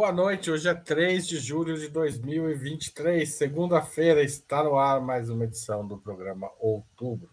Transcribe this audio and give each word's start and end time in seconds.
Boa 0.00 0.12
noite, 0.12 0.50
hoje 0.50 0.66
é 0.66 0.72
3 0.72 1.26
de 1.28 1.36
julho 1.36 1.78
de 1.78 1.88
2023, 1.88 3.28
segunda-feira, 3.28 4.22
está 4.22 4.64
no 4.64 4.78
ar 4.78 4.98
mais 4.98 5.28
uma 5.28 5.44
edição 5.44 5.86
do 5.86 5.98
programa 5.98 6.50
Outubro. 6.58 7.28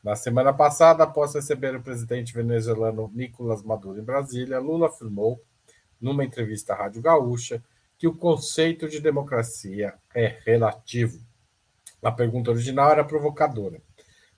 Na 0.00 0.14
semana 0.14 0.52
passada, 0.52 1.02
após 1.02 1.34
receber 1.34 1.74
o 1.74 1.82
presidente 1.82 2.32
venezuelano 2.32 3.10
Nicolás 3.12 3.64
Maduro 3.64 3.98
em 3.98 4.04
Brasília, 4.04 4.60
Lula 4.60 4.86
afirmou, 4.86 5.42
numa 6.00 6.24
entrevista 6.24 6.72
à 6.72 6.76
Rádio 6.76 7.02
Gaúcha, 7.02 7.60
que 7.98 8.06
o 8.06 8.14
conceito 8.14 8.88
de 8.88 9.00
democracia 9.00 9.94
é 10.14 10.38
relativo. 10.46 11.18
A 12.00 12.12
pergunta 12.12 12.52
original 12.52 12.92
era 12.92 13.02
provocadora. 13.02 13.82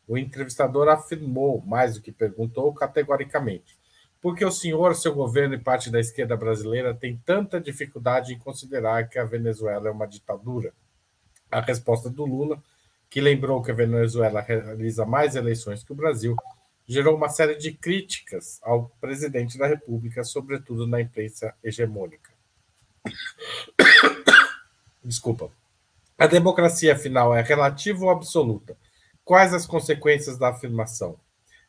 O 0.09 0.17
entrevistador 0.17 0.89
afirmou, 0.89 1.61
mais 1.67 1.97
do 1.97 2.01
que 2.01 2.11
perguntou, 2.11 2.73
categoricamente 2.73 3.79
porque 4.21 4.45
o 4.45 4.51
senhor, 4.51 4.95
seu 4.95 5.15
governo 5.15 5.55
e 5.55 5.59
parte 5.59 5.91
da 5.91 5.99
esquerda 5.99 6.37
brasileira 6.37 6.95
tem 6.95 7.17
tanta 7.25 7.61
dificuldade 7.61 8.35
em 8.35 8.39
considerar 8.39 9.09
que 9.09 9.19
a 9.19 9.25
Venezuela 9.25 9.89
é 9.89 9.91
uma 9.91 10.07
ditadura? 10.07 10.73
A 11.51 11.61
resposta 11.61 12.11
do 12.11 12.25
Lula, 12.25 12.63
que 13.09 13.21
lembrou 13.21 13.63
que 13.63 13.71
a 13.71 13.75
Venezuela 13.75 14.41
realiza 14.41 15.07
mais 15.07 15.35
eleições 15.37 15.83
que 15.83 15.93
o 15.93 15.97
Brasil, 15.97 16.37
gerou 16.87 17.17
uma 17.17 17.29
série 17.29 17.57
de 17.57 17.73
críticas 17.73 18.59
ao 18.63 18.91
presidente 19.01 19.57
da 19.57 19.67
República, 19.67 20.23
sobretudo 20.23 20.87
na 20.87 21.01
imprensa 21.01 21.55
hegemônica. 21.63 22.31
Desculpa. 25.03 25.51
A 26.19 26.27
democracia, 26.27 26.93
afinal, 26.93 27.35
é 27.35 27.41
relativa 27.41 28.05
ou 28.05 28.11
absoluta? 28.11 28.77
Quais 29.25 29.55
as 29.55 29.67
consequências 29.67 30.37
da 30.37 30.49
afirmação? 30.49 31.19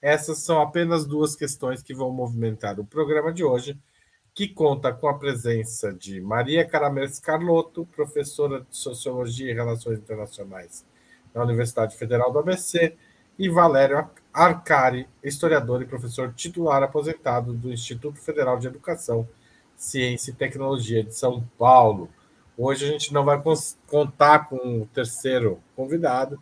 Essas 0.01 0.39
são 0.39 0.59
apenas 0.59 1.05
duas 1.05 1.35
questões 1.35 1.83
que 1.83 1.93
vão 1.93 2.11
movimentar 2.11 2.79
o 2.79 2.85
programa 2.85 3.31
de 3.31 3.43
hoje, 3.43 3.79
que 4.33 4.47
conta 4.47 4.91
com 4.91 5.07
a 5.07 5.17
presença 5.17 5.93
de 5.93 6.19
Maria 6.19 6.65
Caramels 6.65 7.19
Carlotto, 7.19 7.85
professora 7.85 8.61
de 8.61 8.75
Sociologia 8.75 9.51
e 9.51 9.53
Relações 9.53 9.99
Internacionais 9.99 10.85
na 11.33 11.43
Universidade 11.43 11.95
Federal 11.95 12.31
do 12.31 12.39
ABC, 12.39 12.97
e 13.37 13.49
Valério 13.49 14.09
Arcari, 14.33 15.07
historiador 15.23 15.81
e 15.81 15.85
professor 15.85 16.33
titular 16.33 16.83
aposentado 16.83 17.53
do 17.53 17.71
Instituto 17.71 18.19
Federal 18.19 18.59
de 18.59 18.67
Educação, 18.67 19.27
Ciência 19.75 20.31
e 20.31 20.35
Tecnologia 20.35 21.03
de 21.03 21.15
São 21.15 21.43
Paulo. 21.57 22.09
Hoje 22.57 22.85
a 22.85 22.91
gente 22.91 23.13
não 23.13 23.25
vai 23.25 23.41
contar 23.87 24.47
com 24.47 24.81
o 24.81 24.85
terceiro 24.87 25.59
convidado, 25.75 26.39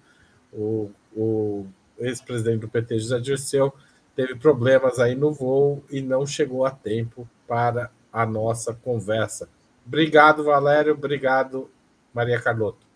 o, 0.52 0.92
o 1.16 1.66
ex-presidente 2.00 2.62
do 2.62 2.70
PT, 2.70 3.00
José 3.00 3.20
Dirceu, 3.20 3.74
teve 4.16 4.36
problemas 4.36 5.00
aí 5.00 5.16
no 5.16 5.32
voo 5.32 5.84
e 5.90 6.02
não 6.02 6.26
chegou 6.26 6.66
a 6.66 6.72
tempo 6.72 7.28
para 7.48 7.92
a 8.12 8.26
nossa 8.26 8.74
conversa. 8.74 9.50
Obrigado, 9.86 10.44
Valério. 10.44 10.94
Obrigado, 10.94 11.70
Maria 12.14 12.40
Carlotto. 12.40 12.88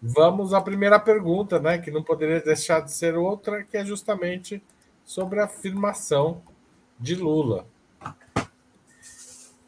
Vamos 0.00 0.52
à 0.52 0.60
primeira 0.60 0.98
pergunta, 0.98 1.60
né, 1.60 1.78
que 1.78 1.90
não 1.90 2.02
poderia 2.02 2.40
deixar 2.40 2.80
de 2.80 2.92
ser 2.92 3.14
outra, 3.14 3.62
que 3.62 3.76
é 3.76 3.84
justamente 3.84 4.60
sobre 5.04 5.38
a 5.38 5.44
afirmação 5.44 6.42
de 6.98 7.14
Lula. 7.14 7.66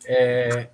É, 0.04 0.70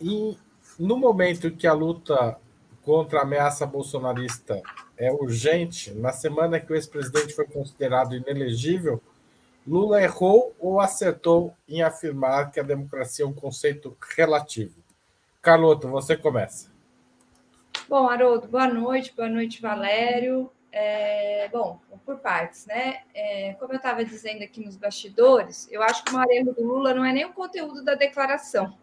e 0.00 0.36
no 0.78 0.96
momento 0.96 1.50
que 1.50 1.66
a 1.66 1.72
luta 1.72 2.38
contra 2.82 3.20
a 3.20 3.22
ameaça 3.22 3.66
bolsonarista 3.66 4.62
é 4.96 5.10
urgente, 5.12 5.92
na 5.92 6.12
semana 6.12 6.60
que 6.60 6.72
o 6.72 6.74
ex-presidente 6.74 7.34
foi 7.34 7.46
considerado 7.46 8.14
inelegível, 8.14 9.02
Lula 9.66 10.02
errou 10.02 10.54
ou 10.58 10.78
acertou 10.78 11.54
em 11.66 11.82
afirmar 11.82 12.50
que 12.50 12.60
a 12.60 12.62
democracia 12.62 13.24
é 13.24 13.28
um 13.28 13.32
conceito 13.32 13.96
relativo? 14.14 14.74
Carlota, 15.40 15.88
você 15.88 16.16
começa. 16.16 16.70
Bom, 17.88 18.08
Haroldo, 18.08 18.46
boa 18.46 18.66
noite, 18.66 19.12
boa 19.16 19.28
noite, 19.28 19.60
Valério. 19.60 20.50
É, 20.70 21.48
bom, 21.52 21.80
por 22.04 22.18
partes, 22.18 22.66
né? 22.66 23.02
É, 23.14 23.54
como 23.60 23.72
eu 23.72 23.76
estava 23.76 24.04
dizendo 24.04 24.42
aqui 24.42 24.64
nos 24.64 24.76
bastidores, 24.76 25.68
eu 25.70 25.82
acho 25.82 26.02
que 26.04 26.10
o 26.10 26.14
maior 26.14 26.30
erro 26.30 26.52
do 26.52 26.64
Lula 26.64 26.92
não 26.92 27.04
é 27.04 27.12
nem 27.12 27.24
o 27.24 27.32
conteúdo 27.32 27.84
da 27.84 27.94
declaração, 27.94 28.76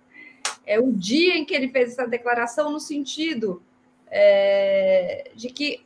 é 0.65 0.79
o 0.79 0.91
dia 0.93 1.35
em 1.35 1.43
que 1.43 1.53
ele 1.53 1.69
fez 1.69 1.91
essa 1.91 2.07
declaração, 2.07 2.71
no 2.71 2.79
sentido 2.79 3.61
é, 4.09 5.31
de 5.35 5.49
que 5.49 5.83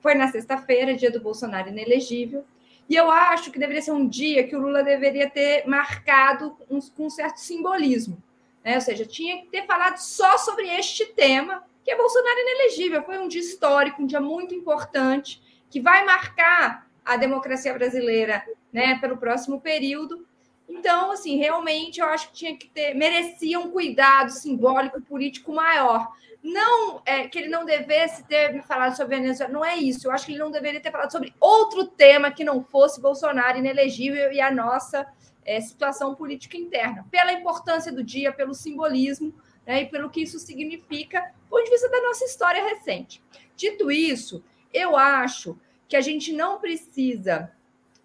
foi 0.00 0.14
na 0.14 0.28
sexta-feira, 0.28 0.94
dia 0.94 1.10
do 1.10 1.20
Bolsonaro 1.20 1.68
inelegível, 1.68 2.44
e 2.88 2.96
eu 2.96 3.10
acho 3.10 3.50
que 3.50 3.58
deveria 3.58 3.82
ser 3.82 3.92
um 3.92 4.08
dia 4.08 4.46
que 4.46 4.56
o 4.56 4.60
Lula 4.60 4.82
deveria 4.82 5.28
ter 5.28 5.66
marcado 5.66 6.56
um, 6.70 6.80
com 6.80 7.06
um 7.06 7.10
certo 7.10 7.36
simbolismo. 7.36 8.16
Né? 8.64 8.76
Ou 8.76 8.80
seja, 8.80 9.04
tinha 9.04 9.42
que 9.42 9.48
ter 9.48 9.66
falado 9.66 9.98
só 9.98 10.38
sobre 10.38 10.66
este 10.68 11.04
tema, 11.06 11.62
que 11.84 11.90
é 11.90 11.96
Bolsonaro 11.96 12.38
inelegível. 12.38 13.02
Foi 13.02 13.18
um 13.18 13.28
dia 13.28 13.42
histórico, 13.42 14.02
um 14.02 14.06
dia 14.06 14.20
muito 14.20 14.54
importante, 14.54 15.42
que 15.68 15.80
vai 15.80 16.04
marcar 16.04 16.86
a 17.04 17.16
democracia 17.16 17.74
brasileira 17.74 18.42
né, 18.72 18.98
pelo 18.98 19.18
próximo 19.18 19.60
período. 19.60 20.26
Então, 20.66 21.12
assim, 21.12 21.36
realmente 21.36 22.00
eu 22.00 22.06
acho 22.06 22.28
que 22.28 22.34
tinha 22.34 22.56
que 22.56 22.68
ter, 22.68 22.94
merecia 22.94 23.58
um 23.58 23.70
cuidado 23.70 24.30
simbólico 24.30 25.00
político 25.02 25.52
maior. 25.52 26.08
Não 26.42 27.02
é, 27.04 27.26
que 27.26 27.38
ele 27.38 27.48
não 27.48 27.64
devesse 27.64 28.24
ter 28.24 28.52
me 28.52 28.62
falado 28.62 28.96
sobre 28.96 29.16
Venezuela, 29.16 29.52
não 29.52 29.64
é 29.64 29.76
isso. 29.76 30.06
Eu 30.06 30.12
acho 30.12 30.26
que 30.26 30.32
ele 30.32 30.38
não 30.38 30.50
deveria 30.50 30.80
ter 30.80 30.92
falado 30.92 31.10
sobre 31.10 31.34
outro 31.40 31.84
tema 31.86 32.30
que 32.30 32.44
não 32.44 32.62
fosse 32.62 33.00
Bolsonaro 33.00 33.58
inelegível 33.58 34.32
e 34.32 34.40
a 34.40 34.50
nossa 34.50 35.06
é, 35.44 35.60
situação 35.60 36.14
política 36.14 36.56
interna, 36.56 37.06
pela 37.10 37.32
importância 37.32 37.90
do 37.90 38.04
dia, 38.04 38.32
pelo 38.32 38.54
simbolismo 38.54 39.34
né, 39.66 39.82
e 39.82 39.86
pelo 39.86 40.10
que 40.10 40.22
isso 40.22 40.38
significa 40.38 41.20
do 41.20 41.48
ponto 41.50 41.64
de 41.64 41.70
vista 41.70 41.88
da 41.88 42.02
nossa 42.02 42.24
história 42.24 42.62
recente. 42.62 43.22
Dito 43.56 43.90
isso, 43.90 44.44
eu 44.72 44.96
acho 44.96 45.58
que 45.88 45.96
a 45.96 46.00
gente 46.00 46.32
não 46.32 46.60
precisa. 46.60 47.50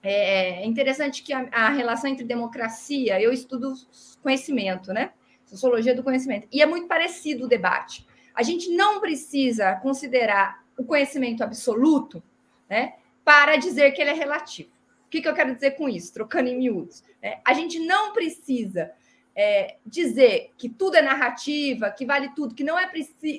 É, 0.01 0.61
é 0.61 0.65
interessante 0.65 1.21
que 1.21 1.33
a, 1.33 1.47
a 1.51 1.69
relação 1.69 2.09
entre 2.09 2.25
democracia, 2.25 3.21
eu 3.21 3.31
estudo 3.31 3.73
conhecimento, 4.21 4.91
né? 4.91 5.11
Sociologia 5.45 5.93
do 5.93 6.01
conhecimento, 6.01 6.47
e 6.51 6.61
é 6.61 6.65
muito 6.65 6.87
parecido 6.87 7.45
o 7.45 7.47
debate. 7.47 8.07
A 8.33 8.43
gente 8.43 8.69
não 8.71 8.99
precisa 8.99 9.75
considerar 9.75 10.63
o 10.77 10.83
conhecimento 10.83 11.43
absoluto 11.43 12.23
né, 12.69 12.95
para 13.23 13.55
dizer 13.55 13.91
que 13.91 14.01
ele 14.01 14.11
é 14.11 14.13
relativo. 14.13 14.69
O 15.05 15.09
que, 15.09 15.21
que 15.21 15.27
eu 15.27 15.33
quero 15.33 15.53
dizer 15.53 15.71
com 15.71 15.87
isso? 15.87 16.13
Trocando 16.13 16.49
em 16.49 16.57
miúdos. 16.57 17.03
Né? 17.21 17.39
A 17.45 17.53
gente 17.53 17.79
não 17.79 18.13
precisa 18.13 18.91
é, 19.35 19.77
dizer 19.85 20.51
que 20.57 20.69
tudo 20.69 20.95
é 20.95 21.01
narrativa, 21.01 21.91
que 21.91 22.05
vale 22.05 22.29
tudo, 22.35 22.55
que 22.55 22.63
não 22.63 22.77
é, 22.77 22.89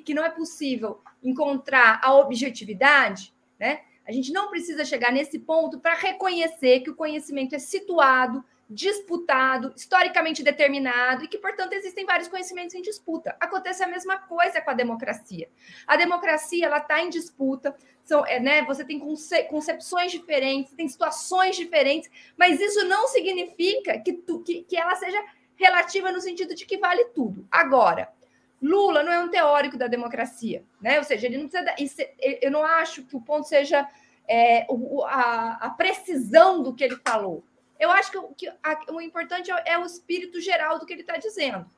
que 0.05 0.15
não 0.15 0.25
é 0.25 0.31
possível 0.31 1.01
encontrar 1.23 2.01
a 2.03 2.15
objetividade, 2.15 3.33
né? 3.59 3.81
A 4.07 4.13
gente 4.13 4.33
não 4.33 4.51
precisa 4.51 4.85
chegar 4.85 5.11
nesse 5.11 5.39
ponto 5.39 5.81
para 5.81 5.95
reconhecer 5.95 6.81
que 6.81 6.91
o 6.91 6.95
conhecimento 6.95 7.55
é 7.55 7.59
situado, 7.59 8.45
disputado, 8.69 9.73
historicamente 9.77 10.43
determinado 10.43 11.25
e 11.25 11.29
que, 11.29 11.39
portanto, 11.39 11.75
existem 11.75 12.07
vários 12.07 12.29
conhecimentos 12.29 12.75
em 12.75 12.83
disputa. 12.83 13.37
Acontece 13.39 13.83
a 13.85 13.87
mesma 13.87 14.19
coisa 14.19 14.61
com 14.61 14.71
a 14.71 14.75
democracia. 14.75 15.49
A 15.87 15.97
democracia 15.97 16.67
ela 16.67 16.79
está 16.79 17.03
em 17.03 17.11
disputa, 17.11 17.77
são, 18.03 18.25
é, 18.27 18.41
né, 18.41 18.63
você 18.63 18.85
tem 18.85 18.99
conce 18.99 19.45
concepções 19.45 20.11
diferentes, 20.11 20.73
tem 20.75 20.89
situações 20.89 21.57
diferentes, 21.57 22.11
mas 22.37 22.61
isso 22.61 22.85
não 22.85 23.07
significa 23.09 23.99
que, 23.99 24.13
tu, 24.13 24.41
que, 24.43 24.63
que 24.63 24.77
ela 24.77 24.95
seja 24.95 25.23
relativa 25.57 26.11
no 26.11 26.21
sentido 26.21 26.55
de 26.55 26.65
que 26.67 26.79
vale 26.79 27.05
tudo. 27.07 27.47
Agora, 27.51 28.13
Lula 28.61 29.03
não 29.03 29.13
é 29.13 29.19
um 29.21 29.29
teórico 29.29 29.77
da 29.77 29.87
democracia, 29.87 30.65
né? 30.81 30.99
Ou 30.99 31.05
seja, 31.05 31.27
ele 31.27 31.37
não 31.37 31.49
precisa. 31.49 32.09
Eu 32.19 32.51
não 32.51 32.65
acho 32.65 33.05
que 33.05 33.15
o 33.15 33.21
ponto 33.21 33.47
seja 33.47 33.87
é, 34.27 34.67
a, 35.07 35.67
a 35.67 35.71
precisão 35.71 36.63
do 36.63 36.75
que 36.75 36.83
ele 36.83 36.97
falou 37.07 37.45
eu 37.79 37.91
acho 37.91 38.11
que, 38.11 38.47
que 38.47 38.49
a, 38.63 38.93
o 38.93 39.01
importante 39.01 39.51
é, 39.51 39.73
é, 39.73 39.79
o 39.79 39.85
espírito 39.85 40.41
geral 40.41 40.79
do 40.79 40.87
que 40.87 40.93
ele 40.93 41.03
está 41.03 41.17
dizendo. 41.17 41.69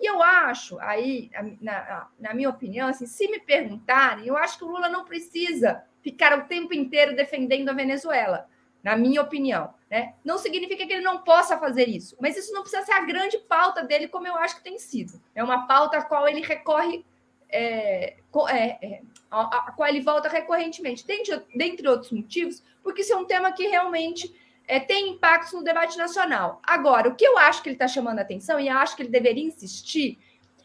E 0.00 0.06
eu 0.06 0.22
acho, 0.22 0.78
aí, 0.80 1.30
na, 1.60 2.08
na, 2.18 2.34
minha 2.34 2.50
opinião, 2.50 2.88
assim, 2.88 3.06
se 3.06 3.28
me 3.28 3.38
perguntarem, 3.38 4.26
eu 4.26 4.36
acho 4.36 4.58
que 4.58 4.64
o 4.64 4.68
Lula 4.68 4.88
não 4.88 5.04
precisa 5.04 5.84
ficar 6.02 6.36
o 6.38 6.44
tempo 6.44 6.74
inteiro 6.74 7.14
defendendo 7.14 7.68
a 7.68 7.72
Venezuela, 7.72 8.48
na 8.82 8.96
minha 8.96 9.22
opinião. 9.22 9.72
Né? 9.90 10.14
Não 10.24 10.36
significa 10.36 10.86
que 10.86 10.92
ele 10.92 11.02
não 11.02 11.22
possa 11.22 11.56
fazer 11.56 11.88
isso, 11.88 12.16
mas 12.20 12.36
isso 12.36 12.52
não 12.52 12.62
precisa 12.62 12.84
ser 12.84 12.92
a 12.92 13.04
grande 13.04 13.38
pauta 13.38 13.84
dele, 13.84 14.08
como 14.08 14.26
eu 14.26 14.36
acho 14.36 14.56
que 14.56 14.64
tem 14.64 14.78
sido. 14.78 15.20
É 15.34 15.42
uma 15.42 15.66
pauta 15.66 15.98
a 15.98 16.02
qual 16.02 16.28
ele 16.28 16.40
recorre, 16.40 17.04
é, 17.48 18.16
é, 18.50 18.86
é, 18.86 19.02
a, 19.30 19.68
a, 19.68 19.72
qual 19.72 19.88
ele 19.88 20.00
volta 20.00 20.28
recorrentemente, 20.28 21.06
dentre, 21.06 21.40
dentre 21.54 21.88
outros 21.88 22.10
motivos, 22.10 22.62
porque 22.82 23.02
isso 23.02 23.12
é 23.12 23.16
um 23.16 23.24
tema 23.24 23.52
que 23.52 23.68
realmente 23.68 24.34
é, 24.66 24.80
tem 24.80 25.10
impactos 25.10 25.52
no 25.52 25.62
debate 25.62 25.96
nacional. 25.96 26.60
Agora, 26.62 27.08
o 27.08 27.14
que 27.14 27.24
eu 27.24 27.38
acho 27.38 27.62
que 27.62 27.68
ele 27.68 27.76
está 27.76 27.88
chamando 27.88 28.18
a 28.18 28.22
atenção, 28.22 28.58
e 28.58 28.68
acho 28.68 28.96
que 28.96 29.02
ele 29.02 29.10
deveria 29.10 29.44
insistir, 29.44 30.18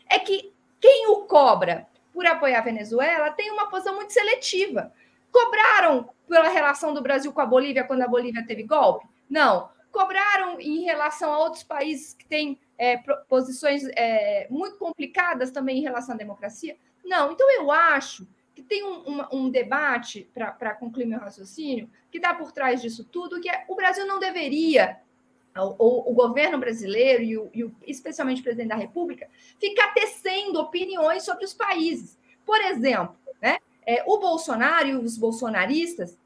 é 0.10 0.20
que 0.20 0.54
quem 0.80 1.08
o 1.08 1.24
cobra 1.24 1.88
por 2.14 2.26
apoiar 2.26 2.60
a 2.60 2.64
Venezuela 2.64 3.32
tem 3.32 3.52
uma 3.52 3.70
posição 3.70 3.96
muito 3.96 4.14
seletiva. 4.14 4.92
Cobraram 5.32 6.10
pela 6.28 6.50
relação 6.50 6.94
do 6.94 7.02
Brasil 7.02 7.32
com 7.32 7.42
a 7.42 7.46
Bolívia 7.46 7.84
quando 7.84 8.02
a 8.02 8.08
Bolívia 8.08 8.46
teve 8.46 8.64
golpe? 8.64 9.08
Não. 9.30 9.70
Cobraram 9.92 10.60
em 10.60 10.84
relação 10.84 11.32
a 11.32 11.40
outros 11.40 11.64
países 11.64 12.14
que 12.14 12.26
têm 12.26 12.60
é, 12.78 12.98
posições 13.28 13.84
é, 13.96 14.48
muito 14.50 14.78
complicadas 14.78 15.52
também 15.52 15.80
em 15.80 15.84
relação 15.84 16.16
à 16.16 16.18
democracia? 16.18 16.78
Não. 17.04 17.32
Então, 17.32 17.50
eu 17.52 17.72
acho 17.72 18.28
que 18.60 18.68
tem 18.68 18.84
um, 18.84 19.26
um 19.32 19.50
debate, 19.50 20.30
para 20.34 20.76
concluir 20.76 21.06
meu 21.06 21.20
raciocínio, 21.20 21.90
que 22.12 22.18
está 22.18 22.34
por 22.34 22.52
trás 22.52 22.82
disso 22.82 23.06
tudo, 23.06 23.40
que 23.40 23.50
é 23.50 23.64
o 23.68 23.76
Brasil 23.76 24.06
não 24.06 24.20
deveria, 24.20 25.00
o, 25.56 26.12
o 26.12 26.14
governo 26.14 26.58
brasileiro 26.58 27.24
e, 27.24 27.38
o, 27.38 27.50
e 27.54 27.64
o, 27.64 27.76
especialmente 27.88 28.42
o 28.42 28.44
presidente 28.44 28.70
da 28.70 28.76
República, 28.76 29.28
ficar 29.60 29.94
tecendo 29.94 30.60
opiniões 30.60 31.24
sobre 31.24 31.46
os 31.46 31.54
países. 31.54 32.18
Por 32.46 32.60
exemplo, 32.62 33.16
né, 33.42 33.60
é, 33.86 34.04
o 34.06 34.20
Bolsonaro 34.20 34.88
e 34.88 34.96
os 34.96 35.18
bolsonaristas, 35.18 36.18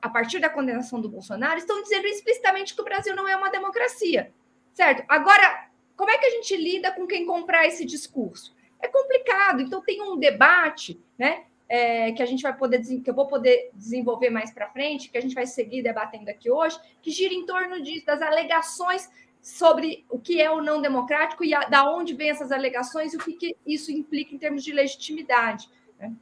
a 0.00 0.08
partir 0.08 0.38
da 0.38 0.48
condenação 0.48 1.00
do 1.00 1.08
Bolsonaro, 1.08 1.58
estão 1.58 1.82
dizendo 1.82 2.06
explicitamente 2.06 2.74
que 2.74 2.80
o 2.80 2.84
Brasil 2.84 3.14
não 3.14 3.28
é 3.28 3.36
uma 3.36 3.50
democracia. 3.50 4.32
Certo? 4.72 5.04
Agora, 5.08 5.68
como 5.96 6.10
é 6.10 6.16
que 6.18 6.26
a 6.26 6.30
gente 6.30 6.56
lida 6.56 6.90
com 6.92 7.06
quem 7.06 7.26
comprar 7.26 7.66
esse 7.66 7.84
discurso? 7.84 8.54
É 8.80 8.88
complicado. 8.88 9.60
Então, 9.60 9.82
tem 9.82 10.00
um 10.00 10.16
debate, 10.16 10.98
né? 11.18 11.44
É, 11.72 12.10
que 12.10 12.20
a 12.20 12.26
gente 12.26 12.42
vai 12.42 12.56
poder 12.56 12.82
que 12.82 13.08
eu 13.08 13.14
vou 13.14 13.28
poder 13.28 13.70
desenvolver 13.72 14.28
mais 14.28 14.50
para 14.50 14.68
frente, 14.70 15.08
que 15.08 15.16
a 15.16 15.20
gente 15.20 15.36
vai 15.36 15.46
seguir 15.46 15.82
debatendo 15.82 16.28
aqui 16.28 16.50
hoje, 16.50 16.76
que 17.00 17.12
gira 17.12 17.32
em 17.32 17.46
torno 17.46 17.80
disso, 17.80 18.04
das 18.04 18.20
alegações 18.20 19.08
sobre 19.40 20.04
o 20.08 20.18
que 20.18 20.40
é 20.40 20.50
o 20.50 20.60
não 20.60 20.82
democrático 20.82 21.44
e 21.44 21.54
a, 21.54 21.68
da 21.68 21.88
onde 21.88 22.12
vem 22.12 22.30
essas 22.30 22.50
alegações 22.50 23.14
e 23.14 23.16
o 23.16 23.20
que, 23.20 23.34
que 23.34 23.56
isso 23.64 23.92
implica 23.92 24.34
em 24.34 24.38
termos 24.38 24.64
de 24.64 24.72
legitimidade. 24.72 25.70
Né? 25.98 26.12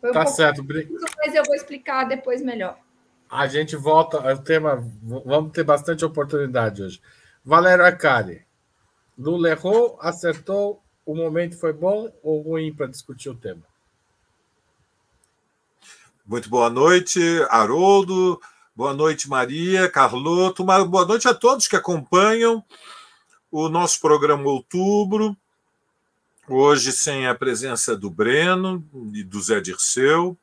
Foi 0.00 0.10
um 0.10 0.12
tá 0.12 0.26
certo, 0.26 0.64
mas 0.64 1.34
eu 1.34 1.44
vou 1.44 1.54
explicar 1.54 2.04
depois 2.04 2.40
melhor. 2.40 2.78
A 3.28 3.46
gente 3.46 3.76
volta 3.76 4.18
ao 4.30 4.38
tema, 4.38 4.76
vamos 5.02 5.52
ter 5.52 5.64
bastante 5.64 6.04
oportunidade 6.04 6.82
hoje. 6.82 7.02
Valério 7.44 7.84
Acari, 7.84 8.46
Lula 9.18 9.50
errou, 9.50 9.98
acertou, 10.00 10.82
o 11.04 11.14
momento 11.14 11.58
foi 11.58 11.72
bom 11.72 12.10
ou 12.22 12.40
ruim 12.40 12.72
para 12.72 12.86
discutir 12.86 13.28
o 13.28 13.34
tema? 13.34 13.62
Muito 16.28 16.50
boa 16.50 16.68
noite, 16.68 17.18
Haroldo. 17.48 18.38
Boa 18.76 18.92
noite, 18.92 19.30
Maria, 19.30 19.88
Carloto. 19.88 20.62
Uma 20.62 20.84
boa 20.84 21.06
noite 21.06 21.26
a 21.26 21.32
todos 21.32 21.66
que 21.66 21.74
acompanham 21.74 22.62
o 23.50 23.70
nosso 23.70 23.98
programa 23.98 24.44
Outubro. 24.44 25.34
Hoje 26.46 26.92
sem 26.92 27.26
a 27.26 27.34
presença 27.34 27.96
do 27.96 28.10
Breno 28.10 28.84
e 29.14 29.24
do 29.24 29.40
Zé 29.40 29.58
Dirceu. 29.58 30.36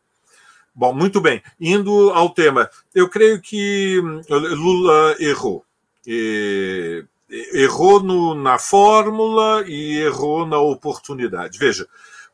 Bom, 0.74 0.92
muito 0.92 1.22
bem. 1.22 1.44
Indo 1.62 2.10
ao 2.16 2.32
tema, 2.32 2.68
eu 2.96 3.08
creio 3.08 3.40
que 3.40 4.02
Lula 4.28 5.16
errou. 5.20 5.64
E 6.04 7.06
errou 7.54 8.02
no, 8.02 8.34
na 8.34 8.58
fórmula 8.58 9.64
e 9.68 10.00
errou 10.00 10.48
na 10.48 10.58
oportunidade. 10.58 11.60
Veja, 11.60 11.88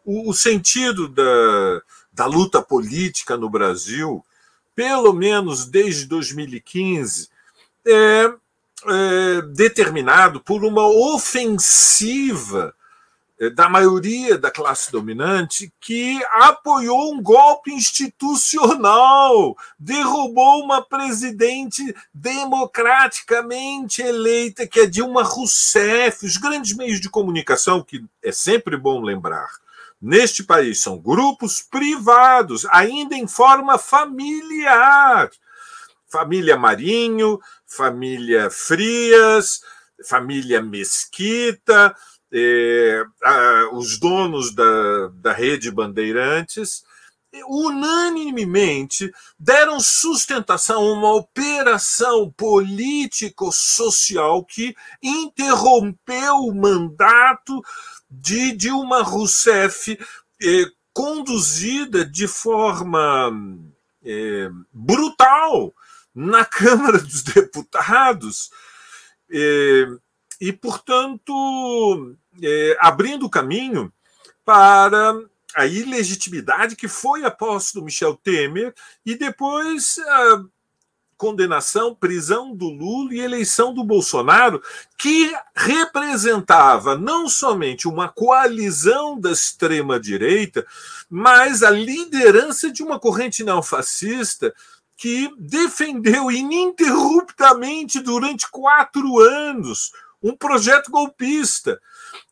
o, 0.06 0.30
o 0.30 0.34
sentido 0.34 1.10
da, 1.10 1.82
da 2.12 2.26
luta 2.26 2.62
política 2.62 3.38
no 3.38 3.50
Brasil, 3.50 4.24
pelo 4.76 5.14
menos 5.14 5.66
desde 5.66 6.06
2015, 6.06 7.30
é, 7.88 8.34
é 8.88 9.42
determinado 9.54 10.42
por 10.42 10.64
uma 10.64 10.88
ofensiva 10.88 12.74
é, 13.42 13.50
da 13.50 13.68
maioria 13.68 14.38
da 14.38 14.52
classe 14.52 14.92
dominante 14.92 15.74
que 15.82 16.24
apoiou 16.32 17.12
um 17.12 17.20
golpe 17.24 17.74
institucional, 17.74 19.58
derrubou 19.80 20.64
uma 20.64 20.80
presidente 20.80 21.82
democraticamente 22.14 24.04
eleita, 24.04 24.68
que 24.68 24.82
é 24.82 24.86
Dilma 24.86 25.24
Rousseff. 25.24 26.24
Os 26.24 26.38
grandes 26.38 26.78
meios 26.78 27.02
de 27.02 27.10
comunicação, 27.10 27.82
que 27.82 28.06
é 28.24 28.32
sempre 28.32 28.78
bom 28.78 29.02
lembrar, 29.02 29.50
neste 30.02 30.44
país 30.44 30.82
são 30.82 30.98
grupos 30.98 31.62
privados, 31.62 32.66
ainda 32.66 33.16
em 33.16 33.28
forma 33.28 33.78
familiar. 33.78 35.30
Família 36.08 36.58
Marinho, 36.58 37.40
família 37.66 38.50
Frias, 38.50 39.62
família 40.08 40.62
Mesquita, 40.62 41.96
eh, 42.34 43.04
os 43.74 44.00
donos 44.00 44.56
da, 44.56 45.10
da 45.14 45.34
rede 45.34 45.70
Bandeirantes, 45.70 46.84
unanimemente 47.48 49.10
deram 49.40 49.80
sustentação 49.80 50.82
a 50.82 50.94
uma 50.94 51.14
operação 51.14 52.30
político-social 52.32 54.44
que 54.44 54.76
interrompeu 55.02 56.36
o 56.36 56.54
mandato 56.54 57.62
de 58.12 58.52
Dilma 58.52 59.02
Rousseff, 59.02 59.98
eh, 60.44 60.66
conduzida 60.94 62.04
de 62.04 62.28
forma 62.28 63.32
eh, 64.04 64.50
brutal 64.74 65.74
na 66.14 66.44
Câmara 66.46 66.98
dos 67.00 67.24
Deputados. 67.24 68.52
Eh, 69.32 69.88
e, 70.42 70.52
portanto, 70.52 72.16
abrindo 72.80 73.28
o 73.28 73.30
caminho 73.30 73.94
para 74.44 75.14
a 75.56 75.68
ilegitimidade 75.68 76.76
que 76.76 76.88
foi 76.88 77.24
a 77.24 77.30
posse 77.30 77.76
do 77.76 77.84
Michel 77.84 78.16
Temer 78.16 78.74
e 79.06 79.14
depois 79.16 80.00
a 80.00 80.44
condenação, 81.22 81.94
prisão 81.94 82.56
do 82.56 82.68
Lula 82.68 83.14
e 83.14 83.20
eleição 83.20 83.72
do 83.76 83.84
Bolsonaro, 83.84 84.60
que 84.98 85.32
representava 85.56 86.98
não 86.98 87.30
somente 87.30 87.88
uma 87.88 88.10
coalizão 88.10 89.20
da 89.20 89.32
extrema-direita, 89.32 90.66
mas 91.08 91.62
a 91.62 91.70
liderança 91.70 92.72
de 92.72 92.82
uma 92.82 93.00
corrente 93.00 93.44
neofascista 93.44 94.52
que 94.98 95.32
defendeu 95.38 96.32
ininterruptamente 96.32 98.00
durante 98.00 98.50
quatro 98.50 99.20
anos 99.20 99.92
um 100.24 100.36
projeto 100.36 100.90
golpista. 100.90 101.80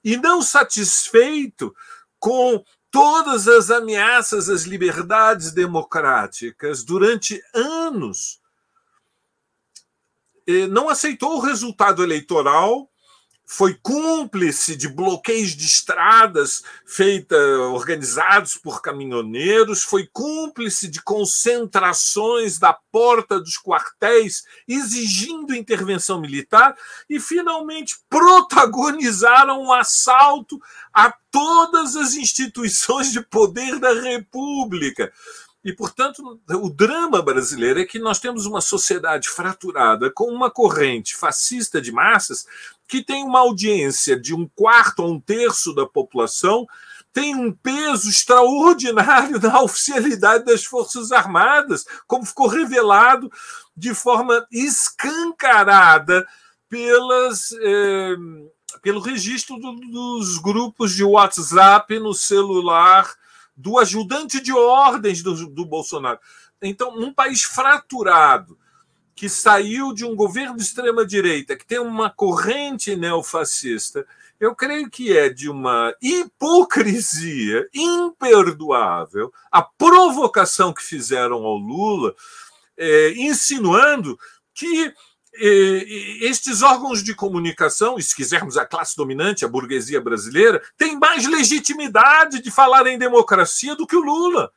E 0.03 0.17
não 0.17 0.41
satisfeito 0.41 1.75
com 2.17 2.63
todas 2.89 3.47
as 3.47 3.69
ameaças 3.69 4.49
às 4.49 4.63
liberdades 4.63 5.51
democráticas 5.51 6.83
durante 6.83 7.39
anos, 7.53 8.38
não 10.69 10.89
aceitou 10.89 11.37
o 11.37 11.41
resultado 11.41 12.03
eleitoral, 12.03 12.89
foi 13.51 13.73
cúmplice 13.81 14.75
de 14.75 14.87
bloqueios 14.87 15.55
de 15.55 15.65
estradas 15.65 16.61
feita, 16.85 17.35
organizados 17.73 18.55
por 18.55 18.79
caminhoneiros, 18.79 19.81
foi 19.81 20.07
cúmplice 20.13 20.87
de 20.87 21.01
concentrações 21.01 22.59
da 22.59 22.77
porta 22.91 23.39
dos 23.39 23.57
quartéis 23.57 24.43
exigindo 24.67 25.55
intervenção 25.55 26.21
militar 26.21 26.77
e 27.09 27.19
finalmente 27.19 27.95
protagonizaram 28.07 29.63
um 29.63 29.73
assalto 29.73 30.59
a 30.93 31.11
todas 31.31 31.95
as 31.95 32.13
instituições 32.13 33.11
de 33.11 33.21
poder 33.21 33.79
da 33.79 33.99
República. 33.99 35.11
E, 35.63 35.73
portanto, 35.73 36.39
o 36.49 36.69
drama 36.69 37.21
brasileiro 37.21 37.81
é 37.81 37.85
que 37.85 37.99
nós 37.99 38.19
temos 38.19 38.45
uma 38.45 38.61
sociedade 38.61 39.27
fraturada 39.27 40.09
com 40.09 40.25
uma 40.25 40.49
corrente 40.49 41.15
fascista 41.15 41.81
de 41.81 41.91
massas 41.91 42.45
que 42.87 43.03
tem 43.03 43.23
uma 43.23 43.39
audiência 43.39 44.19
de 44.19 44.33
um 44.33 44.47
quarto 44.55 45.03
ou 45.03 45.13
um 45.13 45.19
terço 45.19 45.75
da 45.75 45.85
população, 45.85 46.65
tem 47.11 47.35
um 47.35 47.51
peso 47.51 48.09
extraordinário 48.09 49.39
na 49.41 49.61
oficialidade 49.61 50.45
das 50.45 50.63
Forças 50.63 51.11
Armadas, 51.11 51.85
como 52.07 52.25
ficou 52.25 52.47
revelado 52.47 53.29
de 53.75 53.93
forma 53.93 54.45
escancarada 54.51 56.25
pelas. 56.69 57.51
Eh, 57.61 58.15
pelo 58.83 58.99
registro 58.99 59.57
do, 59.57 59.73
dos 59.73 60.37
grupos 60.37 60.93
de 60.93 61.03
WhatsApp 61.03 61.99
no 61.99 62.13
celular 62.13 63.11
do 63.59 63.77
ajudante 63.77 64.39
de 64.39 64.53
ordens 64.53 65.21
do, 65.21 65.47
do 65.47 65.65
Bolsonaro. 65.65 66.17
Então, 66.61 66.97
um 66.97 67.13
país 67.13 67.43
fraturado, 67.43 68.57
que 69.13 69.27
saiu 69.27 69.93
de 69.93 70.05
um 70.05 70.15
governo 70.15 70.55
de 70.55 70.63
extrema-direita, 70.63 71.57
que 71.57 71.65
tem 71.65 71.79
uma 71.79 72.09
corrente 72.09 72.95
neofascista, 72.95 74.07
eu 74.39 74.55
creio 74.55 74.89
que 74.89 75.15
é 75.15 75.27
de 75.27 75.49
uma 75.49 75.93
hipocrisia 76.01 77.67
imperdoável 77.73 79.33
a 79.51 79.61
provocação 79.61 80.73
que 80.73 80.81
fizeram 80.81 81.43
ao 81.43 81.57
Lula, 81.57 82.15
é, 82.77 83.11
insinuando 83.17 84.17
que 84.53 84.93
estes 85.33 86.62
órgãos 86.62 87.03
de 87.03 87.13
comunicação, 87.13 88.00
se 88.00 88.15
quisermos 88.15 88.57
a 88.57 88.65
classe 88.65 88.95
dominante, 88.95 89.45
a 89.45 89.48
burguesia 89.48 90.01
brasileira, 90.01 90.62
tem 90.77 90.98
mais 90.98 91.25
legitimidade 91.25 92.41
de 92.41 92.51
falar 92.51 92.88
em 92.88 92.98
democracia 92.98 93.75
do 93.75 93.88
que 93.88 93.95
o 93.95 94.01
Lula. 94.01 94.51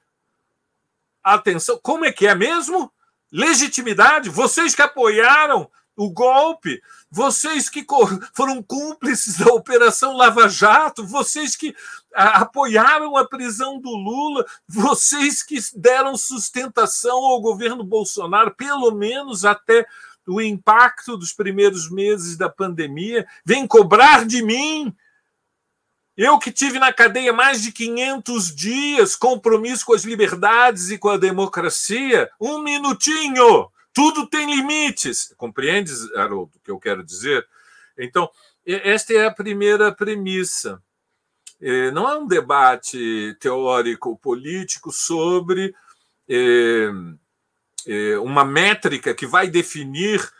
Atenção, 1.22 1.78
como 1.82 2.04
é 2.04 2.12
que 2.12 2.26
é 2.26 2.34
mesmo? 2.34 2.92
Legitimidade? 3.30 4.28
Vocês 4.28 4.74
que 4.74 4.82
apoiaram 4.82 5.70
o 5.96 6.10
golpe 6.10 6.82
vocês 7.14 7.68
que 7.68 7.84
foram 8.32 8.62
cúmplices 8.62 9.36
da 9.36 9.52
Operação 9.52 10.16
Lava 10.16 10.48
Jato, 10.48 11.06
vocês 11.06 11.54
que 11.54 11.76
apoiaram 12.14 13.18
a 13.18 13.28
prisão 13.28 13.78
do 13.78 13.90
Lula, 13.90 14.46
vocês 14.66 15.42
que 15.42 15.58
deram 15.76 16.16
sustentação 16.16 17.18
ao 17.18 17.42
governo 17.42 17.84
Bolsonaro, 17.84 18.54
pelo 18.54 18.92
menos 18.92 19.44
até 19.44 19.86
o 20.26 20.40
impacto 20.40 21.16
dos 21.16 21.32
primeiros 21.32 21.90
meses 21.90 22.36
da 22.36 22.48
pandemia, 22.48 23.26
vem 23.44 23.66
cobrar 23.66 24.24
de 24.24 24.42
mim. 24.42 24.94
Eu 26.16 26.38
que 26.38 26.52
tive 26.52 26.78
na 26.78 26.92
cadeia 26.92 27.32
mais 27.32 27.62
de 27.62 27.72
500 27.72 28.54
dias, 28.54 29.16
compromisso 29.16 29.86
com 29.86 29.94
as 29.94 30.04
liberdades 30.04 30.90
e 30.90 30.98
com 30.98 31.08
a 31.08 31.16
democracia, 31.16 32.30
um 32.40 32.62
minutinho. 32.62 33.70
Tudo 33.94 34.26
tem 34.26 34.54
limites. 34.54 35.34
Compreendes, 35.36 36.10
Haroldo, 36.14 36.52
o 36.56 36.60
que 36.60 36.70
eu 36.70 36.78
quero 36.78 37.02
dizer? 37.02 37.46
Então, 37.98 38.30
esta 38.64 39.12
é 39.12 39.26
a 39.26 39.30
primeira 39.30 39.92
premissa. 39.92 40.82
É, 41.60 41.90
não 41.92 42.08
é 42.08 42.16
um 42.16 42.26
debate 42.26 43.36
teórico 43.38 44.16
político 44.18 44.90
sobre 44.90 45.74
é, 46.28 46.90
uma 48.22 48.44
métrica 48.44 49.14
que 49.14 49.26
vai 49.26 49.48
definir 49.48 50.32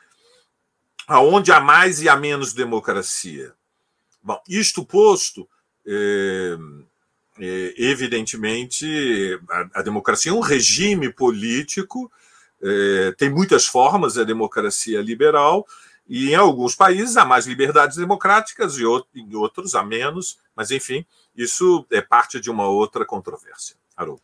aonde 1.07 1.53
há 1.53 1.61
mais 1.61 2.01
e 2.01 2.09
há 2.09 2.17
menos 2.17 2.53
democracia. 2.53 3.53
Bom, 4.23 4.41
isto 4.49 4.85
posto, 4.85 5.49
evidentemente, 7.77 9.39
a 9.75 9.83
democracia 9.83 10.31
é 10.31 10.35
um 10.35 10.41
regime 10.41 11.13
político 11.13 12.11
é, 12.63 13.13
tem 13.19 13.29
muitas 13.29 13.67
formas 13.67 14.17
a 14.17 14.23
democracia 14.23 15.03
liberal, 15.03 15.67
e 16.07 16.31
em 16.31 16.35
alguns 16.35 16.75
países 16.77 17.17
há 17.17 17.25
mais 17.25 17.47
liberdades 17.47 17.97
democráticas 17.97 18.77
e 18.77 18.85
em 19.15 19.35
outros 19.35 19.75
há 19.75 19.83
menos, 19.83 20.39
mas 20.55 20.71
enfim, 20.71 21.05
isso 21.35 21.85
é 21.91 22.01
parte 22.01 22.41
de 22.41 22.51
uma 22.51 22.69
outra 22.69 23.05
controvérsia. 23.05 23.77
Haroldo. 23.97 24.23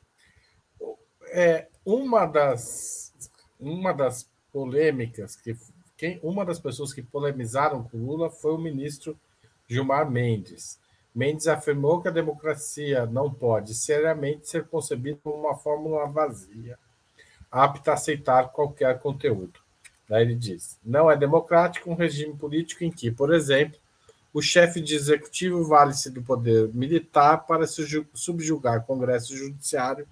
É, 1.30 1.68
uma 1.88 2.26
das 2.26 3.14
uma 3.58 3.94
das 3.94 4.28
polêmicas 4.52 5.34
que 5.34 5.56
quem, 5.96 6.20
uma 6.22 6.44
das 6.44 6.60
pessoas 6.60 6.92
que 6.92 7.02
polemizaram 7.02 7.82
com 7.82 7.96
Lula 7.96 8.30
foi 8.30 8.52
o 8.52 8.58
ministro 8.58 9.18
Gilmar 9.66 10.08
Mendes. 10.08 10.78
Mendes 11.14 11.48
afirmou 11.48 12.00
que 12.00 12.08
a 12.08 12.12
democracia 12.12 13.06
não 13.06 13.32
pode 13.32 13.74
seriamente 13.74 14.48
ser 14.48 14.66
concebida 14.66 15.18
como 15.24 15.46
uma 15.46 15.56
fórmula 15.56 16.06
vazia 16.06 16.78
apta 17.50 17.92
a 17.92 17.94
aceitar 17.94 18.52
qualquer 18.52 18.98
conteúdo. 19.00 19.58
Daí 20.06 20.22
ele 20.22 20.34
diz: 20.34 20.78
não 20.84 21.10
é 21.10 21.16
democrático 21.16 21.90
um 21.90 21.94
regime 21.94 22.36
político 22.36 22.84
em 22.84 22.90
que, 22.90 23.10
por 23.10 23.32
exemplo, 23.32 23.80
o 24.32 24.42
chefe 24.42 24.78
de 24.78 24.94
executivo 24.94 25.64
vale-se 25.64 26.10
do 26.10 26.22
poder 26.22 26.68
militar 26.74 27.46
para 27.46 27.66
subjugar 27.66 28.84
Congresso 28.84 29.32
e 29.32 29.38
Judiciário 29.38 30.06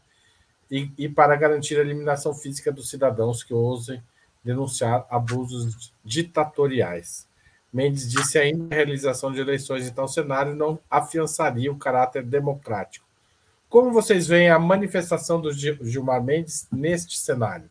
e, 0.71 0.91
e, 0.99 1.09
para 1.09 1.37
garantir 1.37 1.77
a 1.77 1.81
eliminação 1.81 2.35
física 2.35 2.73
dos 2.73 2.91
cidadãos 2.91 3.43
que 3.43 3.55
ousem 3.55 4.03
denunciar 4.43 5.07
abusos 5.11 5.93
ditatoriais. 6.05 7.27
Mendes 7.73 8.11
disse 8.11 8.39
ainda 8.39 8.69
que 8.69 8.75
a 8.75 8.77
realização 8.77 9.33
de 9.33 9.41
eleições 9.41 9.87
em 9.87 9.93
tal 9.93 10.09
cenário 10.09 10.55
não 10.55 10.79
afiançaria 10.91 11.71
o 11.71 11.79
caráter 11.79 12.23
democrático 12.23 13.07
como 13.69 13.93
vocês 13.93 14.27
veem 14.27 14.49
a 14.49 14.59
manifestação 14.59 15.41
do 15.41 15.53
Gilmar 15.53 16.23
Mendes 16.23 16.69
neste 16.73 17.19
cenário? 17.19 17.69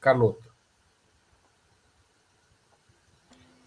Carlota. 0.00 0.50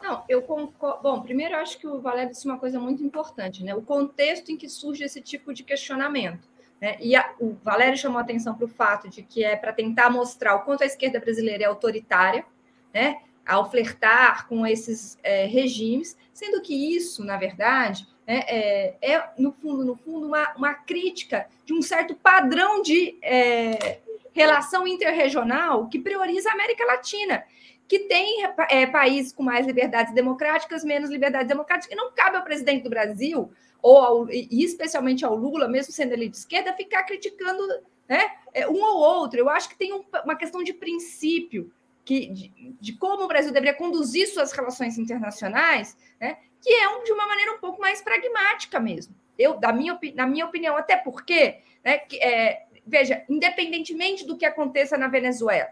Não, 0.02 0.24
eu 0.30 0.42
concordo. 0.42 1.02
Bom, 1.02 1.22
primeiro 1.22 1.56
eu 1.56 1.60
acho 1.60 1.78
que 1.78 1.88
o 1.88 2.00
Valério 2.00 2.32
disse 2.32 2.46
uma 2.46 2.58
coisa 2.58 2.80
muito 2.80 3.04
importante, 3.04 3.64
né? 3.64 3.76
O 3.76 3.82
contexto 3.82 4.52
em 4.52 4.58
que 4.58 4.70
surge 4.70 5.04
esse 5.04 5.22
tipo 5.22 5.54
de 5.54 5.64
questionamento. 5.64 6.48
Né? 6.82 6.98
E 7.00 7.16
a, 7.16 7.34
o 7.40 7.54
Valério 7.64 7.98
chamou 7.98 8.20
atenção 8.20 8.56
para 8.56 8.66
o 8.66 8.70
fato 8.70 9.10
de 9.10 9.22
que 9.24 9.44
é 9.44 9.56
para 9.56 9.74
tentar 9.74 10.10
mostrar 10.10 10.56
o 10.56 10.62
quanto 10.62 10.84
a 10.84 10.86
esquerda 10.88 11.20
brasileira 11.20 11.64
é 11.64 11.68
autoritária, 11.68 12.46
né? 12.94 13.22
Ao 13.46 13.70
flertar 13.70 14.48
com 14.48 14.66
esses 14.66 15.20
é, 15.22 15.46
regimes, 15.46 16.18
sendo 16.34 16.62
que 16.62 16.96
isso, 16.96 17.24
na 17.24 17.38
verdade, 17.38 18.08
né, 18.26 18.44
é, 18.48 18.96
é, 19.02 19.30
no 19.38 19.52
fundo, 19.52 19.86
no 19.86 19.96
fundo, 19.96 20.26
uma, 20.28 20.52
uma 20.56 20.74
crítica 20.74 21.48
de 21.64 21.74
um 21.74 21.82
certo 21.82 22.16
padrão 22.16 22.82
de 22.82 23.18
é, 23.22 24.00
relação 24.34 24.88
interregional 24.88 25.88
que 25.88 26.00
prioriza 26.00 26.50
a 26.50 26.54
América 26.54 26.84
Latina, 26.86 27.44
que 27.88 28.00
tem 28.00 28.44
é, 28.70 28.88
países 28.88 29.32
com 29.32 29.44
mais 29.44 29.68
liberdades 29.68 30.14
democráticas, 30.14 30.84
menos 30.84 31.10
liberdades 31.10 31.48
democráticas, 31.48 31.94
e 31.94 31.96
não 31.96 32.12
cabe 32.12 32.38
ao 32.38 32.44
presidente 32.44 32.84
do 32.84 32.90
Brasil, 32.90 33.52
ou 33.86 34.00
ao, 34.00 34.30
e 34.32 34.64
especialmente 34.64 35.24
ao 35.24 35.36
Lula, 35.36 35.68
mesmo 35.68 35.94
sendo 35.94 36.14
ele 36.14 36.28
de 36.28 36.38
esquerda, 36.38 36.74
ficar 36.74 37.04
criticando 37.04 37.62
né, 38.10 38.32
é, 38.52 38.68
um 38.68 38.82
ou 38.82 38.98
outro. 38.98 39.40
Eu 39.40 39.48
acho 39.48 39.70
que 39.70 39.78
tem 39.78 39.94
um, 39.94 40.04
uma 40.24 40.36
questão 40.36 40.64
de 40.64 40.74
princípio 40.74 41.72
que, 42.04 42.26
de, 42.32 42.52
de, 42.82 42.94
como 42.94 43.26
o 43.26 43.28
Brasil 43.28 43.54
deveria 43.54 43.78
conduzir 43.78 44.28
suas 44.28 44.52
relações 44.52 44.98
internacionais, 44.98 45.96
né, 46.20 46.38
que 46.60 46.74
é 46.74 46.90
um, 46.90 47.04
de 47.04 47.12
uma 47.12 47.28
maneira 47.28 47.52
um 47.54 47.60
pouco 47.60 47.80
mais 47.80 48.02
pragmática 48.02 48.80
mesmo. 48.80 49.14
Eu, 49.38 49.60
da 49.60 49.72
minha, 49.72 50.00
na 50.16 50.26
minha 50.26 50.48
opinião, 50.48 50.76
até 50.76 50.98
porque, 50.98 51.60
né, 51.84 52.00
que, 52.00 52.18
é, 52.18 52.66
veja, 52.88 53.24
independentemente 53.30 54.26
do 54.26 54.36
que 54.36 54.48
aconteça 54.48 54.98
na 54.98 55.08
Venezuela? 55.08 55.70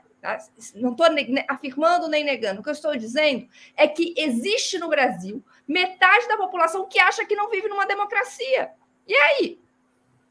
Não 0.75 0.91
estou 0.91 1.05
afirmando 1.49 2.07
nem 2.07 2.23
negando, 2.23 2.61
o 2.61 2.63
que 2.63 2.69
eu 2.69 2.73
estou 2.73 2.95
dizendo 2.95 3.47
é 3.75 3.87
que 3.87 4.13
existe 4.17 4.79
no 4.79 4.87
Brasil 4.87 5.43
metade 5.67 6.27
da 6.27 6.37
população 6.37 6.87
que 6.87 6.99
acha 6.99 7.25
que 7.25 7.35
não 7.35 7.49
vive 7.49 7.67
numa 7.67 7.85
democracia. 7.85 8.71
E 9.07 9.13
aí? 9.13 9.59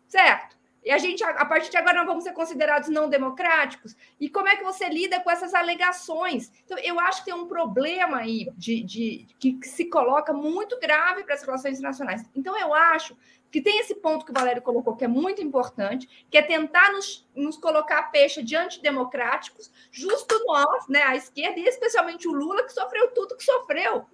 Certo? 0.09 0.57
E 0.85 0.91
a 0.91 0.99
gente, 0.99 1.23
a 1.23 1.45
partir 1.45 1.71
de 1.71 1.77
agora, 1.77 1.99
não 1.99 2.07
vamos 2.07 2.25
ser 2.25 2.33
considerados 2.33 2.89
não 2.89 3.09
democráticos? 3.09 3.97
E 4.19 4.29
como 4.29 4.49
é 4.49 4.57
que 4.57 4.65
você 4.65 4.89
lida 4.89 5.21
com 5.21 5.31
essas 5.31 5.55
alegações? 5.55 6.51
Então, 6.65 6.77
eu 6.79 6.99
acho 6.99 7.21
que 7.21 7.27
tem 7.27 7.35
um 7.35 7.47
problema 7.47 8.19
aí 8.19 8.49
de, 8.57 8.83
de, 8.83 9.27
que 9.39 9.59
se 9.63 9.85
coloca 9.85 10.33
muito 10.33 10.79
grave 10.81 11.23
para 11.23 11.35
as 11.35 11.43
relações 11.43 11.79
internacionais. 11.79 12.29
Então, 12.35 12.59
eu 12.59 12.75
acho 12.75 13.17
que 13.49 13.61
tem 13.61 13.79
esse 13.79 13.95
ponto 13.95 14.25
que 14.25 14.33
o 14.33 14.35
Valério 14.35 14.63
colocou, 14.63 14.97
que 14.97 15.05
é 15.05 15.09
muito 15.09 15.43
importante, 15.43 16.27
que 16.29 16.39
é 16.39 16.43
tentar 16.43 16.91
nos, 16.91 17.29
nos 17.37 17.57
colocar 17.57 18.11
peixe 18.11 18.43
de 18.43 18.57
antidemocráticos, 18.57 19.71
justo 19.93 20.35
nós, 20.47 20.89
né, 20.89 21.03
a 21.03 21.15
esquerda, 21.15 21.61
e 21.61 21.65
especialmente 21.65 22.27
o 22.27 22.33
Lula, 22.33 22.65
que 22.65 22.73
sofreu 22.73 23.13
tudo 23.13 23.37
que 23.37 23.45
sofreu 23.45 24.07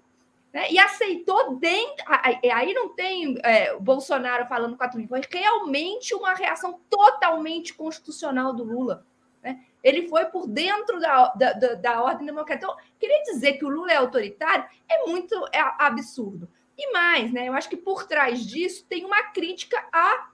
né? 0.52 0.70
E 0.70 0.78
aceitou 0.78 1.56
dentro. 1.56 2.04
Aí 2.52 2.72
não 2.72 2.94
tem 2.94 3.38
é, 3.42 3.74
o 3.74 3.80
Bolsonaro 3.80 4.46
falando 4.46 4.76
a 4.78 4.88
Twitter, 4.88 5.08
foi 5.08 5.40
realmente 5.40 6.14
uma 6.14 6.34
reação 6.34 6.80
totalmente 6.88 7.74
constitucional 7.74 8.52
do 8.52 8.64
Lula. 8.64 9.06
Né? 9.42 9.60
Ele 9.82 10.08
foi 10.08 10.26
por 10.26 10.46
dentro 10.46 10.98
da, 10.98 11.28
da, 11.34 11.52
da, 11.52 11.74
da 11.74 12.02
ordem 12.02 12.26
democrática. 12.26 12.66
Então, 12.66 12.84
queria 12.98 13.22
dizer 13.22 13.54
que 13.54 13.64
o 13.64 13.68
Lula 13.68 13.92
é 13.92 13.96
autoritário 13.96 14.64
é 14.88 15.06
muito 15.06 15.34
é 15.52 15.60
absurdo. 15.78 16.48
E 16.76 16.92
mais, 16.92 17.32
né? 17.32 17.48
Eu 17.48 17.54
acho 17.54 17.68
que 17.68 17.76
por 17.76 18.06
trás 18.06 18.46
disso 18.46 18.86
tem 18.88 19.04
uma 19.04 19.22
crítica 19.24 19.84
a 19.92 20.28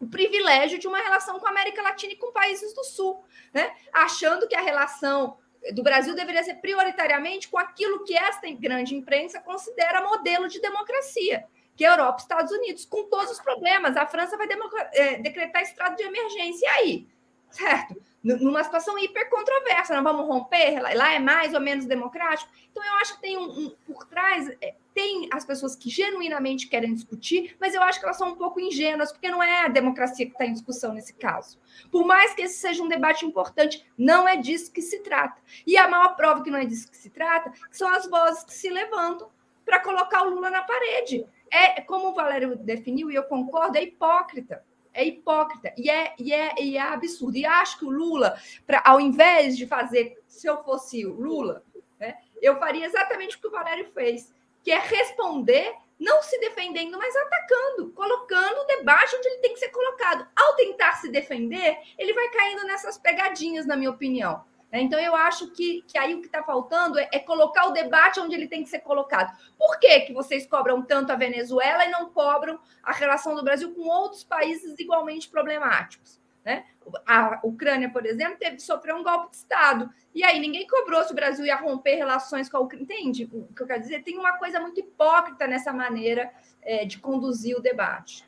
o 0.00 0.06
privilégio 0.08 0.80
de 0.80 0.88
uma 0.88 0.98
relação 0.98 1.38
com 1.38 1.46
a 1.46 1.50
América 1.50 1.80
Latina 1.80 2.12
e 2.12 2.16
com 2.16 2.32
países 2.32 2.74
do 2.74 2.82
Sul, 2.82 3.22
né? 3.54 3.72
Achando 3.92 4.48
que 4.48 4.56
a 4.56 4.60
relação 4.60 5.38
do 5.72 5.82
Brasil 5.82 6.14
deveria 6.14 6.42
ser 6.42 6.54
prioritariamente 6.54 7.48
com 7.48 7.58
aquilo 7.58 8.04
que 8.04 8.16
esta 8.16 8.50
grande 8.50 8.94
imprensa 8.94 9.40
considera 9.40 10.02
modelo 10.02 10.48
de 10.48 10.60
democracia, 10.60 11.44
que 11.76 11.84
é 11.84 11.88
Europa 11.88 12.18
e 12.18 12.22
Estados 12.22 12.52
Unidos, 12.52 12.84
com 12.84 13.04
todos 13.08 13.30
os 13.30 13.40
problemas. 13.40 13.96
A 13.96 14.06
França 14.06 14.36
vai 14.36 14.48
é, 14.92 15.18
decretar 15.18 15.62
estado 15.62 15.96
de 15.96 16.02
emergência. 16.02 16.66
E 16.66 16.68
aí? 16.68 17.08
Certo? 17.50 18.11
Numa 18.22 18.62
situação 18.62 18.98
hiper 18.98 19.28
controversa, 19.28 19.96
não 19.96 20.04
vamos 20.04 20.26
romper, 20.26 20.80
lá 20.80 21.12
é 21.12 21.18
mais 21.18 21.52
ou 21.54 21.60
menos 21.60 21.86
democrático. 21.86 22.50
Então, 22.70 22.84
eu 22.84 22.92
acho 22.94 23.16
que 23.16 23.20
tem 23.20 23.36
um, 23.36 23.42
um 23.42 23.70
por 23.84 24.06
trás, 24.06 24.48
é, 24.60 24.74
tem 24.94 25.28
as 25.32 25.44
pessoas 25.44 25.74
que 25.74 25.90
genuinamente 25.90 26.68
querem 26.68 26.94
discutir, 26.94 27.56
mas 27.60 27.74
eu 27.74 27.82
acho 27.82 27.98
que 27.98 28.04
elas 28.04 28.16
são 28.16 28.28
um 28.28 28.36
pouco 28.36 28.60
ingênuas, 28.60 29.10
porque 29.10 29.28
não 29.28 29.42
é 29.42 29.64
a 29.64 29.68
democracia 29.68 30.24
que 30.26 30.32
está 30.32 30.46
em 30.46 30.52
discussão 30.52 30.92
nesse 30.94 31.14
caso. 31.14 31.58
Por 31.90 32.06
mais 32.06 32.32
que 32.34 32.42
esse 32.42 32.58
seja 32.58 32.82
um 32.82 32.88
debate 32.88 33.26
importante, 33.26 33.84
não 33.98 34.28
é 34.28 34.36
disso 34.36 34.72
que 34.72 34.82
se 34.82 35.00
trata. 35.00 35.40
E 35.66 35.76
a 35.76 35.88
maior 35.88 36.14
prova 36.14 36.42
que 36.42 36.50
não 36.50 36.58
é 36.58 36.64
disso 36.64 36.90
que 36.90 36.96
se 36.96 37.10
trata 37.10 37.52
são 37.70 37.92
as 37.92 38.08
vozes 38.08 38.44
que 38.44 38.54
se 38.54 38.70
levantam 38.70 39.30
para 39.64 39.80
colocar 39.80 40.22
o 40.22 40.30
Lula 40.30 40.50
na 40.50 40.62
parede. 40.62 41.26
É, 41.50 41.80
como 41.82 42.08
o 42.08 42.14
Valério 42.14 42.56
definiu, 42.56 43.10
e 43.10 43.14
eu 43.14 43.24
concordo, 43.24 43.76
é 43.76 43.82
hipócrita 43.82 44.64
é 44.94 45.04
hipócrita 45.04 45.72
e 45.76 45.90
é, 45.90 46.14
e 46.18 46.32
é, 46.32 46.54
e 46.60 46.76
é 46.76 46.80
absurdo. 46.80 47.36
E 47.36 47.46
acho 47.46 47.78
que 47.78 47.84
o 47.84 47.90
Lula, 47.90 48.38
pra, 48.66 48.82
ao 48.84 49.00
invés 49.00 49.56
de 49.56 49.66
fazer, 49.66 50.18
se 50.26 50.46
eu 50.46 50.62
fosse 50.62 51.04
o 51.06 51.14
Lula, 51.14 51.64
né, 51.98 52.16
eu 52.40 52.58
faria 52.58 52.86
exatamente 52.86 53.36
o 53.36 53.40
que 53.40 53.46
o 53.46 53.52
Valério 53.52 53.90
fez, 53.92 54.32
que 54.62 54.70
é 54.70 54.78
responder, 54.78 55.74
não 55.98 56.22
se 56.22 56.38
defendendo, 56.40 56.98
mas 56.98 57.14
atacando, 57.14 57.90
colocando 57.92 58.60
o 58.60 58.66
debate 58.66 59.16
onde 59.16 59.28
ele 59.28 59.40
tem 59.40 59.52
que 59.52 59.60
ser 59.60 59.68
colocado. 59.68 60.26
Ao 60.34 60.56
tentar 60.56 60.94
se 60.94 61.08
defender, 61.08 61.78
ele 61.96 62.12
vai 62.12 62.28
caindo 62.30 62.64
nessas 62.64 62.98
pegadinhas, 62.98 63.66
na 63.66 63.76
minha 63.76 63.90
opinião. 63.90 64.44
Né? 64.72 64.80
Então, 64.80 64.98
eu 64.98 65.14
acho 65.14 65.50
que, 65.50 65.82
que 65.86 65.98
aí 65.98 66.14
o 66.14 66.20
que 66.20 66.26
está 66.26 66.42
faltando 66.42 66.98
é, 66.98 67.08
é, 67.12 67.18
colocar 67.18 67.66
o 67.66 67.72
debate 67.72 68.18
onde 68.18 68.34
ele 68.34 68.48
tem 68.48 68.64
que 68.64 68.70
ser 68.70 68.80
colocado. 68.80 69.36
Por 69.58 69.78
que, 69.78 70.00
que 70.00 70.14
vocês 70.14 70.46
cobram 70.46 70.80
tanto 70.80 71.12
a 71.12 71.16
Venezuela 71.16 71.84
e 71.84 71.90
não 71.90 72.08
cobram 72.08 72.58
a 72.82 72.92
relação 72.92 73.34
do 73.34 73.44
Brasil 73.44 73.74
com 73.74 73.82
outros 73.82 74.24
países 74.24 74.78
igualmente 74.78 75.28
problemáticos? 75.28 76.18
Né? 76.42 76.64
A 77.06 77.38
Ucrânia, 77.44 77.90
por 77.90 78.06
exemplo, 78.06 78.38
teve 78.38 78.56
que 78.56 78.62
sofrer 78.62 78.94
um 78.94 79.04
golpe 79.04 79.30
de 79.30 79.36
Estado. 79.36 79.90
E 80.14 80.24
aí 80.24 80.40
ninguém 80.40 80.66
cobrou 80.66 81.04
se 81.04 81.12
o 81.12 81.14
Brasil 81.14 81.44
ia 81.44 81.56
romper 81.56 81.96
relações 81.96 82.48
com 82.48 82.56
a 82.56 82.60
Ucrânia. 82.60 82.84
Entende 82.84 83.28
o 83.32 83.54
que 83.54 83.62
eu 83.62 83.66
quero 83.66 83.80
dizer? 83.80 84.02
Tem 84.02 84.18
uma 84.18 84.38
coisa 84.38 84.58
muito 84.58 84.80
hipócrita 84.80 85.46
nessa 85.46 85.72
maneira 85.72 86.32
é, 86.62 86.84
de 86.84 86.98
conduzir 86.98 87.56
o 87.56 87.60
debate. 87.60 88.26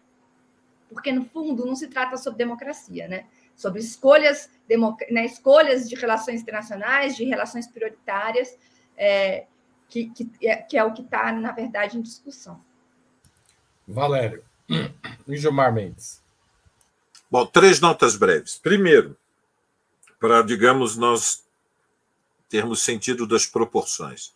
Porque, 0.90 1.10
no 1.10 1.24
fundo, 1.24 1.66
não 1.66 1.74
se 1.74 1.88
trata 1.88 2.16
sobre 2.16 2.38
democracia, 2.38 3.08
né? 3.08 3.26
Sobre 3.56 3.80
escolhas, 3.80 4.50
né, 5.10 5.24
escolhas 5.24 5.88
de 5.88 5.94
relações 5.94 6.42
internacionais, 6.42 7.16
de 7.16 7.24
relações 7.24 7.66
prioritárias, 7.66 8.56
é, 8.96 9.46
que, 9.88 10.10
que, 10.10 10.30
é, 10.42 10.56
que 10.56 10.76
é 10.76 10.84
o 10.84 10.92
que 10.92 11.02
está, 11.02 11.32
na 11.32 11.52
verdade, 11.52 11.98
em 11.98 12.02
discussão. 12.02 12.60
Valério. 13.86 14.44
E 15.26 15.38
Gilmar 15.38 15.72
Mendes. 15.72 16.22
Bom, 17.30 17.46
três 17.46 17.80
notas 17.80 18.14
breves. 18.14 18.58
Primeiro, 18.58 19.16
para, 20.20 20.42
digamos, 20.42 20.96
nós 20.96 21.44
termos 22.48 22.82
sentido 22.82 23.26
das 23.26 23.46
proporções. 23.46 24.34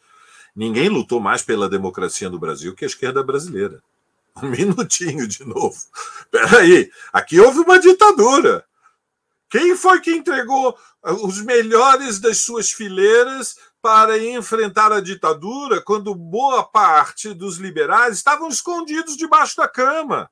Ninguém 0.57 0.89
lutou 0.89 1.21
mais 1.21 1.43
pela 1.43 1.69
democracia 1.69 2.29
no 2.29 2.39
Brasil 2.39 2.75
que 2.75 2.85
a 2.85 2.89
esquerda 2.89 3.23
brasileira. 3.23 3.83
Um 4.43 4.49
minutinho 4.51 5.29
de 5.29 5.45
novo. 5.45 5.77
Espera 6.21 6.59
aí, 6.59 6.91
aqui 7.13 7.39
houve 7.39 7.61
uma 7.61 7.79
ditadura. 7.79 8.65
Quem 9.51 9.77
foi 9.77 10.01
que 10.01 10.11
entregou 10.11 10.77
os 11.03 11.41
melhores 11.43 12.19
das 12.19 12.39
suas 12.39 12.71
fileiras 12.71 13.57
para 13.81 14.19
enfrentar 14.19 14.93
a 14.93 15.01
ditadura 15.01 15.81
quando 15.81 16.15
boa 16.15 16.65
parte 16.65 17.33
dos 17.33 17.57
liberais 17.57 18.17
estavam 18.17 18.49
escondidos 18.49 19.17
debaixo 19.17 19.57
da 19.57 19.69
cama? 19.69 20.31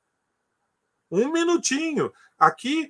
Um 1.11 1.31
minutinho. 1.33 2.13
Aqui, 2.39 2.89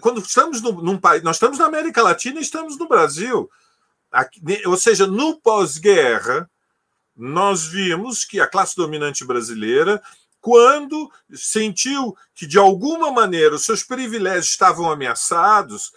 quando 0.00 0.20
estamos 0.20 0.60
no, 0.60 0.72
num 0.82 0.98
país, 0.98 1.22
nós 1.22 1.36
estamos 1.36 1.58
na 1.58 1.66
América 1.66 2.02
Latina 2.02 2.38
e 2.38 2.42
estamos 2.42 2.78
no 2.78 2.86
Brasil. 2.86 3.50
Aqui, 4.12 4.40
ou 4.66 4.76
seja, 4.76 5.06
no 5.06 5.40
pós-guerra, 5.40 6.48
nós 7.16 7.64
vimos 7.64 8.24
que 8.24 8.38
a 8.38 8.46
classe 8.46 8.76
dominante 8.76 9.24
brasileira, 9.24 10.00
quando 10.46 11.10
sentiu 11.34 12.16
que 12.32 12.46
de 12.46 12.56
alguma 12.56 13.10
maneira 13.10 13.56
os 13.56 13.64
seus 13.64 13.82
privilégios 13.82 14.50
estavam 14.50 14.88
ameaçados, 14.88 15.90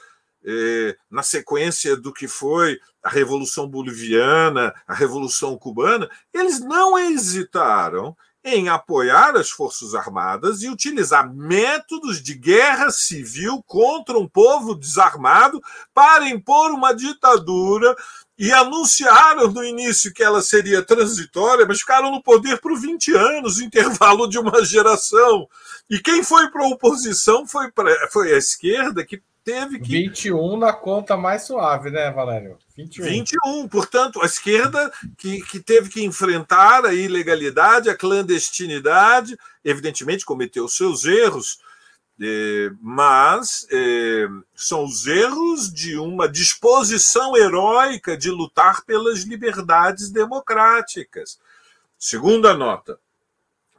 eh, 0.44 0.98
na 1.08 1.22
sequência 1.22 1.96
do 1.96 2.12
que 2.12 2.28
foi 2.28 2.80
a 3.04 3.10
Revolução 3.10 3.68
Boliviana, 3.68 4.74
a 4.88 4.94
Revolução 4.96 5.56
Cubana, 5.56 6.10
eles 6.34 6.60
não 6.60 6.98
hesitaram 6.98 8.18
em 8.44 8.70
apoiar 8.70 9.36
as 9.36 9.52
Forças 9.52 9.94
Armadas 9.94 10.64
e 10.64 10.70
utilizar 10.70 11.32
métodos 11.32 12.20
de 12.20 12.34
guerra 12.34 12.90
civil 12.90 13.62
contra 13.68 14.18
um 14.18 14.28
povo 14.28 14.74
desarmado 14.74 15.62
para 15.94 16.28
impor 16.28 16.72
uma 16.72 16.92
ditadura 16.92 17.96
e 18.40 18.54
anunciaram 18.54 19.52
no 19.52 19.62
início 19.62 20.14
que 20.14 20.24
ela 20.24 20.42
seria 20.42 20.82
transitória, 20.82 21.66
mas 21.68 21.82
ficaram 21.82 22.10
no 22.10 22.24
poder 22.24 22.62
por 22.62 22.80
20 22.80 23.14
anos, 23.14 23.60
intervalo 23.62 24.30
de 24.30 24.40
uma 24.40 24.64
geração. 24.64 25.46
E 25.90 26.00
quem 26.00 26.24
foi 26.24 26.50
para 26.50 26.64
a 26.64 26.70
oposição 26.70 27.46
foi, 27.46 27.70
pra, 27.70 28.10
foi 28.10 28.34
a 28.34 28.38
esquerda, 28.38 29.06
que 29.06 29.22
teve 29.44 29.80
que. 29.80 29.92
21 29.92 30.58
na 30.58 30.72
conta 30.72 31.18
mais 31.18 31.44
suave, 31.44 31.90
né, 31.90 32.10
Valério? 32.12 32.58
21. 32.78 33.04
21. 33.04 33.68
Portanto, 33.68 34.22
a 34.22 34.26
esquerda 34.26 34.90
que, 35.18 35.42
que 35.42 35.60
teve 35.60 35.90
que 35.90 36.02
enfrentar 36.02 36.86
a 36.86 36.94
ilegalidade, 36.94 37.90
a 37.90 37.96
clandestinidade, 37.96 39.38
evidentemente 39.66 40.24
cometeu 40.24 40.70
seus 40.70 41.04
erros, 41.04 41.60
eh, 42.22 42.72
mas 42.82 43.68
eh, 43.72 44.28
são 44.56 44.84
os 44.84 45.08
erros 45.08 45.72
de 45.74 45.98
uma 45.98 46.28
disposição 46.28 47.36
heróica 47.38 48.18
de 48.18 48.30
lutar 48.30 48.84
pelas 48.86 49.24
liberdades 49.24 50.10
democráticas. 50.10 51.40
Segunda 51.98 52.54
nota 52.54 53.00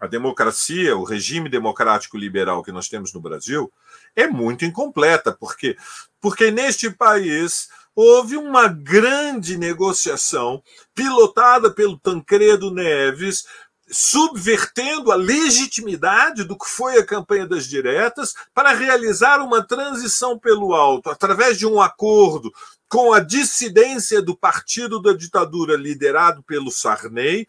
a 0.01 0.07
democracia, 0.07 0.97
o 0.97 1.05
regime 1.05 1.51
democrático 1.51 2.17
liberal 2.17 2.63
que 2.63 2.73
nós 2.73 2.89
temos 2.89 3.13
no 3.13 3.21
Brasil, 3.21 3.71
é 4.17 4.27
muito 4.27 4.65
incompleta, 4.65 5.31
porque 5.31 5.77
porque 6.19 6.51
neste 6.51 6.91
país 6.91 7.69
houve 7.95 8.37
uma 8.37 8.67
grande 8.67 9.59
negociação 9.59 10.63
pilotada 10.95 11.71
pelo 11.71 11.99
Tancredo 11.99 12.71
Neves, 12.71 13.47
subvertendo 13.91 15.11
a 15.11 15.17
legitimidade 15.17 16.45
do 16.45 16.57
que 16.57 16.67
foi 16.67 16.99
a 16.99 17.05
campanha 17.05 17.47
das 17.47 17.67
diretas 17.67 18.35
para 18.55 18.73
realizar 18.73 19.41
uma 19.41 19.67
transição 19.67 20.39
pelo 20.39 20.75
alto 20.75 21.11
através 21.11 21.59
de 21.59 21.67
um 21.67 21.81
acordo 21.81 22.53
com 22.89 23.13
a 23.13 23.21
dissidência 23.21 24.23
do 24.23 24.37
partido 24.37 25.01
da 25.01 25.13
ditadura 25.13 25.77
liderado 25.77 26.43
pelo 26.43 26.71
Sarney 26.71 27.47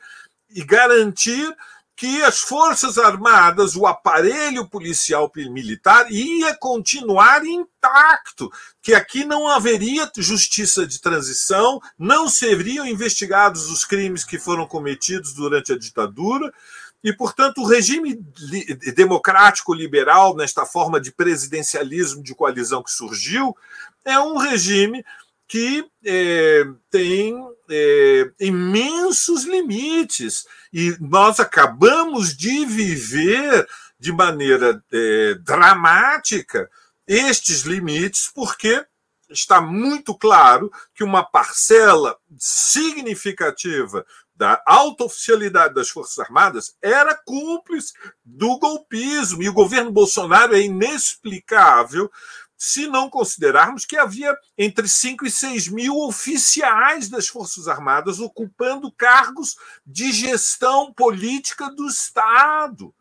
e 0.49 0.63
garantir 0.63 1.55
que 2.01 2.23
as 2.23 2.39
Forças 2.39 2.97
Armadas, 2.97 3.75
o 3.75 3.85
aparelho 3.85 4.67
policial 4.67 5.31
militar, 5.35 6.11
ia 6.11 6.55
continuar 6.55 7.45
intacto, 7.45 8.51
que 8.81 8.95
aqui 8.95 9.23
não 9.23 9.47
haveria 9.47 10.11
justiça 10.17 10.87
de 10.87 10.99
transição, 10.99 11.79
não 11.99 12.27
seriam 12.27 12.87
investigados 12.87 13.69
os 13.69 13.85
crimes 13.85 14.25
que 14.25 14.39
foram 14.39 14.65
cometidos 14.65 15.35
durante 15.35 15.73
a 15.73 15.77
ditadura. 15.77 16.51
E, 17.03 17.13
portanto, 17.13 17.61
o 17.61 17.67
regime 17.67 18.15
democrático 18.95 19.71
liberal, 19.71 20.35
nesta 20.35 20.65
forma 20.65 20.99
de 20.99 21.11
presidencialismo 21.11 22.23
de 22.23 22.33
coalizão 22.33 22.81
que 22.81 22.89
surgiu, 22.89 23.55
é 24.03 24.19
um 24.19 24.37
regime 24.37 25.05
que 25.47 25.85
é, 26.03 26.63
tem 26.89 27.35
é, 27.71 28.31
imensos 28.39 29.45
limites. 29.45 30.45
E 30.73 30.95
nós 30.99 31.39
acabamos 31.39 32.35
de 32.35 32.65
viver 32.65 33.67
de 33.99 34.11
maneira 34.11 34.83
é, 34.91 35.35
dramática 35.35 36.69
estes 37.07 37.61
limites, 37.61 38.29
porque 38.33 38.85
está 39.29 39.61
muito 39.61 40.17
claro 40.17 40.71
que 40.93 41.03
uma 41.03 41.23
parcela 41.23 42.17
significativa 42.37 44.05
da 44.35 44.61
alta 44.65 45.03
oficialidade 45.03 45.75
das 45.75 45.89
Forças 45.89 46.17
Armadas 46.17 46.75
era 46.81 47.15
cúmplice 47.15 47.93
do 48.25 48.57
golpismo. 48.57 49.43
E 49.43 49.47
o 49.47 49.53
governo 49.53 49.91
Bolsonaro 49.91 50.55
é 50.55 50.61
inexplicável 50.61 52.11
se 52.63 52.85
não 52.85 53.09
considerarmos 53.09 53.87
que 53.87 53.97
havia 53.97 54.37
entre 54.55 54.87
5 54.87 55.25
e 55.25 55.31
6 55.31 55.67
mil 55.69 55.97
oficiais 55.97 57.09
das 57.09 57.27
Forças 57.27 57.67
Armadas 57.67 58.19
ocupando 58.19 58.91
cargos 58.91 59.57
de 59.83 60.11
gestão 60.11 60.93
política 60.93 61.71
do 61.71 61.87
Estado. 61.87 62.93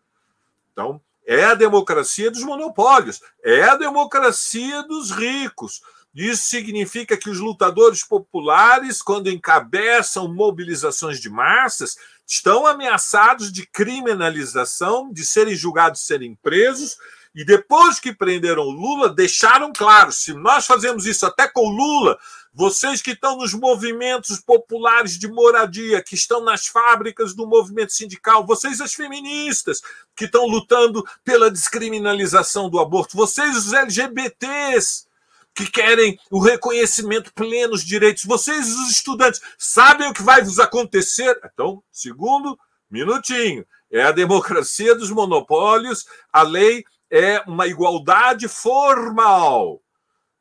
Então, 0.72 0.98
é 1.26 1.44
a 1.44 1.54
democracia 1.54 2.30
dos 2.30 2.42
monopólios, 2.42 3.20
é 3.44 3.64
a 3.64 3.76
democracia 3.76 4.82
dos 4.84 5.10
ricos. 5.10 5.82
Isso 6.14 6.44
significa 6.44 7.14
que 7.14 7.28
os 7.28 7.38
lutadores 7.38 8.02
populares, 8.02 9.02
quando 9.02 9.28
encabeçam 9.28 10.26
mobilizações 10.32 11.20
de 11.20 11.28
massas, 11.28 11.98
estão 12.26 12.66
ameaçados 12.66 13.52
de 13.52 13.66
criminalização, 13.66 15.12
de 15.12 15.22
serem 15.22 15.54
julgados, 15.54 16.00
serem 16.00 16.34
presos 16.36 16.96
e 17.34 17.44
depois 17.44 18.00
que 18.00 18.12
prenderam 18.12 18.64
Lula, 18.64 19.08
deixaram 19.08 19.72
claro: 19.72 20.10
se 20.10 20.32
nós 20.34 20.66
fazemos 20.66 21.06
isso 21.06 21.24
até 21.24 21.46
com 21.46 21.68
Lula, 21.68 22.18
vocês 22.52 23.00
que 23.00 23.12
estão 23.12 23.36
nos 23.36 23.54
movimentos 23.54 24.40
populares 24.40 25.16
de 25.16 25.28
moradia, 25.28 26.02
que 26.02 26.16
estão 26.16 26.42
nas 26.42 26.66
fábricas 26.66 27.34
do 27.34 27.46
movimento 27.46 27.92
sindical, 27.92 28.44
vocês, 28.44 28.80
as 28.80 28.92
feministas, 28.92 29.80
que 30.16 30.24
estão 30.24 30.46
lutando 30.46 31.04
pela 31.22 31.50
descriminalização 31.50 32.68
do 32.68 32.80
aborto, 32.80 33.16
vocês, 33.16 33.56
os 33.56 33.72
LGBTs, 33.72 35.06
que 35.54 35.70
querem 35.70 36.18
o 36.30 36.40
reconhecimento 36.40 37.32
pleno 37.32 37.70
dos 37.72 37.84
direitos, 37.84 38.24
vocês, 38.24 38.68
os 38.68 38.90
estudantes, 38.90 39.40
sabem 39.56 40.08
o 40.08 40.12
que 40.12 40.22
vai 40.22 40.42
vos 40.42 40.58
acontecer? 40.58 41.38
Então, 41.44 41.80
segundo 41.92 42.58
minutinho, 42.90 43.64
é 43.90 44.02
a 44.02 44.12
democracia 44.12 44.94
dos 44.96 45.10
monopólios, 45.10 46.06
a 46.32 46.42
lei 46.42 46.84
é 47.10 47.40
uma 47.46 47.66
igualdade 47.66 48.46
formal. 48.48 49.82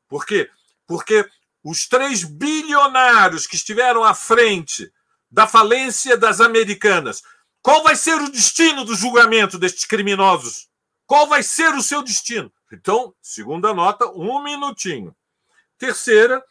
Por 0.08 0.26
quê? 0.26 0.50
Porque 0.88 1.28
os 1.64 1.88
três 1.88 2.24
bilionários 2.24 3.48
que 3.48 3.56
estiveram 3.56 4.04
à 4.04 4.14
frente 4.14 4.92
da 5.30 5.48
falência 5.48 6.18
das 6.18 6.40
americanas, 6.40 7.22
qual 7.62 7.84
vai 7.84 7.96
ser 7.96 8.16
o 8.16 8.32
destino 8.32 8.86
do 8.86 8.96
julgamento 8.96 9.58
destes 9.58 9.86
criminosos? 9.86 10.70
Qual 11.06 11.28
vai 11.28 11.44
ser 11.44 11.74
o 11.74 11.82
seu 11.82 12.04
destino? 12.04 12.52
Então, 12.72 13.14
segunda 13.22 13.74
nota, 13.74 14.06
um 14.12 14.44
minutinho. 14.44 15.16
Terceira, 15.78 16.44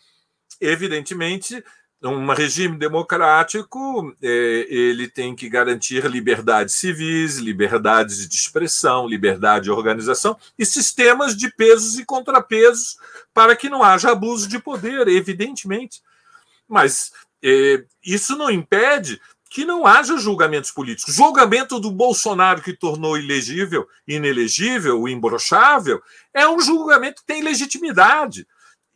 evidentemente, 0.61 1.65
um 2.03 2.33
regime 2.33 2.77
democrático 2.77 4.15
é, 4.23 4.67
ele 4.69 5.09
tem 5.09 5.35
que 5.35 5.49
garantir 5.49 6.07
liberdades 6.07 6.77
civis, 6.77 7.39
liberdades 7.39 8.29
de 8.29 8.37
expressão, 8.37 9.09
liberdade 9.09 9.65
de 9.65 9.71
organização 9.71 10.37
e 10.57 10.65
sistemas 10.65 11.37
de 11.37 11.51
pesos 11.51 11.99
e 11.99 12.05
contrapesos 12.05 12.97
para 13.35 13.57
que 13.57 13.69
não 13.69 13.83
haja 13.83 14.13
abuso 14.13 14.49
de 14.49 14.61
poder, 14.61 15.09
evidentemente. 15.09 16.01
Mas 16.69 17.11
é, 17.43 17.85
isso 18.05 18.37
não 18.37 18.51
impede 18.51 19.21
que 19.51 19.65
não 19.65 19.87
haja 19.87 20.17
julgamentos 20.19 20.71
políticos. 20.71 21.15
Julgamento 21.15 21.81
do 21.81 21.91
Bolsonaro 21.91 22.63
que 22.63 22.75
tornou 22.75 23.19
ilegível, 23.19 23.89
inelegível, 24.07 25.09
imbrochável, 25.09 26.01
é 26.35 26.47
um 26.47 26.61
julgamento 26.61 27.23
que 27.23 27.27
tem 27.27 27.43
legitimidade. 27.43 28.47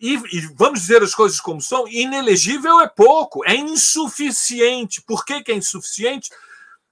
E, 0.02 0.14
e, 0.32 0.40
vamos 0.56 0.80
dizer 0.80 1.00
as 1.00 1.14
coisas 1.14 1.40
como 1.40 1.62
são: 1.62 1.86
inelegível 1.86 2.80
é 2.80 2.88
pouco, 2.88 3.44
é 3.44 3.54
insuficiente. 3.54 5.00
Por 5.00 5.24
que, 5.24 5.44
que 5.44 5.52
é 5.52 5.54
insuficiente? 5.54 6.28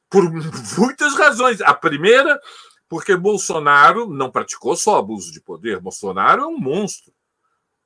Por 0.08 0.30
muitas 0.78 1.14
razões. 1.16 1.60
A 1.60 1.74
primeira, 1.74 2.40
porque 2.88 3.16
Bolsonaro 3.16 4.08
não 4.08 4.30
praticou 4.30 4.76
só 4.76 4.96
abuso 4.96 5.32
de 5.32 5.40
poder, 5.40 5.80
Bolsonaro 5.80 6.44
é 6.44 6.46
um 6.46 6.56
monstro. 6.56 7.12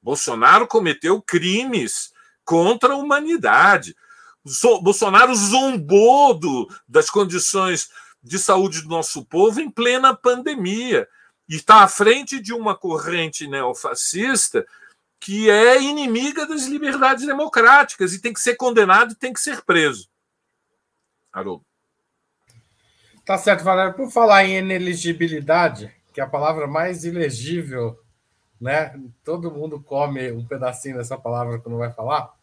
Bolsonaro 0.03 0.67
cometeu 0.67 1.23
crimes 1.23 2.13
contra 2.45 2.93
a 2.93 2.97
humanidade. 2.97 3.97
Bolsonaro 4.83 5.35
zombou 5.35 6.35
do, 6.35 6.69
das 6.87 7.09
condições 7.09 7.89
de 8.23 8.39
saúde 8.39 8.83
do 8.83 8.91
nosso 8.91 9.25
povo 9.25 9.59
em 9.59 9.71
plena 9.71 10.15
pandemia 10.15 11.09
e 11.49 11.57
está 11.57 11.77
à 11.77 11.89
frente 11.89 12.39
de 12.39 12.53
uma 12.53 12.77
corrente 12.77 13.47
neofascista 13.47 14.67
que 15.20 15.48
é 15.50 15.81
inimiga 15.83 16.46
das 16.46 16.66
liberdades 16.66 17.27
democráticas 17.27 18.12
e 18.12 18.20
tem 18.20 18.33
que 18.33 18.40
ser 18.40 18.57
condenado 18.57 19.12
e 19.12 19.16
tem 19.16 19.33
que 19.33 19.40
ser 19.40 19.62
preso. 19.62 20.09
Haroldo. 21.33 21.64
Tá 23.24 23.38
certo, 23.38 23.64
Valério. 23.64 23.94
Por 23.94 24.11
falar 24.11 24.44
em 24.44 24.59
ineligibilidade, 24.59 25.94
que 26.12 26.20
é 26.20 26.24
a 26.24 26.29
palavra 26.29 26.66
mais 26.66 27.05
ilegível, 27.05 27.98
né? 28.61 29.00
Todo 29.24 29.50
mundo 29.50 29.81
come 29.81 30.31
um 30.31 30.46
pedacinho 30.46 30.98
dessa 30.98 31.16
palavra 31.16 31.59
quando 31.59 31.79
vai 31.79 31.90
falar 31.90 32.35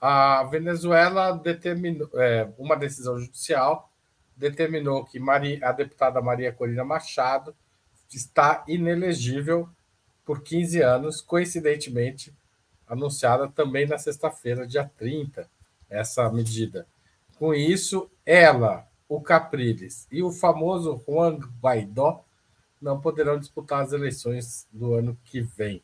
a 0.00 0.44
Venezuela 0.44 1.32
determinou, 1.32 2.08
é, 2.14 2.48
uma 2.56 2.74
decisão 2.74 3.18
judicial 3.18 3.90
determinou 4.34 5.04
que 5.04 5.20
Maria, 5.20 5.60
a 5.62 5.72
deputada 5.72 6.22
Maria 6.22 6.50
Corina 6.50 6.82
Machado 6.82 7.54
está 8.10 8.64
inelegível 8.66 9.68
por 10.30 10.44
15 10.44 10.80
anos, 10.80 11.20
coincidentemente 11.20 12.32
anunciada 12.86 13.48
também 13.48 13.84
na 13.84 13.98
sexta-feira, 13.98 14.64
dia 14.64 14.88
30, 14.96 15.50
essa 15.88 16.30
medida. 16.30 16.86
Com 17.36 17.52
isso, 17.52 18.08
ela, 18.24 18.86
o 19.08 19.20
Capriles 19.20 20.06
e 20.08 20.22
o 20.22 20.30
famoso 20.30 21.02
Juan 21.04 21.40
Guaidó 21.60 22.24
não 22.80 23.00
poderão 23.00 23.40
disputar 23.40 23.82
as 23.82 23.92
eleições 23.92 24.68
do 24.70 24.94
ano 24.94 25.18
que 25.24 25.40
vem. 25.40 25.82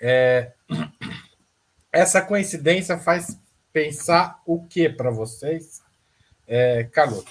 É, 0.00 0.52
essa 1.92 2.22
coincidência 2.22 2.96
faz 2.96 3.38
pensar 3.70 4.40
o 4.46 4.64
que 4.64 4.88
para 4.88 5.10
vocês, 5.10 5.82
é, 6.46 6.84
Carlos? 6.84 7.22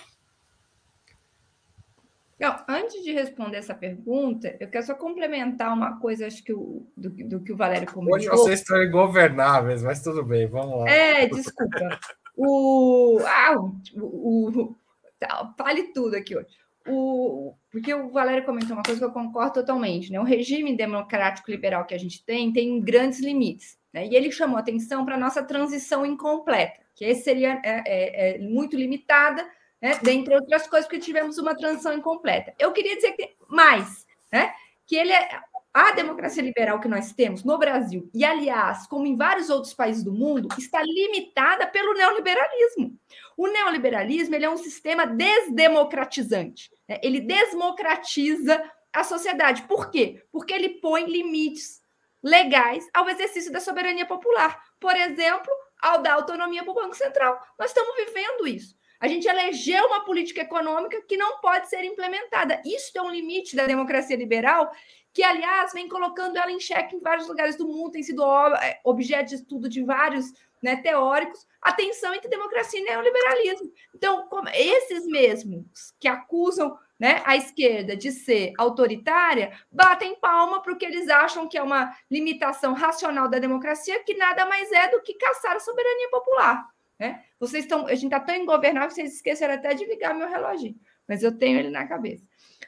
Não, 2.41 2.59
antes 2.67 3.03
de 3.03 3.11
responder 3.11 3.57
essa 3.57 3.75
pergunta, 3.75 4.57
eu 4.59 4.67
quero 4.67 4.83
só 4.83 4.95
complementar 4.95 5.71
uma 5.71 5.99
coisa, 5.99 6.25
acho 6.25 6.43
que 6.43 6.51
o, 6.51 6.87
do, 6.97 7.11
do 7.11 7.39
que 7.39 7.53
o 7.53 7.55
Valério 7.55 7.85
comentou. 7.93 8.15
Hoje 8.15 8.27
vocês 8.29 8.61
estão 8.61 8.81
ingovernáveis, 8.81 9.83
mas 9.83 10.01
tudo 10.01 10.25
bem, 10.25 10.47
vamos 10.47 10.79
lá. 10.79 10.89
É, 10.89 11.27
desculpa. 11.27 11.99
o, 12.35 13.19
ah, 13.23 13.55
o, 13.93 14.49
o, 14.49 14.75
tá, 15.19 15.53
fale 15.55 15.93
tudo 15.93 16.15
aqui 16.15 16.35
hoje. 16.35 16.57
O, 16.87 17.53
porque 17.71 17.93
o 17.93 18.09
Valério 18.09 18.43
comentou 18.43 18.75
uma 18.75 18.81
coisa 18.81 18.99
que 18.99 19.05
eu 19.05 19.11
concordo 19.11 19.53
totalmente, 19.53 20.11
né? 20.11 20.19
O 20.19 20.23
regime 20.23 20.75
democrático 20.75 21.51
liberal 21.51 21.85
que 21.85 21.93
a 21.93 21.99
gente 21.99 22.25
tem 22.25 22.51
tem 22.51 22.81
grandes 22.81 23.19
limites. 23.19 23.77
Né? 23.93 24.07
E 24.07 24.15
ele 24.15 24.31
chamou 24.31 24.57
atenção 24.57 25.05
para 25.05 25.13
a 25.13 25.19
nossa 25.19 25.43
transição 25.43 26.03
incompleta, 26.03 26.79
que 26.95 27.13
seria 27.13 27.61
é, 27.63 27.83
é, 27.85 28.35
é 28.35 28.39
muito 28.39 28.75
limitada, 28.75 29.47
né? 29.81 29.99
dentre 30.03 30.35
outras 30.35 30.67
coisas, 30.67 30.87
porque 30.87 31.03
tivemos 31.03 31.37
uma 31.37 31.55
transição 31.55 31.93
incompleta. 31.93 32.53
Eu 32.59 32.71
queria 32.71 32.95
dizer 32.95 33.13
que 33.13 33.35
mais, 33.47 34.05
né? 34.31 34.53
que 34.85 34.95
ele 34.95 35.11
é, 35.11 35.41
a 35.73 35.91
democracia 35.91 36.43
liberal 36.43 36.79
que 36.79 36.87
nós 36.87 37.13
temos 37.13 37.43
no 37.43 37.57
Brasil, 37.57 38.09
e 38.13 38.25
aliás, 38.25 38.85
como 38.87 39.07
em 39.07 39.15
vários 39.15 39.49
outros 39.49 39.73
países 39.73 40.03
do 40.03 40.13
mundo, 40.13 40.49
está 40.57 40.81
limitada 40.83 41.65
pelo 41.65 41.93
neoliberalismo. 41.93 42.97
O 43.37 43.47
neoliberalismo 43.47 44.35
ele 44.35 44.45
é 44.45 44.49
um 44.49 44.57
sistema 44.57 45.05
desdemocratizante. 45.05 46.69
Né? 46.87 46.99
Ele 47.01 47.21
desmocratiza 47.21 48.61
a 48.91 49.03
sociedade. 49.03 49.63
Por 49.63 49.89
quê? 49.89 50.21
Porque 50.31 50.53
ele 50.53 50.69
põe 50.81 51.05
limites 51.05 51.81
legais 52.21 52.85
ao 52.93 53.09
exercício 53.09 53.51
da 53.51 53.61
soberania 53.61 54.05
popular. 54.05 54.61
Por 54.79 54.95
exemplo, 54.95 55.49
ao 55.81 56.01
dar 56.01 56.13
autonomia 56.13 56.63
para 56.63 56.71
o 56.71 56.75
Banco 56.75 56.95
Central. 56.95 57.39
Nós 57.57 57.71
estamos 57.71 57.95
vivendo 57.95 58.45
isso. 58.45 58.75
A 59.01 59.07
gente 59.07 59.27
elegeu 59.27 59.83
uma 59.87 60.05
política 60.05 60.41
econômica 60.41 61.01
que 61.01 61.17
não 61.17 61.39
pode 61.39 61.67
ser 61.67 61.83
implementada. 61.83 62.61
Isso 62.63 62.91
é 62.95 63.01
um 63.01 63.09
limite 63.09 63.55
da 63.55 63.65
democracia 63.65 64.15
liberal, 64.15 64.71
que, 65.11 65.23
aliás, 65.23 65.73
vem 65.73 65.89
colocando 65.89 66.37
ela 66.37 66.51
em 66.51 66.59
xeque 66.59 66.95
em 66.95 66.99
vários 66.99 67.27
lugares 67.27 67.55
do 67.55 67.67
mundo, 67.67 67.93
tem 67.93 68.03
sido 68.03 68.23
é, 68.57 68.79
objeto 68.83 69.29
de 69.29 69.35
estudo 69.35 69.67
de 69.67 69.83
vários 69.83 70.31
né, 70.61 70.75
teóricos, 70.75 71.47
a 71.59 71.73
tensão 71.73 72.13
entre 72.13 72.29
democracia 72.29 72.79
e 72.79 72.83
neoliberalismo. 72.83 73.73
Então, 73.95 74.29
esses 74.53 75.07
mesmos 75.07 75.95
que 75.99 76.07
acusam 76.07 76.77
né, 76.99 77.23
a 77.25 77.35
esquerda 77.35 77.97
de 77.97 78.11
ser 78.11 78.53
autoritária, 78.55 79.51
batem 79.71 80.13
palma 80.19 80.61
para 80.61 80.73
o 80.73 80.77
que 80.77 80.85
eles 80.85 81.09
acham 81.09 81.49
que 81.49 81.57
é 81.57 81.63
uma 81.63 81.91
limitação 82.09 82.73
racional 82.73 83.27
da 83.27 83.39
democracia, 83.39 84.03
que 84.03 84.13
nada 84.13 84.45
mais 84.45 84.71
é 84.71 84.89
do 84.89 85.01
que 85.01 85.15
caçar 85.15 85.55
a 85.55 85.59
soberania 85.59 86.09
popular. 86.11 86.69
Né? 87.01 87.21
Vocês 87.39 87.63
estão, 87.63 87.87
a 87.87 87.95
gente 87.95 88.13
está 88.13 88.19
tão 88.19 88.35
ingovernável 88.35 88.89
que 88.89 88.93
vocês 88.93 89.15
esqueceram 89.15 89.55
até 89.55 89.73
de 89.73 89.83
ligar 89.85 90.13
meu 90.13 90.29
relógio, 90.29 90.75
mas 91.07 91.23
eu 91.23 91.35
tenho 91.35 91.57
ele 91.57 91.71
na 91.71 91.87
cabeça. 91.87 92.23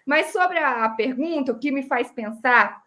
Mas 0.07 0.31
sobre 0.31 0.57
a 0.57 0.89
pergunta, 0.89 1.51
o 1.51 1.59
que 1.59 1.71
me 1.71 1.83
faz 1.83 2.11
pensar, 2.11 2.81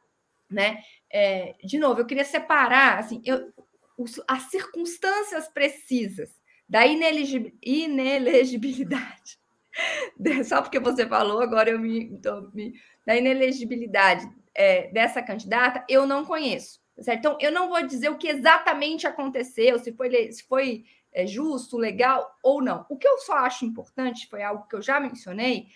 né? 0.50 0.80
É, 1.08 1.54
de 1.62 1.78
novo, 1.78 2.00
eu 2.00 2.06
queria 2.06 2.24
separar 2.24 2.98
assim, 2.98 3.22
eu, 3.24 3.52
os, 3.96 4.20
as 4.26 4.50
circunstâncias 4.50 5.46
precisas 5.46 6.36
da 6.68 6.84
inelegibilidade 6.84 9.38
só 10.44 10.60
porque 10.62 10.80
você 10.80 11.06
falou, 11.06 11.40
agora 11.40 11.70
eu 11.70 11.78
me. 11.78 12.20
Tô, 12.20 12.50
me 12.52 12.74
da 13.06 13.14
inelegibilidade 13.14 14.28
é, 14.52 14.90
dessa 14.90 15.22
candidata, 15.22 15.84
eu 15.88 16.08
não 16.08 16.24
conheço. 16.24 16.84
Certo? 16.98 17.18
Então, 17.18 17.38
eu 17.40 17.52
não 17.52 17.68
vou 17.68 17.86
dizer 17.86 18.08
o 18.08 18.18
que 18.18 18.26
exatamente 18.26 19.06
aconteceu, 19.06 19.78
se 19.78 19.92
foi, 19.92 20.32
se 20.32 20.42
foi 20.44 20.84
é, 21.16 21.26
justo, 21.26 21.78
legal 21.78 22.30
ou 22.42 22.62
não. 22.62 22.84
O 22.90 22.98
que 22.98 23.08
eu 23.08 23.16
só 23.18 23.38
acho 23.38 23.64
importante, 23.64 24.28
foi 24.28 24.42
algo 24.42 24.68
que 24.68 24.76
eu 24.76 24.82
já 24.82 25.00
mencionei, 25.00 25.68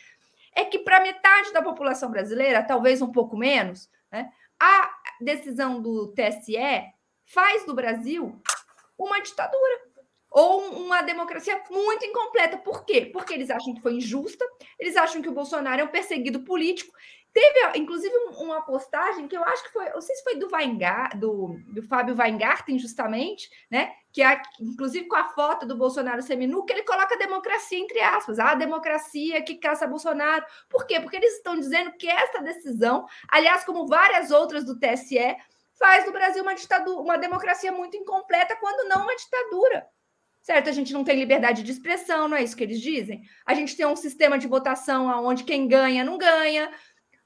é 0.54 0.66
que 0.66 0.80
para 0.80 1.00
metade 1.00 1.50
da 1.50 1.62
população 1.62 2.10
brasileira, 2.10 2.62
talvez 2.62 3.00
um 3.00 3.10
pouco 3.10 3.38
menos, 3.38 3.88
né, 4.12 4.30
a 4.60 4.90
decisão 5.18 5.80
do 5.80 6.08
TSE 6.08 6.58
faz 7.24 7.64
do 7.64 7.74
Brasil 7.74 8.38
uma 8.98 9.18
ditadura 9.22 9.80
ou 10.30 10.60
uma 10.74 11.00
democracia 11.00 11.60
muito 11.70 12.04
incompleta. 12.04 12.58
Por 12.58 12.84
quê? 12.84 13.06
Porque 13.06 13.32
eles 13.32 13.48
acham 13.48 13.74
que 13.74 13.80
foi 13.80 13.94
injusta, 13.94 14.44
eles 14.78 14.94
acham 14.94 15.22
que 15.22 15.28
o 15.28 15.34
Bolsonaro 15.34 15.80
é 15.80 15.84
um 15.84 15.88
perseguido 15.88 16.40
político. 16.44 16.92
Teve, 17.32 17.78
inclusive, 17.78 18.12
uma 18.38 18.60
postagem 18.62 19.28
que 19.28 19.36
eu 19.36 19.44
acho 19.44 19.62
que 19.62 19.72
foi, 19.72 19.88
não 19.90 20.00
sei 20.00 20.16
se 20.16 20.24
foi 20.24 20.36
do 20.36 20.48
Weingar, 20.52 21.16
do, 21.16 21.56
do 21.72 21.82
Fábio 21.82 22.16
Weingarten, 22.18 22.76
justamente, 22.76 23.48
né? 23.70 23.92
Que 24.12 24.20
é, 24.20 24.42
inclusive 24.60 25.06
com 25.06 25.14
a 25.14 25.28
foto 25.28 25.64
do 25.64 25.76
Bolsonaro 25.76 26.22
seminu, 26.22 26.64
que 26.64 26.72
ele 26.72 26.82
coloca 26.82 27.14
a 27.14 27.18
democracia 27.18 27.78
entre 27.78 28.00
aspas, 28.00 28.40
a 28.40 28.54
democracia 28.54 29.42
que 29.42 29.54
caça 29.54 29.86
Bolsonaro. 29.86 30.44
Por 30.68 30.84
quê? 30.86 30.98
Porque 31.00 31.16
eles 31.16 31.36
estão 31.36 31.54
dizendo 31.54 31.92
que 31.92 32.08
essa 32.08 32.42
decisão, 32.42 33.06
aliás, 33.28 33.64
como 33.64 33.86
várias 33.86 34.32
outras 34.32 34.64
do 34.64 34.78
TSE, 34.78 35.36
faz 35.78 36.04
do 36.04 36.12
Brasil 36.12 36.42
uma 36.42 36.54
ditadura, 36.54 37.00
uma 37.00 37.16
democracia 37.16 37.70
muito 37.70 37.96
incompleta, 37.96 38.56
quando 38.56 38.88
não 38.88 39.02
uma 39.02 39.14
ditadura 39.14 39.86
certo? 40.42 40.68
A 40.68 40.72
gente 40.72 40.92
não 40.92 41.04
tem 41.04 41.18
liberdade 41.18 41.62
de 41.62 41.70
expressão, 41.70 42.28
não 42.28 42.36
é 42.36 42.42
isso 42.42 42.56
que 42.56 42.64
eles 42.64 42.80
dizem? 42.80 43.22
A 43.44 43.54
gente 43.54 43.76
tem 43.76 43.86
um 43.86 43.96
sistema 43.96 44.38
de 44.38 44.48
votação 44.48 45.06
onde 45.24 45.44
quem 45.44 45.68
ganha 45.68 46.04
não 46.04 46.16
ganha, 46.18 46.70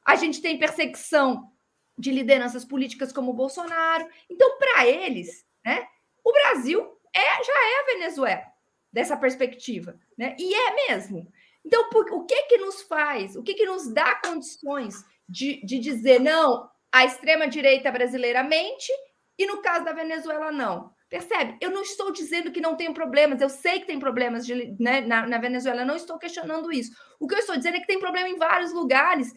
a 0.05 0.17
gente 0.17 0.41
tem 0.41 0.59
perseguição 0.59 1.51
de 1.97 2.11
lideranças 2.11 2.65
políticas 2.65 3.13
como 3.13 3.31
o 3.31 3.35
Bolsonaro. 3.35 4.09
Então, 4.29 4.59
para 4.59 4.87
eles, 4.87 5.47
né, 5.65 5.87
o 6.25 6.33
Brasil 6.33 6.81
é, 7.15 7.45
já 7.45 7.53
é 7.53 7.81
a 7.81 7.87
Venezuela, 7.95 8.45
dessa 8.93 9.17
perspectiva, 9.17 9.99
né? 10.19 10.37
E 10.39 10.55
é 10.55 10.89
mesmo. 10.89 11.31
Então, 11.65 11.89
por, 11.89 12.13
o 12.13 12.25
que 12.25 12.43
que 12.45 12.59
nos 12.59 12.83
faz, 12.83 13.37
o 13.37 13.43
que 13.43 13.55
que 13.55 13.65
nos 13.65 13.93
dá 13.93 14.17
condições 14.17 14.97
de, 15.29 15.65
de 15.65 15.79
dizer, 15.79 16.21
não, 16.21 16.69
a 16.93 17.05
extrema-direita 17.05 17.91
brasileira 17.91 18.43
mente, 18.43 18.93
e 19.39 19.47
no 19.47 19.63
caso 19.63 19.85
da 19.85 19.93
Venezuela, 19.93 20.53
não? 20.53 20.93
Percebe? 21.09 21.57
Eu 21.61 21.71
não 21.71 21.83
estou 21.83 22.13
dizendo 22.13 22.51
que 22.51 22.61
não 22.61 22.77
tem 22.77 22.93
problemas, 22.93 23.41
eu 23.41 23.49
sei 23.49 23.81
que 23.81 23.87
tem 23.87 23.99
problemas 23.99 24.45
de, 24.45 24.77
né, 24.81 25.01
na, 25.01 25.27
na, 25.27 25.39
Venezuela, 25.39 25.85
não 25.85 25.97
estou 25.97 26.19
questionando 26.19 26.73
isso. 26.73 26.93
O 27.21 27.27
que 27.27 27.35
eu 27.35 27.39
estou 27.39 27.57
dizendo 27.57 27.77
é 27.77 27.81
que 27.81 27.87
tem 27.87 28.01
problema 28.01 28.29
em 28.29 28.37
vários 28.37 28.73
lugares, 28.73 29.33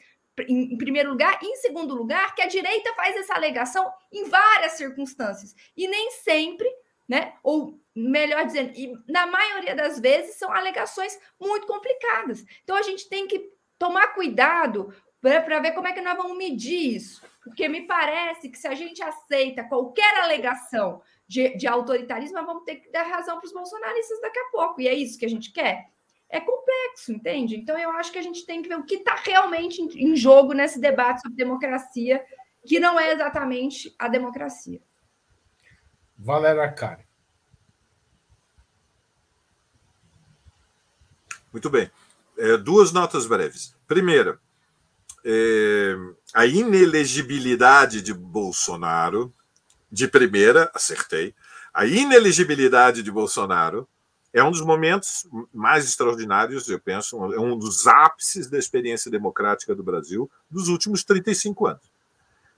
em, 0.47 0.77
primeiro 0.77 1.09
lugar, 1.09 1.39
e 1.41 1.47
em 1.47 1.55
segundo 1.55 1.95
lugar, 1.95 2.35
que 2.35 2.41
a 2.41 2.47
direita 2.47 2.93
faz 2.93 3.15
essa 3.15 3.33
alegação 3.33 3.91
em 4.11 4.25
várias 4.25 4.73
circunstâncias, 4.73 5.55
e 5.75 5.87
nem 5.87 6.11
sempre, 6.11 6.67
né, 7.07 7.33
ou 7.43 7.79
melhor 7.95 8.45
dizendo, 8.45 8.71
e 8.75 8.93
na 9.07 9.25
maioria 9.25 9.75
das 9.75 9.99
vezes 9.99 10.35
são 10.35 10.51
alegações 10.51 11.17
muito 11.39 11.65
complicadas. 11.65 12.45
Então 12.63 12.75
a 12.75 12.81
gente 12.83 13.09
tem 13.09 13.27
que 13.27 13.51
tomar 13.79 14.13
cuidado 14.13 14.93
para 15.21 15.59
ver 15.59 15.71
como 15.73 15.87
é 15.87 15.93
que 15.93 16.01
nós 16.01 16.15
vamos 16.15 16.37
medir 16.37 16.95
isso. 16.95 17.21
Porque 17.43 17.67
me 17.67 17.87
parece 17.87 18.49
que 18.49 18.57
se 18.57 18.67
a 18.67 18.75
gente 18.75 19.01
aceita 19.01 19.63
qualquer 19.63 20.21
alegação 20.21 21.01
de, 21.27 21.55
de 21.57 21.67
autoritarismo, 21.67 22.37
nós 22.37 22.45
vamos 22.45 22.63
ter 22.63 22.75
que 22.77 22.91
dar 22.91 23.03
razão 23.03 23.37
para 23.37 23.45
os 23.45 23.53
bolsonaristas 23.53 24.21
daqui 24.21 24.39
a 24.39 24.49
pouco. 24.51 24.81
E 24.81 24.87
é 24.87 24.93
isso 24.93 25.17
que 25.17 25.25
a 25.25 25.29
gente 25.29 25.51
quer? 25.51 25.89
É 26.29 26.39
complexo, 26.39 27.11
entende? 27.11 27.55
Então 27.55 27.77
eu 27.77 27.91
acho 27.91 28.11
que 28.11 28.19
a 28.19 28.21
gente 28.21 28.45
tem 28.45 28.61
que 28.61 28.67
ver 28.67 28.75
o 28.75 28.85
que 28.85 28.95
está 28.95 29.15
realmente 29.15 29.81
em, 29.81 30.15
jogo 30.15 30.53
nesse 30.53 30.79
debate 30.79 31.21
sobre 31.21 31.37
democracia, 31.37 32.23
que 32.65 32.79
não 32.79 32.99
é 32.99 33.13
exatamente 33.13 33.95
a 33.97 34.07
democracia. 34.07 34.81
Valéria 36.17 36.69
Cari. 36.71 37.05
Muito 41.51 41.69
bem. 41.69 41.89
É, 42.37 42.57
duas 42.57 42.91
notas 42.91 43.25
breves. 43.25 43.75
Primeira, 43.87 44.39
é, 45.23 45.95
a 46.33 46.45
inelegibilidade 46.45 48.01
de 48.01 48.13
Bolsonaro, 48.13 49.33
de 49.91 50.07
primeira, 50.07 50.69
acertei, 50.73 51.33
a 51.73 51.85
inelegibilidade 51.85 53.01
de 53.01 53.11
Bolsonaro 53.11 53.87
é 54.37 54.43
um 54.43 54.51
dos 54.51 54.61
momentos 54.61 55.27
mais 55.53 55.85
extraordinários, 55.85 56.69
eu 56.69 56.79
penso, 56.79 57.17
é 57.33 57.39
um 57.39 57.57
dos 57.57 57.87
ápices 57.87 58.47
da 58.49 58.57
experiência 58.57 59.09
democrática 59.09 59.73
do 59.73 59.83
Brasil 59.83 60.29
dos 60.49 60.67
últimos 60.67 61.03
35 61.03 61.67
anos. 61.67 61.91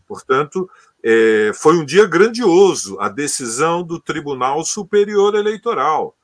Portanto, 0.08 0.70
é, 1.04 1.52
foi 1.54 1.78
um 1.78 1.86
dia 1.86 2.06
grandioso 2.06 3.00
a 3.00 3.08
decisão 3.08 3.84
do 3.84 4.00
Tribunal 4.00 4.64
Superior 4.66 5.36
Eleitoral. 5.36 6.16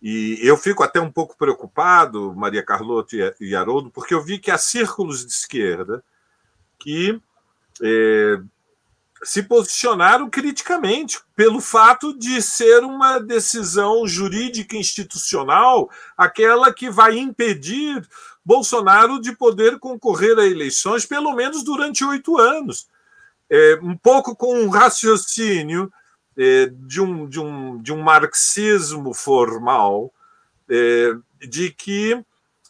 E 0.00 0.38
eu 0.42 0.56
fico 0.56 0.82
até 0.82 1.00
um 1.00 1.10
pouco 1.10 1.36
preocupado, 1.36 2.34
Maria 2.34 2.62
Carlota 2.62 3.34
e 3.40 3.54
Haroldo, 3.54 3.90
porque 3.90 4.14
eu 4.14 4.22
vi 4.22 4.38
que 4.38 4.50
há 4.50 4.58
círculos 4.58 5.24
de 5.24 5.32
esquerda 5.32 6.04
que 6.78 7.20
é, 7.82 8.40
se 9.22 9.42
posicionaram 9.42 10.28
criticamente 10.28 11.20
pelo 11.36 11.60
fato 11.60 12.16
de 12.18 12.42
ser 12.42 12.82
uma 12.82 13.18
decisão 13.18 14.06
jurídica 14.06 14.76
institucional, 14.76 15.90
aquela 16.16 16.72
que 16.72 16.90
vai 16.90 17.18
impedir 17.18 18.06
Bolsonaro 18.44 19.20
de 19.20 19.36
poder 19.36 19.78
concorrer 19.78 20.36
a 20.38 20.46
eleições, 20.46 21.06
pelo 21.06 21.32
menos 21.34 21.62
durante 21.62 22.04
oito 22.04 22.38
anos. 22.38 22.88
É, 23.48 23.78
um 23.82 23.96
pouco 23.96 24.34
com 24.34 24.54
um 24.60 24.68
raciocínio 24.68 25.92
é, 26.36 26.66
de, 26.72 27.00
um, 27.00 27.28
de, 27.28 27.38
um, 27.38 27.80
de 27.80 27.92
um 27.92 28.02
marxismo 28.02 29.14
formal, 29.14 30.12
é, 30.68 31.14
de 31.46 31.70
que 31.70 32.24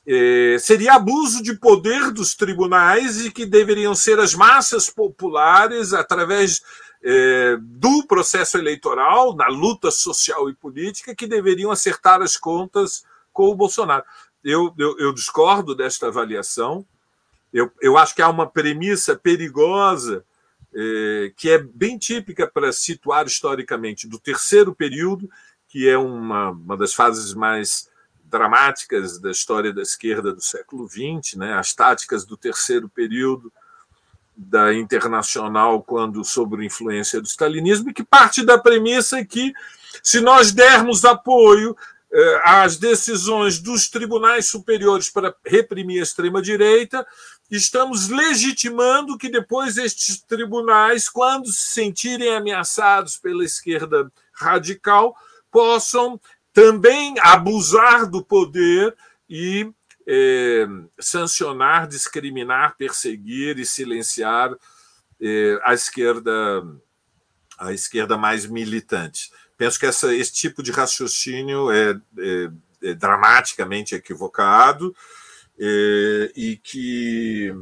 é, 0.07 0.57
seria 0.59 0.95
abuso 0.95 1.43
de 1.43 1.55
poder 1.55 2.11
dos 2.11 2.35
tribunais 2.35 3.25
e 3.25 3.31
que 3.31 3.47
deveriam 3.47 3.95
ser 3.95 4.19
as 4.19 4.35
massas 4.35 4.91
populares, 4.91 5.93
através 5.93 6.61
é, 7.03 7.57
do 7.61 8.07
processo 8.07 8.59
eleitoral, 8.59 9.35
na 9.35 9.49
luta 9.49 9.91
social 9.91 10.51
e 10.51 10.55
política, 10.55 11.15
que 11.15 11.27
deveriam 11.27 11.71
acertar 11.71 12.21
as 12.21 12.37
contas 12.37 13.05
com 13.33 13.49
o 13.49 13.55
Bolsonaro. 13.55 14.05
Eu, 14.43 14.75
eu, 14.77 14.99
eu 14.99 15.13
discordo 15.13 15.75
desta 15.75 16.09
avaliação. 16.09 16.85
Eu, 17.53 17.71
eu 17.81 17.97
acho 17.97 18.15
que 18.15 18.23
há 18.23 18.29
uma 18.29 18.47
premissa 18.47 19.15
perigosa 19.15 20.25
é, 20.75 21.33
que 21.37 21.51
é 21.51 21.59
bem 21.59 21.99
típica 21.99 22.47
para 22.47 22.73
situar 22.73 23.27
historicamente 23.27 24.09
do 24.09 24.19
terceiro 24.19 24.75
período, 24.75 25.31
que 25.69 25.89
é 25.89 25.97
uma, 25.97 26.51
uma 26.51 26.77
das 26.77 26.95
fases 26.95 27.35
mais 27.35 27.89
dramáticas 28.33 29.21
da 29.21 29.31
história 29.31 29.73
da 29.73 29.83
esquerda 29.83 30.33
do 30.33 30.41
século 30.41 30.89
XX, 30.89 31.35
né? 31.37 31.53
as 31.53 31.75
táticas 31.75 32.25
do 32.25 32.37
terceiro 32.37 32.89
período 32.89 33.53
da 34.35 34.73
Internacional, 34.75 35.83
quando 35.83 36.25
sob 36.25 36.65
influência 36.65 37.21
do 37.21 37.27
stalinismo, 37.27 37.91
e 37.91 37.93
que 37.93 38.03
parte 38.03 38.43
da 38.43 38.59
premissa 38.59 39.23
que, 39.23 39.53
se 40.03 40.21
nós 40.21 40.51
dermos 40.51 41.05
apoio 41.05 41.77
eh, 42.11 42.41
às 42.43 42.79
decisões 42.79 43.59
dos 43.59 43.91
tribunais 43.91 44.49
superiores 44.49 45.11
para 45.11 45.35
reprimir 45.45 46.01
a 46.01 46.03
extrema-direita, 46.03 47.07
estamos 47.51 48.09
legitimando 48.09 49.19
que 49.19 49.29
depois 49.29 49.77
estes 49.77 50.23
tribunais, 50.23 51.11
quando 51.11 51.53
se 51.53 51.73
sentirem 51.73 52.35
ameaçados 52.35 53.19
pela 53.19 53.45
esquerda 53.45 54.11
radical, 54.33 55.15
possam 55.51 56.19
também 56.53 57.15
abusar 57.21 58.09
do 58.09 58.23
poder 58.23 58.95
e 59.29 59.71
é, 60.07 60.67
sancionar, 60.99 61.87
discriminar, 61.87 62.77
perseguir 62.77 63.59
e 63.59 63.67
silenciar 63.67 64.55
é, 65.21 65.61
a 65.65 65.75
esquerda 65.75 66.31
a 67.59 67.73
esquerda 67.73 68.19
mais 68.19 68.45
militante. 68.45 69.31
Penso 69.57 69.79
que 69.79 69.87
essa, 69.87 70.13
esse 70.13 70.33
tipo 70.33 70.63
de 70.63 70.73
raciocínio 70.73 71.71
é, 71.71 71.93
é, 72.19 72.51
é 72.83 72.95
dramaticamente 72.95 73.95
equivocado 73.95 74.95
é, 75.57 76.33
e 76.35 76.57
que 76.57 77.55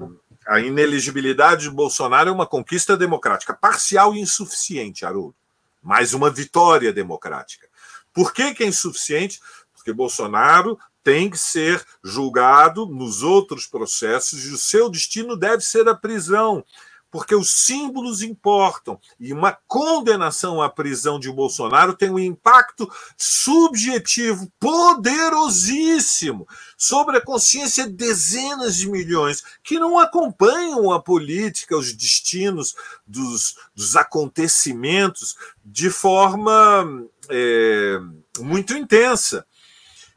a 0.46 0.58
ineligibilidade 0.58 1.64
de 1.64 1.70
Bolsonaro 1.70 2.30
é 2.30 2.32
uma 2.32 2.46
conquista 2.46 2.96
democrática 2.96 3.52
parcial 3.52 4.14
e 4.14 4.20
insuficiente, 4.20 5.04
Haroldo, 5.04 5.36
mas 5.82 6.14
uma 6.14 6.30
vitória 6.30 6.92
democrática. 6.92 7.68
Por 8.12 8.32
que, 8.32 8.54
que 8.54 8.64
é 8.64 8.66
insuficiente? 8.66 9.40
Porque 9.74 9.92
Bolsonaro 9.92 10.78
tem 11.02 11.30
que 11.30 11.38
ser 11.38 11.84
julgado 12.04 12.86
nos 12.86 13.22
outros 13.22 13.66
processos 13.66 14.44
e 14.44 14.52
o 14.52 14.58
seu 14.58 14.90
destino 14.90 15.36
deve 15.36 15.62
ser 15.62 15.88
a 15.88 15.94
prisão, 15.94 16.64
porque 17.10 17.34
os 17.34 17.50
símbolos 17.50 18.22
importam. 18.22 18.98
E 19.18 19.32
uma 19.32 19.52
condenação 19.66 20.62
à 20.62 20.68
prisão 20.68 21.18
de 21.18 21.30
Bolsonaro 21.30 21.94
tem 21.94 22.10
um 22.10 22.18
impacto 22.18 22.90
subjetivo 23.16 24.50
poderosíssimo 24.60 26.46
sobre 26.76 27.16
a 27.16 27.20
consciência 27.20 27.86
de 27.86 27.92
dezenas 27.92 28.76
de 28.76 28.88
milhões 28.88 29.42
que 29.62 29.78
não 29.78 29.98
acompanham 29.98 30.92
a 30.92 31.02
política, 31.02 31.76
os 31.76 31.92
destinos 31.92 32.74
dos, 33.06 33.56
dos 33.74 33.96
acontecimentos 33.96 35.36
de 35.64 35.90
forma 35.90 37.06
é, 37.28 37.98
muito 38.38 38.74
intensa. 38.74 39.44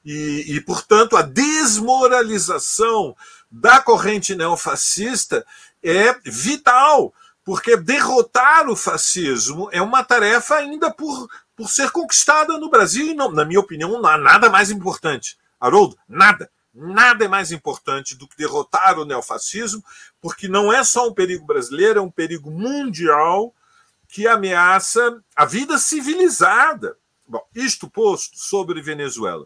E, 0.06 0.56
e, 0.56 0.62
portanto, 0.62 1.16
a 1.16 1.22
desmoralização 1.22 3.16
da 3.50 3.80
corrente 3.80 4.36
neofascista 4.36 5.46
é 5.84 6.14
vital, 6.24 7.14
porque 7.44 7.76
derrotar 7.76 8.70
o 8.70 8.76
fascismo 8.76 9.70
é 9.72 9.82
uma 9.82 10.04
tarefa 10.04 10.56
ainda 10.56 10.90
por, 10.92 11.30
por 11.56 11.70
ser 11.70 11.92
conquistada 11.92 12.58
no 12.58 12.70
Brasil, 12.70 13.08
e, 13.08 13.14
não, 13.14 13.32
na 13.32 13.46
minha 13.46 13.60
opinião, 13.60 14.02
não 14.02 14.10
há 14.10 14.18
nada 14.18 14.50
mais 14.50 14.72
importante. 14.72 15.38
Haroldo, 15.60 15.98
nada. 16.08 16.50
Nada 16.74 17.26
é 17.26 17.28
mais 17.28 17.52
importante 17.52 18.16
do 18.16 18.28
que 18.28 18.36
derrotar 18.36 18.98
o 18.98 19.06
neofascismo, 19.06 19.84
porque 20.20 20.48
não 20.48 20.74
é 20.74 20.84
só 20.84 21.08
um 21.08 21.14
perigo 21.14 21.46
brasileiro, 21.46 22.00
é 22.00 22.02
um 22.02 22.10
perigo 22.10 22.50
mundial 22.50 23.54
que 24.08 24.28
ameaça 24.28 25.22
a 25.36 25.46
vida 25.46 25.78
civilizada. 25.78 26.98
Bom, 27.28 27.44
isto 27.54 27.88
posto 27.88 28.38
sobre 28.38 28.82
Venezuela. 28.82 29.46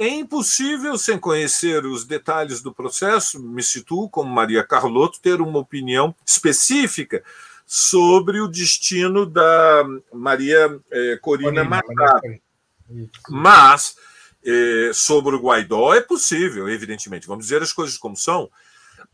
É 0.00 0.08
impossível, 0.08 0.96
sem 0.96 1.18
conhecer 1.18 1.84
os 1.84 2.06
detalhes 2.06 2.62
do 2.62 2.72
processo, 2.72 3.38
me 3.38 3.62
situo 3.62 4.08
como 4.08 4.32
Maria 4.32 4.64
Carlotto, 4.64 5.20
ter 5.20 5.42
uma 5.42 5.58
opinião 5.58 6.16
específica 6.24 7.22
sobre 7.66 8.40
o 8.40 8.48
destino 8.48 9.26
da 9.26 9.84
Maria 10.10 10.80
eh, 10.90 11.18
Corina 11.20 11.64
Machado. 11.64 12.40
Mas 13.28 13.94
eh, 14.42 14.90
sobre 14.94 15.36
o 15.36 15.38
Guaidó 15.38 15.92
é 15.92 16.00
possível, 16.00 16.66
evidentemente. 16.66 17.26
Vamos 17.26 17.44
dizer 17.44 17.60
as 17.62 17.70
coisas 17.74 17.98
como 17.98 18.16
são. 18.16 18.50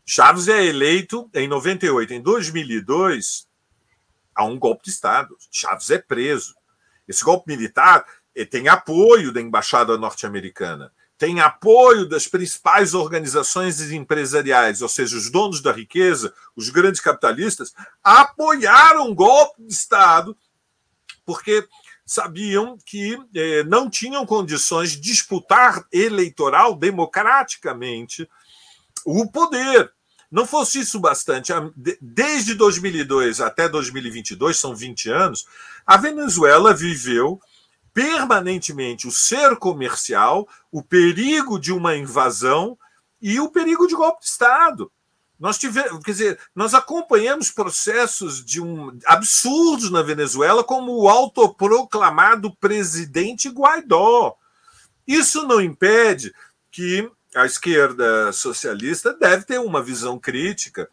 Chaves 0.05 0.47
é 0.47 0.63
eleito 0.63 1.29
em 1.33 1.49
98. 1.49 2.13
Em 2.13 2.21
2002, 2.21 3.45
há 4.33 4.45
um 4.45 4.57
golpe 4.57 4.85
de 4.85 4.91
Estado. 4.91 5.35
Chaves 5.51 5.91
é 5.91 5.97
preso. 5.97 6.55
Esse 7.05 7.25
golpe 7.25 7.51
militar 7.51 8.05
eh, 8.37 8.45
tem 8.45 8.67
apoio 8.67 9.31
da 9.31 9.41
embaixada 9.41 9.97
norte-americana, 9.97 10.91
tem 11.17 11.41
apoio 11.41 12.07
das 12.07 12.27
principais 12.27 12.93
organizações 12.93 13.81
empresariais, 13.91 14.83
ou 14.83 14.89
seja, 14.89 15.17
os 15.17 15.31
donos 15.31 15.61
da 15.61 15.71
riqueza, 15.71 16.31
os 16.55 16.69
grandes 16.69 17.01
capitalistas, 17.01 17.73
apoiaram 18.03 19.09
o 19.09 19.15
golpe 19.15 19.63
de 19.63 19.73
Estado, 19.73 20.37
porque 21.25 21.67
sabiam 22.05 22.77
que 22.85 23.19
eh, 23.35 23.63
não 23.63 23.89
tinham 23.89 24.25
condições 24.25 24.91
de 24.91 25.01
disputar 25.01 25.83
eleitoral 25.91 26.75
democraticamente 26.75 28.29
o 29.03 29.29
poder. 29.29 29.91
Não 30.29 30.45
fosse 30.45 30.79
isso 30.79 30.99
bastante, 30.99 31.51
desde 32.01 32.53
2002 32.53 33.41
até 33.41 33.67
2022, 33.67 34.59
são 34.59 34.75
20 34.75 35.09
anos, 35.09 35.45
a 35.85 35.97
Venezuela 35.97 36.73
viveu 36.73 37.41
permanentemente 37.97 39.07
o 39.07 39.11
ser 39.11 39.55
comercial, 39.55 40.47
o 40.71 40.83
perigo 40.83 41.59
de 41.59 41.73
uma 41.73 41.95
invasão 41.95 42.77
e 43.19 43.39
o 43.39 43.49
perigo 43.49 43.87
de 43.87 43.95
golpe 43.95 44.19
de 44.21 44.27
Estado. 44.27 44.91
Nós 45.39 45.57
tivemos, 45.57 46.03
quer 46.03 46.11
dizer, 46.11 46.39
nós 46.53 46.75
acompanhamos 46.75 47.49
processos 47.49 48.45
de 48.45 48.61
um 48.61 48.95
absurdos 49.03 49.89
na 49.89 50.03
Venezuela, 50.03 50.63
como 50.63 50.91
o 50.91 51.09
autoproclamado 51.09 52.55
presidente 52.57 53.49
Guaidó. 53.49 54.35
Isso 55.07 55.47
não 55.47 55.59
impede 55.59 56.31
que 56.69 57.09
a 57.35 57.47
esquerda 57.47 58.31
socialista 58.31 59.11
deve 59.11 59.43
ter 59.43 59.59
uma 59.59 59.81
visão 59.81 60.19
crítica 60.19 60.87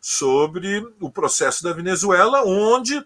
sobre 0.00 0.86
o 1.00 1.10
processo 1.10 1.64
da 1.64 1.72
Venezuela, 1.72 2.44
onde 2.44 3.04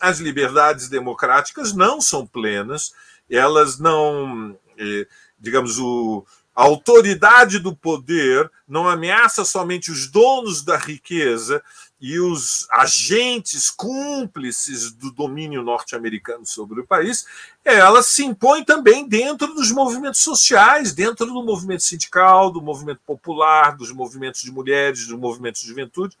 as 0.00 0.18
liberdades 0.18 0.88
democráticas 0.88 1.72
não 1.72 2.00
são 2.00 2.26
plenas, 2.26 2.92
elas 3.30 3.78
não, 3.78 4.58
eh, 4.76 5.06
digamos, 5.38 5.78
o, 5.78 6.24
a 6.54 6.62
autoridade 6.64 7.58
do 7.58 7.74
poder 7.74 8.50
não 8.66 8.88
ameaça 8.88 9.44
somente 9.44 9.92
os 9.92 10.08
donos 10.08 10.64
da 10.64 10.76
riqueza 10.76 11.62
e 12.00 12.20
os 12.20 12.68
agentes 12.70 13.70
cúmplices 13.70 14.92
do 14.92 15.10
domínio 15.10 15.62
norte-americano 15.62 16.46
sobre 16.46 16.80
o 16.80 16.86
país, 16.86 17.26
ela 17.64 18.02
se 18.02 18.24
impõe 18.24 18.62
também 18.62 19.06
dentro 19.08 19.52
dos 19.52 19.72
movimentos 19.72 20.20
sociais, 20.20 20.92
dentro 20.92 21.26
do 21.26 21.42
movimento 21.42 21.82
sindical, 21.82 22.50
do 22.52 22.62
movimento 22.62 23.00
popular, 23.04 23.76
dos 23.76 23.90
movimentos 23.90 24.42
de 24.42 24.52
mulheres, 24.52 25.06
dos 25.06 25.18
movimentos 25.18 25.62
de 25.62 25.68
juventude. 25.68 26.16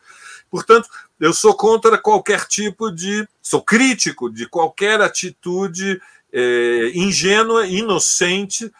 Portanto, 0.50 0.88
eu 1.20 1.32
sou 1.32 1.54
contra 1.54 1.96
qualquer 1.96 2.44
tipo 2.46 2.90
de. 2.90 3.28
sou 3.40 3.62
crítico 3.62 4.28
de 4.28 4.48
qualquer 4.48 5.00
atitude 5.00 6.00
é, 6.32 6.90
ingênua, 6.94 7.66
inocente 7.66 8.70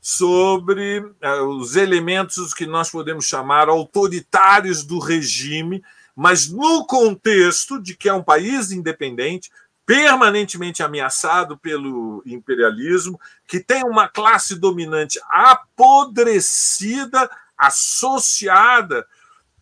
sobre 0.00 1.00
uh, 1.00 1.44
os 1.58 1.76
elementos 1.76 2.54
que 2.54 2.66
nós 2.66 2.90
podemos 2.90 3.26
chamar 3.26 3.68
autoritários 3.68 4.82
do 4.84 4.98
regime, 4.98 5.82
mas 6.18 6.48
no 6.48 6.84
contexto 6.84 7.80
de 7.80 7.96
que 7.96 8.08
é 8.08 8.12
um 8.12 8.24
país 8.24 8.72
independente, 8.72 9.52
permanentemente 9.86 10.82
ameaçado 10.82 11.56
pelo 11.56 12.24
imperialismo, 12.26 13.20
que 13.46 13.60
tem 13.60 13.84
uma 13.84 14.08
classe 14.08 14.56
dominante 14.56 15.20
apodrecida, 15.30 17.30
associada 17.56 19.06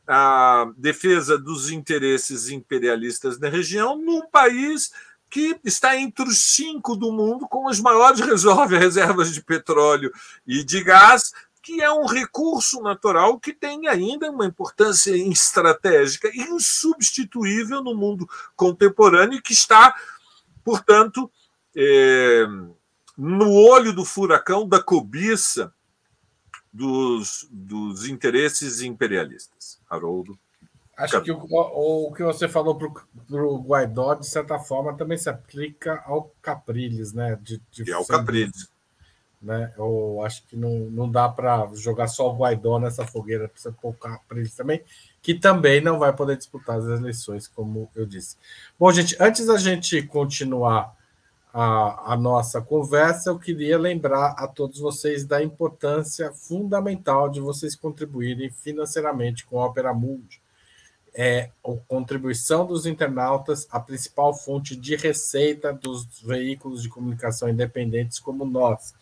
à 0.08 0.66
defesa 0.78 1.36
dos 1.36 1.68
interesses 1.68 2.48
imperialistas 2.48 3.38
na 3.38 3.50
região, 3.50 3.94
num 3.94 4.26
país 4.26 4.92
que 5.28 5.60
está 5.62 5.94
entre 5.94 6.24
os 6.24 6.40
cinco 6.40 6.96
do 6.96 7.12
mundo 7.12 7.46
com 7.46 7.68
as 7.68 7.80
maiores 7.80 8.20
reservas 8.70 9.30
de 9.30 9.42
petróleo 9.42 10.10
e 10.46 10.64
de 10.64 10.82
gás, 10.82 11.34
que 11.66 11.83
é 11.83 11.92
um 11.92 12.07
recurso 12.07 12.81
natural 12.81 13.40
que 13.40 13.52
tem 13.52 13.88
ainda 13.88 14.31
uma 14.31 14.46
importância 14.46 15.11
estratégica 15.16 16.31
insubstituível 16.33 17.83
no 17.83 17.92
mundo 17.92 18.24
contemporâneo 18.55 19.38
e 19.38 19.42
que 19.42 19.52
está, 19.52 19.92
portanto, 20.62 21.29
é, 21.74 22.46
no 23.18 23.52
olho 23.52 23.92
do 23.92 24.05
furacão 24.05 24.68
da 24.68 24.81
cobiça 24.81 25.74
dos, 26.72 27.48
dos 27.50 28.07
interesses 28.07 28.81
imperialistas. 28.81 29.81
Haroldo. 29.90 30.38
Acho 30.96 31.20
que 31.20 31.33
o, 31.33 31.46
o, 31.50 32.11
o, 32.11 32.12
que 32.12 32.22
você 32.22 32.48
falou 32.48 32.79
para 32.79 33.44
o 33.44 33.61
Guaidó, 33.61 34.14
de 34.14 34.29
certa 34.29 34.57
forma, 34.61 34.96
também 34.96 35.18
se 35.18 35.29
aplica 35.29 36.00
ao 36.07 36.33
Capriles, 36.40 37.12
né? 37.12 37.37
De, 37.42 37.61
de 37.72 37.90
e 37.90 37.92
ao 37.92 38.07
Capriles. 38.07 38.70
Né? 39.46 39.72
Eu 39.78 40.20
acho 40.24 40.44
que 40.48 40.56
não, 40.56 40.90
não 40.90 41.09
dá 41.09 41.28
para 41.28 41.70
jogar 41.74 42.09
só 42.09 42.28
o 42.28 42.37
Guaidó 42.37 42.80
nessa 42.80 43.06
fogueira, 43.06 43.48
precisa 43.48 43.72
pôr 43.80 43.90
o 43.90 43.94
Capriles 43.94 44.56
também, 44.56 44.82
que 45.22 45.35
também 45.35 45.80
não 45.80 46.00
vai 46.00 46.12
poder 46.12 46.37
disputar 46.37 46.78
as 46.78 46.85
eleições, 46.85 47.46
como 47.46 47.88
eu 47.94 48.04
disse. 48.04 48.37
Bom, 48.76 48.90
gente, 48.90 49.16
antes 49.20 49.46
da 49.46 49.56
gente 49.56 50.02
continuar 50.02 50.96
a, 51.54 52.14
a 52.14 52.16
nossa 52.16 52.61
conversa, 52.61 53.30
eu 53.30 53.38
queria 53.38 53.78
lembrar 53.78 54.35
a 54.37 54.48
todos 54.48 54.80
vocês 54.80 55.24
da 55.24 55.40
importância 55.40 56.32
fundamental 56.32 57.28
de 57.28 57.38
vocês 57.38 57.76
contribuírem 57.76 58.50
financeiramente 58.50 59.46
com 59.46 59.61
a 59.61 59.66
Opera 59.66 59.94
Mundi 59.94 60.40
é 61.16 61.50
a 61.64 61.72
contribuição 61.88 62.66
dos 62.66 62.85
internautas, 62.85 63.66
a 63.70 63.80
principal 63.80 64.35
fonte 64.35 64.76
de 64.76 64.96
receita 64.96 65.72
dos 65.72 66.06
veículos 66.20 66.82
de 66.82 66.90
comunicação 66.90 67.48
independentes 67.48 68.18
como 68.20 68.44
nós. 68.44 68.92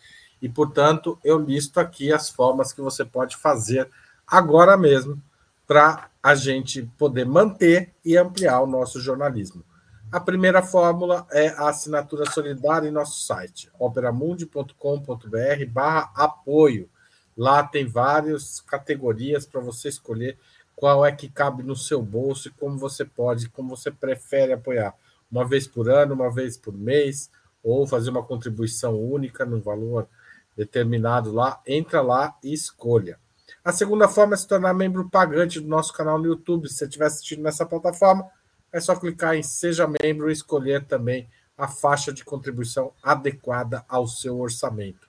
E, 0.41 0.49
portanto, 0.49 1.17
eu 1.23 1.39
listo 1.39 1.79
aqui 1.79 2.11
as 2.11 2.29
formas 2.29 2.73
que 2.73 2.81
você 2.81 3.03
pode 3.03 3.37
fazer 3.37 3.89
agora 4.27 4.77
mesmo 4.77 5.21
para 5.67 6.09
a 6.21 6.35
gente 6.35 6.83
poder 6.97 7.25
manter 7.25 7.93
e 8.03 8.17
ampliar 8.17 8.61
o 8.61 8.67
nosso 8.67 8.99
jornalismo. 8.99 9.63
A 10.11 10.19
primeira 10.19 10.61
fórmula 10.61 11.27
é 11.31 11.49
a 11.49 11.69
assinatura 11.69 12.29
solidária 12.31 12.87
em 12.87 12.91
nosso 12.91 13.25
site, 13.25 13.69
operamundi.com.br 13.77 15.65
barra 15.69 16.11
apoio. 16.15 16.89
Lá 17.35 17.63
tem 17.63 17.85
várias 17.85 18.61
categorias 18.61 19.45
para 19.45 19.59
você 19.59 19.89
escolher 19.89 20.37
qual 20.75 21.05
é 21.05 21.11
que 21.11 21.29
cabe 21.29 21.63
no 21.63 21.75
seu 21.75 22.01
bolso 22.01 22.47
e 22.47 22.51
como 22.51 22.77
você 22.77 23.03
pode, 23.03 23.49
como 23.49 23.75
você 23.75 23.91
prefere 23.91 24.53
apoiar. 24.53 24.93
Uma 25.29 25.45
vez 25.45 25.67
por 25.67 25.89
ano, 25.89 26.13
uma 26.13 26.31
vez 26.31 26.57
por 26.57 26.73
mês, 26.73 27.29
ou 27.63 27.87
fazer 27.87 28.11
uma 28.11 28.23
contribuição 28.23 28.97
única 28.97 29.45
num 29.45 29.59
valor 29.59 30.07
determinado 30.55 31.31
lá, 31.31 31.61
entra 31.65 32.01
lá 32.01 32.35
e 32.43 32.53
escolha. 32.53 33.19
A 33.63 33.71
segunda 33.71 34.07
forma 34.07 34.35
é 34.35 34.37
se 34.37 34.47
tornar 34.47 34.73
membro 34.73 35.09
pagante 35.09 35.59
do 35.59 35.67
nosso 35.67 35.93
canal 35.93 36.17
no 36.17 36.27
YouTube. 36.27 36.67
Se 36.67 36.75
você 36.75 36.85
estiver 36.85 37.05
assistindo 37.05 37.41
nessa 37.41 37.65
plataforma, 37.65 38.27
é 38.71 38.79
só 38.79 38.95
clicar 38.95 39.35
em 39.35 39.43
Seja 39.43 39.87
Membro 40.01 40.29
e 40.29 40.33
escolher 40.33 40.85
também 40.85 41.27
a 41.57 41.67
faixa 41.67 42.11
de 42.11 42.23
contribuição 42.23 42.91
adequada 43.01 43.83
ao 43.87 44.07
seu 44.07 44.39
orçamento. 44.39 45.07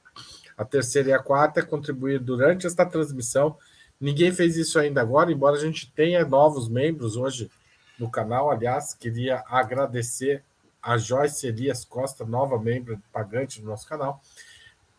A 0.56 0.64
terceira 0.64 1.10
e 1.10 1.12
a 1.12 1.18
quarta 1.18 1.60
é 1.60 1.62
contribuir 1.62 2.18
durante 2.18 2.66
esta 2.66 2.86
transmissão 2.86 3.56
Ninguém 4.00 4.30
fez 4.30 4.56
isso 4.56 4.78
ainda 4.78 5.00
agora, 5.00 5.32
embora 5.32 5.56
a 5.56 5.60
gente 5.60 5.90
tenha 5.92 6.24
novos 6.24 6.68
membros 6.68 7.16
hoje 7.16 7.50
no 7.98 8.10
canal. 8.10 8.50
Aliás, 8.50 8.94
queria 8.94 9.42
agradecer 9.48 10.44
a 10.82 10.98
Joyce 10.98 11.46
Elias 11.46 11.84
Costa, 11.84 12.24
nova 12.24 12.58
membro 12.58 13.02
pagante 13.10 13.60
do 13.60 13.66
nosso 13.66 13.88
canal. 13.88 14.20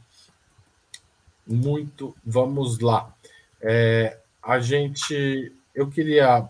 muito. 1.49 2.15
Vamos 2.25 2.79
lá. 2.79 3.13
É, 3.61 4.19
a 4.43 4.61
gente. 4.61 5.53
Eu 5.75 5.89
queria 5.89 6.49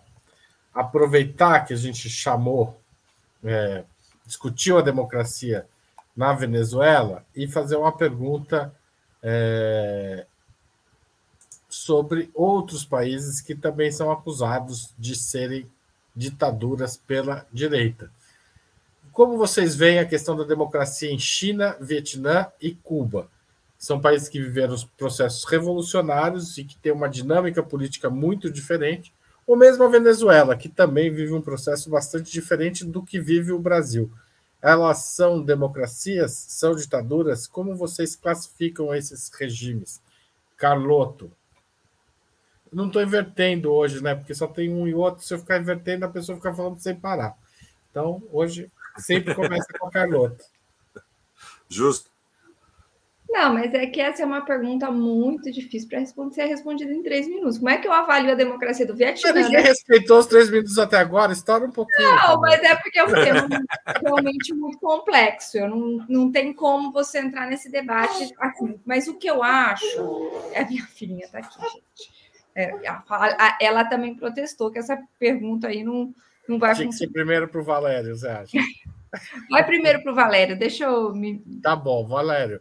aproveitar 0.74 1.60
que 1.64 1.72
a 1.72 1.76
gente 1.76 2.08
chamou, 2.08 2.80
é, 3.44 3.84
discutiu 4.28 4.76
a 4.76 4.82
democracia 4.82 5.66
na 6.14 6.34
Venezuela 6.34 7.24
e 7.34 7.48
fazer 7.48 7.76
uma 7.76 7.90
pergunta 7.90 8.72
é, 9.22 10.26
sobre 11.66 12.30
outros 12.34 12.84
países 12.84 13.40
que 13.40 13.54
também 13.54 13.90
são 13.90 14.12
acusados 14.12 14.92
de 14.98 15.16
serem 15.16 15.66
ditaduras 16.14 16.96
pela 16.96 17.46
direita. 17.50 18.10
Como 19.12 19.38
vocês 19.38 19.74
veem 19.74 19.98
a 19.98 20.06
questão 20.06 20.36
da 20.36 20.44
democracia 20.44 21.10
em 21.10 21.18
China, 21.18 21.76
Vietnã 21.80 22.46
e 22.60 22.72
Cuba? 22.74 23.30
São 23.78 23.98
países 23.98 24.28
que 24.28 24.42
viveram 24.42 24.76
processos 24.98 25.44
revolucionários 25.44 26.58
e 26.58 26.64
que 26.64 26.76
têm 26.76 26.92
uma 26.92 27.08
dinâmica 27.08 27.62
política 27.62 28.10
muito 28.10 28.50
diferente, 28.50 29.12
ou 29.48 29.56
mesmo 29.56 29.82
a 29.82 29.88
Venezuela, 29.88 30.54
que 30.54 30.68
também 30.68 31.10
vive 31.10 31.32
um 31.32 31.40
processo 31.40 31.88
bastante 31.88 32.30
diferente 32.30 32.84
do 32.84 33.02
que 33.02 33.18
vive 33.18 33.50
o 33.50 33.58
Brasil. 33.58 34.12
Elas 34.60 34.98
são 35.04 35.42
democracias? 35.42 36.32
São 36.32 36.74
ditaduras? 36.74 37.46
Como 37.46 37.74
vocês 37.74 38.14
classificam 38.14 38.94
esses 38.94 39.30
regimes? 39.30 40.02
Carloto. 40.54 41.32
Não 42.70 42.88
estou 42.88 43.00
invertendo 43.00 43.72
hoje, 43.72 44.02
né? 44.02 44.14
Porque 44.14 44.34
só 44.34 44.46
tem 44.46 44.68
um 44.68 44.86
e 44.86 44.92
outro. 44.92 45.24
Se 45.24 45.32
eu 45.32 45.38
ficar 45.38 45.58
invertendo, 45.58 46.04
a 46.04 46.10
pessoa 46.10 46.36
fica 46.36 46.52
falando 46.52 46.78
sem 46.78 46.94
parar. 46.94 47.34
Então, 47.90 48.22
hoje, 48.30 48.70
sempre 48.98 49.34
começa 49.34 49.66
com 49.78 49.86
a 49.86 49.90
Carlota. 49.90 50.44
Justo. 51.70 52.07
Não, 53.30 53.52
mas 53.52 53.74
é 53.74 53.86
que 53.86 54.00
essa 54.00 54.22
é 54.22 54.26
uma 54.26 54.40
pergunta 54.40 54.90
muito 54.90 55.52
difícil 55.52 55.88
para 55.88 55.98
responder, 55.98 56.34
ser 56.34 56.46
respondida 56.46 56.90
em 56.90 57.02
três 57.02 57.28
minutos. 57.28 57.58
Como 57.58 57.68
é 57.68 57.76
que 57.76 57.86
eu 57.86 57.92
avalio 57.92 58.32
a 58.32 58.34
democracia 58.34 58.86
do 58.86 58.96
Vietnã? 58.96 59.32
Ninguém 59.32 59.52
né? 59.52 59.60
respeitou 59.60 60.18
os 60.18 60.26
três 60.26 60.50
minutos 60.50 60.78
até 60.78 60.96
agora, 60.96 61.32
estoura 61.32 61.66
um 61.66 61.70
pouquinho. 61.70 62.08
Não, 62.08 62.40
mas 62.40 62.62
é 62.62 62.74
porque 62.76 62.98
é 62.98 63.04
um 63.04 63.12
tema 63.12 63.48
realmente 64.02 64.54
muito 64.54 64.78
complexo. 64.78 65.58
Eu 65.58 65.68
não, 65.68 66.06
não 66.08 66.32
tem 66.32 66.54
como 66.54 66.90
você 66.90 67.18
entrar 67.18 67.46
nesse 67.46 67.70
debate 67.70 68.34
assim. 68.38 68.80
Mas 68.86 69.06
o 69.06 69.14
que 69.14 69.28
eu 69.28 69.42
acho. 69.42 70.30
É 70.52 70.62
a 70.62 70.66
minha 70.66 70.86
filhinha 70.86 71.26
está 71.26 71.38
aqui, 71.38 71.60
gente. 71.60 72.18
É, 72.56 72.72
a, 72.88 73.04
a, 73.08 73.58
ela 73.60 73.84
também 73.84 74.14
protestou 74.14 74.70
que 74.70 74.78
essa 74.78 74.98
pergunta 75.18 75.68
aí 75.68 75.84
não, 75.84 76.12
não 76.48 76.58
vai 76.58 76.74
Tinha 76.74 76.88
que 76.88 76.94
ser 76.94 77.08
primeiro 77.08 77.46
para 77.46 77.60
o 77.60 77.64
Valério, 77.64 78.16
você 78.16 78.26
acha? 78.26 78.58
Vai 79.50 79.64
primeiro 79.64 80.02
para 80.02 80.12
o 80.12 80.14
Valério, 80.14 80.58
deixa 80.58 80.84
eu 80.84 81.14
me. 81.14 81.42
Tá 81.62 81.76
bom, 81.76 82.06
Valério. 82.06 82.60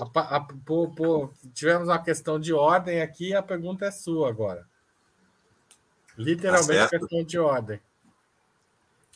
A, 0.00 0.36
a, 0.36 0.40
pô, 0.40 0.88
pô, 0.88 1.30
tivemos 1.52 1.88
uma 1.88 2.02
questão 2.02 2.40
de 2.40 2.52
ordem 2.52 3.02
aqui, 3.02 3.34
a 3.34 3.42
pergunta 3.42 3.84
é 3.84 3.90
sua 3.90 4.28
agora. 4.28 4.66
Literalmente 6.16 6.90
tá 6.90 6.98
questão 6.98 7.24
de 7.24 7.38
ordem. 7.38 7.80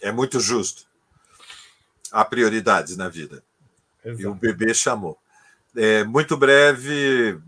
É 0.00 0.12
muito 0.12 0.38
justo. 0.40 0.86
Há 2.10 2.24
prioridades 2.24 2.96
na 2.96 3.08
vida. 3.08 3.42
Exato. 4.04 4.22
E 4.22 4.26
o 4.26 4.34
bebê 4.34 4.72
chamou. 4.74 5.18
É, 5.74 6.04
muito 6.04 6.36
breve, 6.36 7.38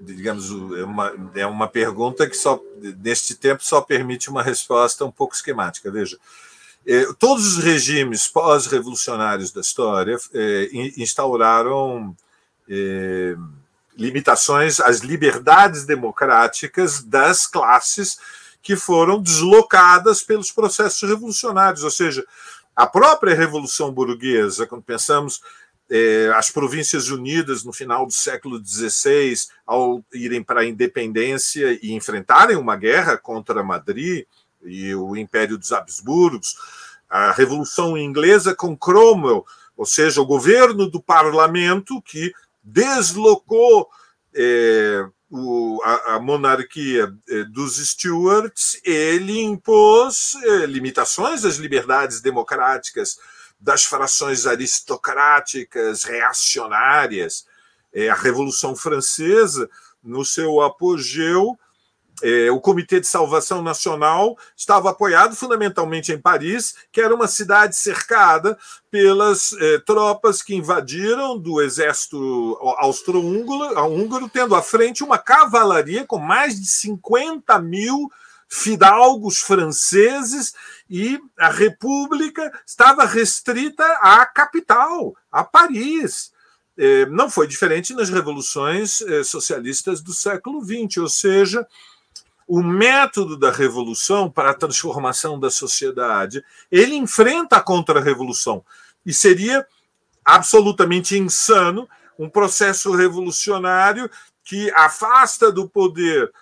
digamos, 0.00 0.50
é 0.76 0.84
uma, 0.84 1.12
é 1.34 1.46
uma 1.46 1.68
pergunta 1.68 2.28
que 2.28 2.36
só 2.36 2.60
neste 2.98 3.34
tempo 3.34 3.64
só 3.64 3.80
permite 3.80 4.30
uma 4.30 4.42
resposta 4.42 5.04
um 5.04 5.12
pouco 5.12 5.34
esquemática. 5.34 5.90
Veja, 5.90 6.18
é, 6.86 7.12
todos 7.18 7.58
os 7.58 7.62
regimes 7.62 8.28
pós-revolucionários 8.28 9.52
da 9.52 9.60
história 9.60 10.16
é, 10.32 10.68
instauraram 10.96 12.16
eh, 12.68 13.36
limitações 13.96 14.80
às 14.80 15.00
liberdades 15.00 15.84
democráticas 15.84 17.02
das 17.02 17.46
classes 17.46 18.18
que 18.62 18.76
foram 18.76 19.20
deslocadas 19.20 20.22
pelos 20.22 20.52
processos 20.52 21.08
revolucionários, 21.08 21.82
ou 21.82 21.90
seja, 21.90 22.24
a 22.76 22.86
própria 22.86 23.34
Revolução 23.34 23.90
Burguesa, 23.92 24.66
quando 24.66 24.82
pensamos 24.82 25.40
eh, 25.90 26.30
as 26.36 26.50
Províncias 26.50 27.08
Unidas 27.08 27.64
no 27.64 27.72
final 27.72 28.06
do 28.06 28.12
século 28.12 28.64
XVI, 28.64 29.34
ao 29.66 30.04
irem 30.12 30.42
para 30.42 30.60
a 30.60 30.64
independência 30.64 31.78
e 31.82 31.92
enfrentarem 31.92 32.56
uma 32.56 32.76
guerra 32.76 33.16
contra 33.16 33.64
Madrid 33.64 34.26
e 34.62 34.94
o 34.94 35.16
Império 35.16 35.58
dos 35.58 35.72
Habsburgos, 35.72 36.56
a 37.08 37.32
Revolução 37.32 37.96
Inglesa 37.96 38.54
com 38.54 38.76
Cromwell, 38.76 39.44
ou 39.76 39.86
seja, 39.86 40.20
o 40.20 40.26
governo 40.26 40.90
do 40.90 41.00
parlamento 41.00 42.02
que 42.02 42.32
deslocou 42.68 43.88
é, 44.34 45.06
o, 45.30 45.80
a, 45.82 46.14
a, 46.14 46.20
monarquia 46.20 47.12
é, 47.28 47.44
dos 47.44 47.76
Stuarts, 47.76 48.80
ele 48.84 49.40
impôs 49.40 50.34
é, 50.42 50.66
limitações 50.66 51.44
às 51.44 51.56
liberdades 51.56 52.20
democráticas 52.20 53.18
das 53.58 53.84
frações 53.84 54.46
aristocráticas 54.46 56.04
reacionárias. 56.04 57.46
É, 57.92 58.08
a 58.10 58.14
Revolução 58.14 58.76
Francesa, 58.76 59.68
no 60.02 60.24
seu 60.24 60.60
apogeu, 60.60 61.58
é, 62.22 62.50
o 62.50 62.60
Comitê 62.60 63.00
de 63.00 63.06
Salvação 63.06 63.62
Nacional 63.62 64.36
estava 64.56 64.90
apoiado 64.90 65.36
fundamentalmente 65.36 66.12
em 66.12 66.20
Paris, 66.20 66.74
que 66.90 67.00
era 67.00 67.14
uma 67.14 67.28
cidade 67.28 67.76
cercada 67.76 68.58
pelas 68.90 69.52
é, 69.52 69.78
tropas 69.78 70.42
que 70.42 70.54
invadiram 70.54 71.38
do 71.38 71.60
exército 71.60 72.56
austro-húngaro, 72.78 74.28
tendo 74.28 74.54
à 74.54 74.62
frente 74.62 75.04
uma 75.04 75.18
cavalaria 75.18 76.04
com 76.04 76.18
mais 76.18 76.60
de 76.60 76.66
50 76.66 77.58
mil 77.60 78.10
fidalgos 78.48 79.40
franceses 79.40 80.54
e 80.88 81.20
a 81.38 81.50
República 81.50 82.50
estava 82.66 83.04
restrita 83.04 83.84
à 84.00 84.24
capital, 84.24 85.14
a 85.30 85.44
Paris. 85.44 86.32
É, 86.76 87.06
não 87.06 87.28
foi 87.28 87.46
diferente 87.46 87.92
nas 87.92 88.08
revoluções 88.08 89.00
é, 89.02 89.22
socialistas 89.22 90.00
do 90.00 90.14
século 90.14 90.64
XX, 90.64 90.98
ou 90.98 91.08
seja, 91.08 91.66
o 92.48 92.62
método 92.62 93.36
da 93.36 93.50
revolução 93.50 94.30
para 94.30 94.50
a 94.50 94.54
transformação 94.54 95.38
da 95.38 95.50
sociedade, 95.50 96.42
ele 96.72 96.94
enfrenta 96.94 97.56
a 97.58 97.60
contra-revolução. 97.60 98.64
E 99.04 99.12
seria 99.12 99.66
absolutamente 100.24 101.16
insano 101.16 101.86
um 102.18 102.28
processo 102.28 102.90
revolucionário 102.92 104.10
que 104.42 104.70
afasta 104.70 105.52
do 105.52 105.68
poder 105.68 106.32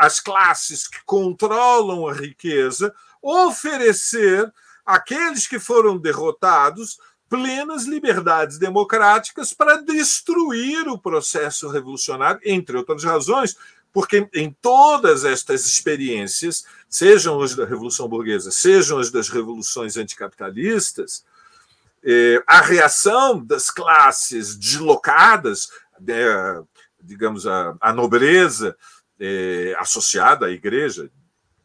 as 0.00 0.18
classes 0.18 0.88
que 0.88 0.98
controlam 1.04 2.08
a 2.08 2.12
riqueza, 2.12 2.92
oferecer 3.22 4.52
àqueles 4.84 5.46
que 5.46 5.60
foram 5.60 5.96
derrotados 5.96 6.98
plenas 7.28 7.84
liberdades 7.84 8.58
democráticas 8.58 9.52
para 9.52 9.82
destruir 9.82 10.88
o 10.88 10.98
processo 10.98 11.68
revolucionário, 11.68 12.40
entre 12.44 12.76
outras 12.76 13.04
razões, 13.04 13.56
porque 13.92 14.28
em 14.34 14.50
todas 14.60 15.24
estas 15.24 15.66
experiências, 15.66 16.64
sejam 16.88 17.40
as 17.40 17.54
da 17.54 17.64
Revolução 17.64 18.08
Burguesa, 18.08 18.50
sejam 18.50 18.98
as 18.98 19.10
das 19.10 19.28
revoluções 19.28 19.96
anticapitalistas, 19.96 21.24
eh, 22.04 22.42
a 22.46 22.60
reação 22.60 23.44
das 23.44 23.70
classes 23.70 24.56
deslocadas, 24.56 25.68
né, 26.00 26.24
digamos, 27.02 27.46
a, 27.46 27.92
nobreza 27.92 28.76
eh, 29.18 29.74
associada 29.78 30.46
à 30.46 30.50
igreja, 30.50 31.10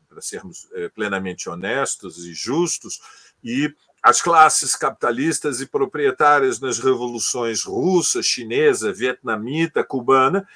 para 0.09 0.21
sermos 0.21 0.67
eh, 0.74 0.89
plenamente 0.89 1.49
honestos 1.49 2.26
e 2.26 2.34
justos, 2.34 3.01
e 3.43 3.74
as 4.01 4.21
classes 4.21 4.76
capitalistas 4.76 5.61
e 5.61 5.65
proprietárias 5.65 6.59
nas 6.59 6.78
revoluções 6.78 7.63
russa, 7.63 8.21
chinesa, 8.21 8.91
vietnamita, 8.91 9.84
cubana, 9.84 10.47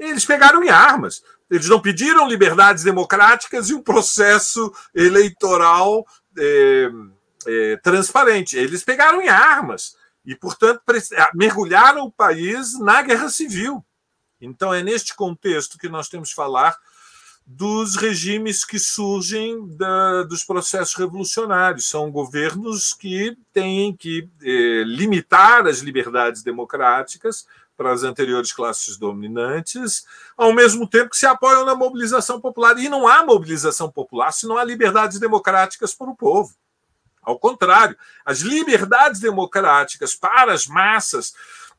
eles 0.00 0.24
pegaram 0.24 0.64
em 0.64 0.70
armas. 0.70 1.22
Eles 1.50 1.68
não 1.68 1.80
pediram 1.80 2.26
liberdades 2.26 2.82
democráticas 2.82 3.68
e 3.68 3.74
um 3.74 3.82
processo 3.82 4.72
eleitoral 4.94 6.06
é, 6.38 6.90
é, 7.46 7.76
transparente. 7.76 8.56
Eles 8.56 8.82
pegaram 8.82 9.20
em 9.20 9.28
armas 9.28 9.96
e, 10.24 10.34
portanto, 10.34 10.80
mergulharam 11.34 12.04
o 12.04 12.12
país 12.12 12.78
na 12.78 13.02
guerra 13.02 13.28
civil. 13.28 13.84
Então, 14.40 14.72
é 14.72 14.82
neste 14.82 15.14
contexto 15.14 15.76
que 15.76 15.88
nós 15.88 16.08
temos 16.08 16.30
que 16.30 16.36
falar 16.36 16.74
dos 17.46 17.96
regimes 17.96 18.64
que 18.64 18.78
surgem 18.78 19.66
da, 19.76 20.22
dos 20.22 20.44
processos 20.44 20.94
revolucionários. 20.94 21.88
São 21.88 22.10
governos 22.10 22.94
que 22.94 23.36
têm 23.52 23.94
que 23.94 24.28
eh, 24.42 24.84
limitar 24.86 25.66
as 25.66 25.80
liberdades 25.80 26.44
democráticas 26.44 27.44
para 27.80 27.92
as 27.92 28.02
anteriores 28.02 28.52
classes 28.52 28.98
dominantes, 28.98 30.04
ao 30.36 30.52
mesmo 30.52 30.86
tempo 30.86 31.08
que 31.08 31.16
se 31.16 31.24
apoiam 31.24 31.64
na 31.64 31.74
mobilização 31.74 32.38
popular. 32.38 32.76
E 32.76 32.90
não 32.90 33.08
há 33.08 33.24
mobilização 33.24 33.90
popular 33.90 34.32
se 34.32 34.46
não 34.46 34.58
há 34.58 34.64
liberdades 34.64 35.18
democráticas 35.18 35.94
para 35.94 36.10
o 36.10 36.14
povo. 36.14 36.54
Ao 37.22 37.38
contrário, 37.38 37.96
as 38.22 38.40
liberdades 38.40 39.18
democráticas 39.18 40.14
para 40.14 40.52
as 40.52 40.66
massas 40.66 41.32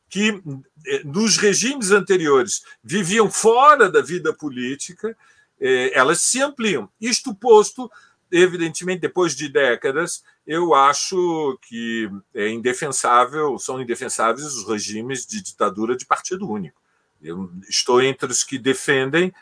que 0.09 0.41
eh, 0.87 1.03
nos 1.05 1.37
regimes 1.37 1.91
anteriores 1.91 2.63
viviam 2.83 3.29
fora 3.29 3.87
da 3.87 4.01
vida 4.01 4.33
política, 4.33 5.15
eh, 5.59 5.91
elas 5.93 6.19
se 6.23 6.41
ampliam. 6.41 6.89
Isto 6.99 7.35
posto, 7.35 7.91
evidentemente, 8.31 9.01
depois 9.01 9.35
de 9.35 9.49
décadas, 9.49 10.23
eu 10.47 10.73
acho 10.73 11.57
que 11.61 12.09
é 12.33 12.49
indefensável, 12.49 13.57
são 13.59 13.81
indefensáveis 13.81 14.45
os 14.45 14.67
regimes 14.67 15.25
de 15.25 15.41
ditadura 15.41 15.95
de 15.95 16.05
partido 16.05 16.49
único. 16.49 16.79
Eu 17.21 17.51
estou 17.69 18.01
entre 18.01 18.31
os 18.31 18.43
que 18.43 18.57
defendem 18.57 19.33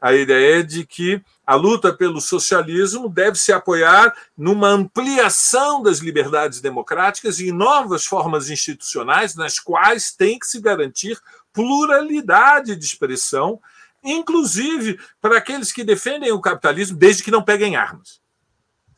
a 0.00 0.12
ideia 0.12 0.62
de 0.62 0.84
que 0.84 1.22
a 1.46 1.54
luta 1.54 1.92
pelo 1.92 2.20
socialismo 2.20 3.08
deve 3.08 3.38
se 3.38 3.52
apoiar 3.52 4.14
numa 4.36 4.68
ampliação 4.68 5.82
das 5.82 5.98
liberdades 5.98 6.60
democráticas 6.60 7.40
e 7.40 7.50
novas 7.50 8.04
formas 8.04 8.50
institucionais 8.50 9.34
nas 9.34 9.58
quais 9.58 10.12
tem 10.12 10.38
que 10.38 10.46
se 10.46 10.60
garantir 10.60 11.18
pluralidade 11.52 12.76
de 12.76 12.84
expressão, 12.84 13.60
inclusive 14.02 14.98
para 15.20 15.38
aqueles 15.38 15.72
que 15.72 15.82
defendem 15.82 16.32
o 16.32 16.40
capitalismo, 16.40 16.98
desde 16.98 17.22
que 17.22 17.30
não 17.30 17.42
peguem 17.42 17.76
armas. 17.76 18.20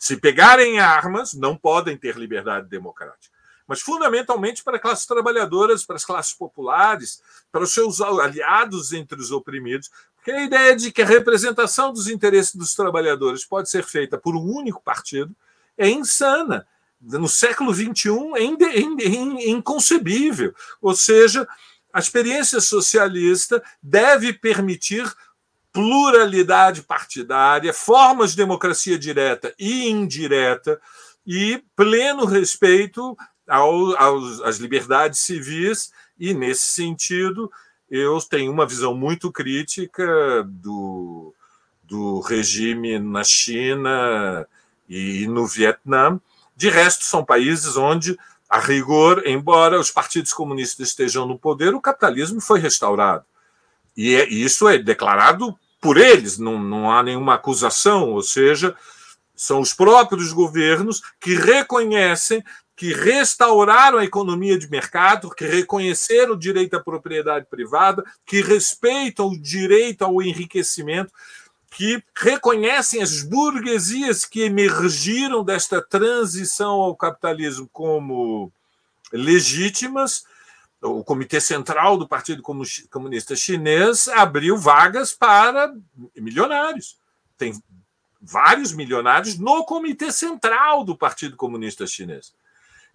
Se 0.06 0.16
pegarem 0.16 0.78
armas, 0.78 1.34
não 1.34 1.56
podem 1.56 1.96
ter 1.96 2.16
liberdade 2.16 2.68
democrática 2.68 3.34
mas 3.68 3.80
fundamentalmente 3.80 4.62
para 4.62 4.78
classes 4.78 5.04
trabalhadoras, 5.04 5.84
para 5.84 5.96
as 5.96 6.04
classes 6.04 6.32
populares, 6.32 7.20
para 7.50 7.64
os 7.64 7.74
seus 7.74 8.00
aliados 8.00 8.92
entre 8.92 9.20
os 9.20 9.32
oprimidos, 9.32 9.90
porque 10.14 10.30
a 10.30 10.44
ideia 10.44 10.76
de 10.76 10.92
que 10.92 11.02
a 11.02 11.04
representação 11.04 11.92
dos 11.92 12.06
interesses 12.06 12.54
dos 12.54 12.76
trabalhadores 12.76 13.44
pode 13.44 13.68
ser 13.68 13.82
feita 13.82 14.16
por 14.16 14.36
um 14.36 14.44
único 14.44 14.80
partido 14.80 15.34
é 15.76 15.88
insana. 15.88 16.64
No 17.00 17.26
século 17.26 17.74
XXI 17.74 18.36
é 18.36 19.50
inconcebível. 19.50 20.54
Ou 20.80 20.94
seja, 20.94 21.44
a 21.92 21.98
experiência 21.98 22.60
socialista 22.60 23.60
deve 23.82 24.32
permitir 24.32 25.12
pluralidade 25.76 26.82
partidária, 26.82 27.70
formas 27.70 28.30
de 28.30 28.38
democracia 28.38 28.98
direta 28.98 29.54
e 29.58 29.90
indireta, 29.90 30.80
e 31.26 31.62
pleno 31.76 32.24
respeito 32.24 33.14
ao, 33.46 33.94
aos, 33.98 34.40
às 34.40 34.56
liberdades 34.56 35.20
civis, 35.20 35.92
e, 36.18 36.32
nesse 36.32 36.62
sentido, 36.62 37.52
eu 37.90 38.18
tenho 38.22 38.50
uma 38.50 38.64
visão 38.66 38.94
muito 38.94 39.30
crítica 39.30 40.42
do, 40.46 41.34
do 41.82 42.20
regime 42.20 42.98
na 42.98 43.22
China 43.22 44.48
e 44.88 45.26
no 45.26 45.46
Vietnã. 45.46 46.18
De 46.56 46.70
resto, 46.70 47.04
são 47.04 47.22
países 47.22 47.76
onde, 47.76 48.18
a 48.48 48.58
rigor, 48.58 49.24
embora 49.26 49.78
os 49.78 49.90
partidos 49.90 50.32
comunistas 50.32 50.88
estejam 50.88 51.26
no 51.26 51.38
poder, 51.38 51.74
o 51.74 51.82
capitalismo 51.82 52.40
foi 52.40 52.60
restaurado. 52.60 53.26
E 53.94 54.14
é, 54.14 54.26
isso 54.26 54.66
é 54.66 54.78
declarado 54.78 55.54
por 55.86 55.98
eles, 55.98 56.36
não, 56.36 56.60
não 56.60 56.90
há 56.90 57.00
nenhuma 57.00 57.34
acusação, 57.34 58.10
ou 58.10 58.20
seja, 58.20 58.74
são 59.36 59.60
os 59.60 59.72
próprios 59.72 60.32
governos 60.32 61.00
que 61.20 61.36
reconhecem 61.36 62.42
que 62.74 62.92
restauraram 62.92 63.98
a 63.98 64.04
economia 64.04 64.58
de 64.58 64.68
mercado, 64.68 65.30
que 65.30 65.46
reconheceram 65.46 66.32
o 66.32 66.38
direito 66.38 66.74
à 66.74 66.80
propriedade 66.80 67.46
privada, 67.48 68.02
que 68.26 68.42
respeitam 68.42 69.28
o 69.28 69.40
direito 69.40 70.02
ao 70.02 70.20
enriquecimento, 70.20 71.12
que 71.70 72.02
reconhecem 72.16 73.00
as 73.00 73.22
burguesias 73.22 74.24
que 74.24 74.42
emergiram 74.42 75.44
desta 75.44 75.80
transição 75.80 76.80
ao 76.80 76.96
capitalismo 76.96 77.70
como 77.72 78.50
legítimas. 79.12 80.24
O 80.82 81.02
Comitê 81.02 81.40
Central 81.40 81.96
do 81.96 82.06
Partido 82.06 82.42
Comunista 82.42 83.34
Chinês 83.34 84.08
abriu 84.08 84.58
vagas 84.58 85.12
para 85.12 85.74
milionários. 86.14 86.98
Tem 87.38 87.52
vários 88.20 88.72
milionários 88.72 89.38
no 89.38 89.64
Comitê 89.64 90.12
Central 90.12 90.84
do 90.84 90.96
Partido 90.96 91.36
Comunista 91.36 91.86
Chinês. 91.86 92.34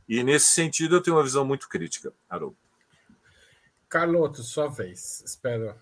E 0.08 0.24
nesse 0.24 0.48
sentido 0.48 0.96
eu 0.96 1.02
tenho 1.02 1.16
uma 1.16 1.24
visão 1.24 1.44
muito 1.44 1.68
crítica, 1.68 2.14
Haroldo. 2.30 2.58
Carloto, 3.90 4.44
sua 4.44 4.68
vez. 4.68 5.22
Espera. 5.26 5.76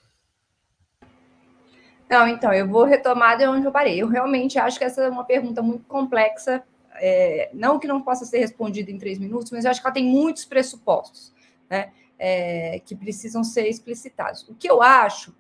Não, 2.10 2.28
então, 2.28 2.52
eu 2.52 2.68
vou 2.68 2.86
retomar 2.86 3.38
de 3.38 3.45
onde 3.47 3.68
eu 3.68 3.72
parei. 3.72 4.02
Eu 4.02 4.08
realmente 4.08 4.58
acho 4.58 4.80
que 4.80 4.84
essa 4.84 5.04
é 5.04 5.10
uma 5.10 5.24
pergunta 5.24 5.62
muito 5.62 5.86
complexa. 5.86 6.64
É, 6.95 7.50
não 7.54 7.78
que 7.78 7.88
não 7.88 8.02
possa 8.02 8.26
ser 8.26 8.39
respondida 8.39 8.89
em 8.89 8.97
três 8.97 9.20
minutos, 9.20 9.52
mas 9.52 9.64
eu 9.64 9.72
acho 9.72 9.80
que 9.80 9.88
ela 9.88 9.93
tem 9.93 10.06
muitos 10.06 10.43
pressupostos 10.43 11.32
né, 11.70 11.91
é, 12.17 12.82
que 12.86 12.95
precisam 12.95 13.43
ser 13.43 13.67
explicitados. 13.67 14.47
O 14.49 14.55
que 14.55 14.70
eu 14.70 14.82
acho 14.82 15.34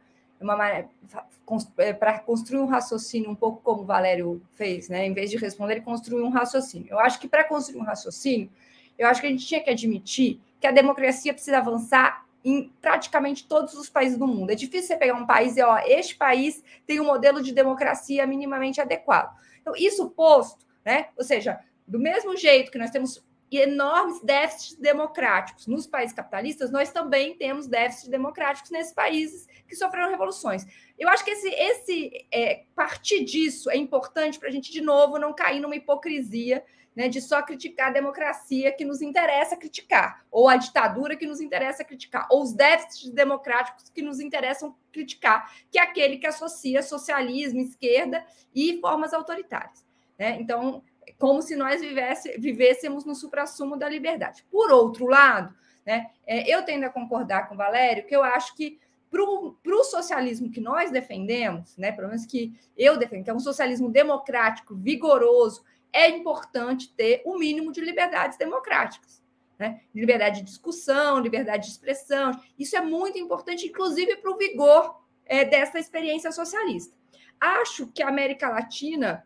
é 1.77 1.93
para 1.93 2.19
construir 2.19 2.59
um 2.59 2.65
raciocínio 2.65 3.29
um 3.29 3.35
pouco 3.35 3.61
como 3.61 3.81
o 3.81 3.85
Valério 3.85 4.41
fez, 4.53 4.87
né? 4.87 5.05
Em 5.05 5.13
vez 5.13 5.29
de 5.29 5.37
responder, 5.37 5.73
ele 5.73 5.81
construiu 5.81 6.23
um 6.23 6.29
raciocínio. 6.29 6.87
Eu 6.89 6.99
acho 6.99 7.19
que 7.19 7.27
para 7.27 7.43
construir 7.43 7.81
um 7.81 7.83
raciocínio, 7.83 8.49
eu 8.97 9.07
acho 9.07 9.19
que 9.19 9.27
a 9.27 9.29
gente 9.29 9.45
tinha 9.45 9.61
que 9.61 9.69
admitir 9.69 10.39
que 10.59 10.67
a 10.67 10.71
democracia 10.71 11.33
precisa 11.33 11.57
avançar 11.57 12.25
em 12.43 12.71
praticamente 12.81 13.45
todos 13.47 13.73
os 13.73 13.89
países 13.89 14.17
do 14.17 14.27
mundo. 14.27 14.51
É 14.51 14.55
difícil 14.55 14.87
você 14.87 14.97
pegar 14.97 15.15
um 15.15 15.25
país 15.25 15.57
e, 15.57 15.61
ó, 15.61 15.77
este 15.79 16.15
país 16.15 16.63
tem 16.87 16.99
um 17.01 17.05
modelo 17.05 17.43
de 17.43 17.53
democracia 17.53 18.25
minimamente 18.25 18.79
adequado. 18.79 19.35
Então, 19.61 19.73
isso 19.75 20.09
posto, 20.09 20.65
né? 20.85 21.07
Ou 21.17 21.23
seja, 21.23 21.59
do 21.85 21.99
mesmo 21.99 22.37
jeito 22.37 22.71
que 22.71 22.77
nós 22.77 22.91
temos 22.91 23.23
enormes 23.57 24.21
déficits 24.21 24.75
democráticos 24.75 25.65
nos 25.65 25.87
países 25.87 26.15
capitalistas, 26.15 26.71
nós 26.71 26.91
também 26.91 27.35
temos 27.35 27.67
déficits 27.67 28.07
democráticos 28.07 28.69
nesses 28.69 28.93
países 28.93 29.47
que 29.67 29.75
sofreram 29.75 30.09
revoluções. 30.09 30.65
Eu 30.97 31.09
acho 31.09 31.25
que 31.25 31.31
esse, 31.31 31.49
esse 31.49 32.27
é, 32.31 32.65
partir 32.75 33.23
disso 33.23 33.69
é 33.71 33.77
importante 33.77 34.37
para 34.37 34.49
a 34.49 34.51
gente, 34.51 34.71
de 34.71 34.81
novo, 34.81 35.17
não 35.17 35.33
cair 35.33 35.59
numa 35.59 35.75
hipocrisia 35.75 36.63
né, 36.95 37.07
de 37.07 37.21
só 37.21 37.41
criticar 37.41 37.87
a 37.87 37.93
democracia 37.93 38.71
que 38.71 38.83
nos 38.83 39.01
interessa 39.01 39.55
criticar, 39.55 40.25
ou 40.29 40.49
a 40.49 40.57
ditadura 40.57 41.15
que 41.15 41.25
nos 41.25 41.39
interessa 41.39 41.83
criticar, 41.83 42.27
ou 42.29 42.43
os 42.43 42.53
déficits 42.53 43.09
democráticos 43.11 43.89
que 43.89 44.01
nos 44.01 44.19
interessam 44.19 44.75
criticar, 44.91 45.49
que 45.71 45.79
é 45.79 45.81
aquele 45.81 46.17
que 46.17 46.27
associa 46.27 46.83
socialismo, 46.83 47.61
esquerda 47.61 48.25
e 48.53 48.79
formas 48.81 49.13
autoritárias. 49.13 49.85
Né? 50.17 50.37
Então, 50.41 50.83
como 51.17 51.41
se 51.41 51.55
nós 51.55 51.81
vivesse, 51.81 52.37
vivêssemos 52.37 53.05
no 53.05 53.15
suprassumo 53.15 53.77
da 53.77 53.89
liberdade. 53.89 54.45
Por 54.51 54.71
outro 54.71 55.07
lado, 55.07 55.53
né, 55.85 56.07
é, 56.25 56.53
eu 56.53 56.63
tendo 56.63 56.85
a 56.85 56.89
concordar 56.89 57.47
com 57.47 57.55
o 57.55 57.57
Valério 57.57 58.05
que 58.05 58.15
eu 58.15 58.23
acho 58.23 58.55
que 58.55 58.79
para 59.11 59.23
o 59.23 59.83
socialismo 59.83 60.51
que 60.51 60.61
nós 60.61 60.91
defendemos, 60.91 61.75
né, 61.77 61.91
pelo 61.91 62.09
menos 62.09 62.25
que 62.25 62.53
eu 62.77 62.97
defendo, 62.97 63.23
que 63.23 63.29
é 63.29 63.33
um 63.33 63.39
socialismo 63.39 63.89
democrático, 63.89 64.75
vigoroso, 64.75 65.63
é 65.91 66.07
importante 66.09 66.93
ter 66.93 67.21
o 67.25 67.33
um 67.33 67.39
mínimo 67.39 67.71
de 67.71 67.81
liberdades 67.81 68.37
democráticas. 68.37 69.19
Né? 69.57 69.81
Liberdade 69.93 70.39
de 70.39 70.45
discussão, 70.45 71.19
liberdade 71.19 71.65
de 71.65 71.71
expressão. 71.71 72.31
Isso 72.57 72.77
é 72.77 72.81
muito 72.81 73.17
importante, 73.17 73.67
inclusive, 73.67 74.15
para 74.17 74.31
o 74.31 74.37
vigor 74.37 75.03
é, 75.25 75.43
dessa 75.43 75.79
experiência 75.79 76.31
socialista. 76.31 76.95
Acho 77.39 77.87
que 77.87 78.03
a 78.03 78.07
América 78.09 78.49
Latina, 78.49 79.25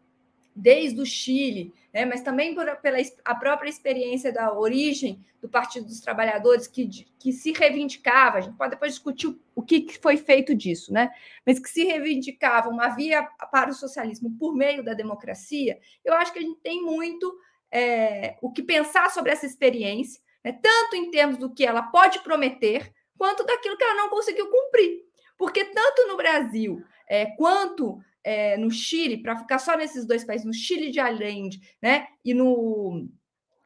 desde 0.56 1.02
o 1.02 1.06
Chile, 1.06 1.74
né, 1.94 2.06
mas 2.06 2.22
também 2.22 2.54
por, 2.54 2.66
pela 2.78 2.98
a 3.24 3.36
própria 3.36 3.70
experiência 3.70 4.32
da 4.32 4.54
origem 4.54 5.24
do 5.42 5.50
Partido 5.50 5.86
dos 5.86 6.00
Trabalhadores, 6.00 6.68
que, 6.68 6.88
que 7.20 7.32
se 7.32 7.52
reivindicava, 7.52 8.38
a 8.38 8.42
gente 8.42 8.58
pode 8.58 8.72
depois 8.72 8.94
discutir 8.94 9.28
o, 9.28 9.40
o 9.56 9.62
que 9.62 9.88
foi 10.02 10.18
feito 10.18 10.56
disso, 10.56 10.94
né? 10.94 11.12
mas 11.46 11.60
que 11.60 11.70
se 11.70 11.84
reivindicava 11.84 12.70
uma 12.70 12.90
via 12.90 13.24
para 13.52 13.70
o 13.70 13.74
socialismo 13.74 14.36
por 14.40 14.56
meio 14.56 14.84
da 14.84 14.94
democracia, 14.94 15.80
eu 16.04 16.14
acho 16.14 16.32
que 16.32 16.40
a 16.40 16.44
gente 16.44 16.60
tem 16.62 16.82
muito 16.82 17.36
é, 17.72 18.38
o 18.42 18.52
que 18.52 18.62
pensar 18.62 19.10
sobre 19.10 19.32
essa 19.32 19.46
experiência, 19.46 20.22
né, 20.44 20.52
tanto 20.62 20.96
em 20.96 21.10
termos 21.10 21.38
do 21.38 21.54
que 21.54 21.66
ela 21.66 21.84
pode 21.84 22.20
prometer, 22.20 22.94
quanto 23.18 23.46
daquilo 23.46 23.78
que 23.78 23.84
ela 23.84 23.96
não 23.96 24.10
conseguiu 24.10 24.50
cumprir. 24.50 25.02
Porque 25.38 25.66
tanto 25.66 26.08
no 26.08 26.18
Brasil 26.18 26.84
é, 27.08 27.26
quanto 27.38 28.00
é, 28.24 28.58
no 28.58 28.72
Chile, 28.72 29.22
para 29.22 29.38
ficar 29.38 29.60
só 29.60 29.76
nesses 29.76 30.06
dois 30.06 30.24
países, 30.24 30.46
no 30.46 30.54
Chile 30.54 30.90
de 30.90 31.00
Allende, 31.00 31.60
né, 31.82 32.08
e 32.24 32.34
no, 32.34 33.08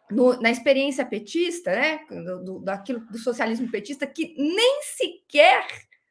no, 0.10 0.40
na 0.42 0.50
experiência 0.50 1.06
petista, 1.06 1.72
né, 1.72 2.00
do, 2.44 2.60
daquilo, 2.60 3.00
do 3.12 3.18
socialismo 3.18 3.70
petista, 3.70 4.08
que 4.08 4.34
nem 4.38 4.82
sequer 4.84 5.68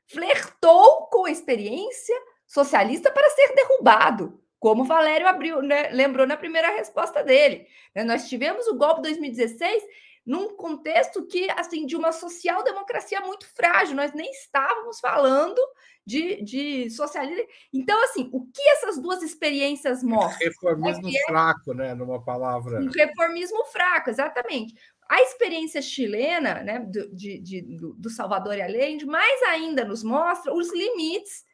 flertou 0.07 1.09
com 1.11 1.27
a 1.27 1.31
experiência 1.31 2.15
socialista 2.47 3.11
para 3.11 3.29
ser 3.31 3.55
derrubado, 3.55 4.41
como 4.59 4.85
Valério 4.85 5.27
abriu, 5.27 5.61
né, 5.61 5.91
lembrou 5.91 6.27
na 6.27 6.37
primeira 6.37 6.69
resposta 6.77 7.23
dele. 7.23 7.67
Né, 7.95 8.05
nós 8.05 8.29
tivemos 8.29 8.67
o 8.69 8.77
golpe 8.77 9.03
de 9.03 9.09
2016 9.09 9.83
num 10.27 10.57
contexto 10.57 11.24
que, 11.24 11.49
assim, 11.51 11.87
de 11.87 11.95
uma 11.95 12.11
social-democracia 12.11 13.20
muito 13.20 13.47
frágil. 13.55 13.95
Nós 13.95 14.12
nem 14.12 14.29
estávamos 14.33 14.99
falando 14.99 15.61
de, 16.05 16.43
de 16.43 16.91
socialismo. 16.91 17.47
Então, 17.72 18.03
assim, 18.05 18.29
o 18.33 18.45
que 18.45 18.68
essas 18.70 18.99
duas 18.99 19.22
experiências 19.22 20.03
mostram? 20.03 20.39
Reformismo 20.41 21.09
é 21.09 21.24
fraco, 21.27 21.72
né? 21.72 21.95
Numa 21.95 22.20
palavra. 22.20 22.81
Um 22.81 22.91
reformismo 22.91 23.64
fraco, 23.66 24.11
exatamente. 24.11 24.74
A 25.09 25.22
experiência 25.22 25.81
chilena, 25.81 26.62
né, 26.64 26.81
do, 26.81 27.14
de, 27.14 27.39
de, 27.39 27.62
do 27.97 28.11
Salvador 28.11 28.57
e 28.57 28.62
Allende, 28.62 29.07
mais 29.07 29.43
ainda 29.45 29.85
nos 29.85 30.03
mostra 30.03 30.53
os 30.53 30.72
limites 30.74 31.45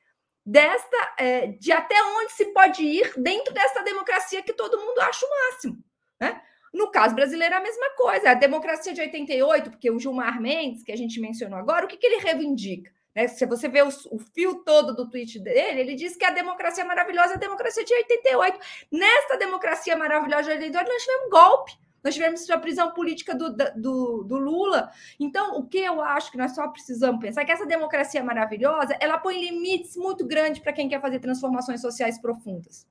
desta, 0.45 1.15
é, 1.19 1.49
de 1.49 1.71
até 1.71 1.95
onde 2.03 2.33
se 2.33 2.47
pode 2.47 2.83
ir 2.83 3.13
dentro 3.19 3.53
dessa 3.53 3.83
democracia 3.83 4.43
que 4.43 4.55
todo 4.55 4.81
mundo 4.81 4.99
acha 5.01 5.27
o 5.27 5.29
máximo. 5.29 5.85
Né? 6.19 6.43
No 6.73 6.91
caso 6.91 7.15
brasileiro, 7.15 7.55
é 7.55 7.59
a 7.59 7.63
mesma 7.63 7.91
coisa. 7.97 8.31
A 8.31 8.35
democracia 8.35 8.95
de 8.95 9.01
88, 9.01 9.71
porque 9.71 9.91
o 9.91 9.99
Gilmar 9.99 10.41
Mendes, 10.41 10.83
que 10.83 10.93
a 10.93 10.97
gente 10.97 11.21
mencionou 11.21 11.59
agora, 11.59 11.85
o 11.85 11.89
que, 11.89 11.97
que 11.97 12.07
ele 12.07 12.23
reivindica? 12.23 12.91
Né? 13.15 13.29
Se 13.29 13.45
você 13.45 13.69
vê 13.69 13.83
o, 13.83 13.89
o, 14.11 14.19
fio 14.19 14.65
todo 14.65 14.95
do 14.95 15.09
tweet 15.11 15.39
dele, 15.39 15.81
ele 15.81 15.95
diz 15.95 16.17
que 16.17 16.25
a 16.25 16.31
democracia 16.31 16.85
maravilhosa 16.85 17.35
é 17.35 17.37
a 17.37 17.41
democracia 17.41 17.85
de 17.85 17.93
88. 17.93 18.59
Nessa 18.91 19.37
democracia 19.37 19.97
maravilhosa 19.97 20.45
de 20.45 20.65
88, 20.65 20.89
nós 20.89 21.03
tivemos 21.03 21.31
golpe. 21.31 21.73
Nós 22.03 22.15
tivemos 22.15 22.51
a 22.51 22.59
prisão 22.59 22.93
política 22.93 23.33
do, 23.33 23.55
do, 23.55 24.25
do, 24.25 24.37
Lula. 24.37 24.91
Então, 25.21 25.57
o 25.57 25.69
que 25.69 25.79
eu 25.79 26.01
acho 26.01 26.33
que 26.33 26.39
nós 26.39 26.53
só 26.53 26.67
precisamos 26.67 27.21
pensar 27.21 27.43
é 27.43 27.45
que 27.45 27.53
essa 27.53 27.65
democracia 27.65 28.25
maravilhosa 28.25 28.97
ela 28.99 29.19
põe 29.19 29.39
limites 29.39 29.97
muito 29.97 30.27
grandes 30.27 30.61
para 30.61 30.73
quem 30.73 30.89
quer 30.89 31.01
fazer 31.01 31.21
transformações 31.21 31.81
sociais 31.81 32.21
profundas. 32.21 32.87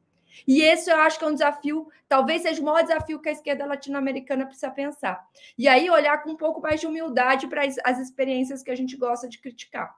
E 0.48 0.62
esse 0.62 0.90
eu 0.90 0.98
acho 0.98 1.18
que 1.18 1.26
é 1.26 1.28
um 1.28 1.34
desafio, 1.34 1.88
talvez 2.08 2.42
seja 2.42 2.62
o 2.62 2.66
maior 2.66 2.82
desafio 2.82 3.22
que 3.22 3.30
a 3.30 3.32
esquerda 3.32 3.66
latino-americana 3.66 4.46
precisa 4.46 4.72
pensar. 4.72 5.24
E 5.58 5.68
aí 5.68 5.90
olhar 5.90 6.24
com 6.24 6.32
um 6.32 6.38
pouco 6.38 6.62
mais 6.62 6.80
de 6.80 6.88
humildade 6.88 7.48
para 7.48 7.66
as, 7.66 7.76
as 7.84 8.00
experiências 8.00 8.64
que 8.64 8.72
a 8.72 8.76
gente 8.76 8.96
gosta 8.98 9.28
de 9.28 9.40
criticar. 9.40 9.96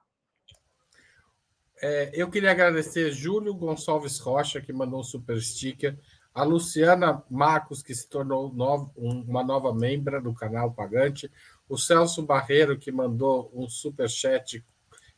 É, 1.82 2.10
eu 2.14 2.30
queria 2.30 2.50
agradecer 2.50 3.10
Júlio 3.12 3.54
Gonçalves 3.54 4.18
Rocha, 4.18 4.60
que 4.60 4.72
mandou 4.72 5.00
um 5.00 5.04
super 5.04 5.40
sticker, 5.40 5.98
a 6.32 6.42
Luciana 6.42 7.22
Marcos, 7.30 7.82
que 7.82 7.94
se 7.94 8.08
tornou 8.08 8.52
novo, 8.52 8.92
uma 8.96 9.44
nova 9.44 9.72
membra 9.72 10.20
do 10.20 10.34
canal 10.34 10.72
Pagante, 10.72 11.30
o 11.68 11.78
Celso 11.78 12.22
Barreiro, 12.22 12.78
que 12.78 12.90
mandou 12.90 13.50
um 13.54 13.68
super 13.68 14.08
chat 14.08 14.64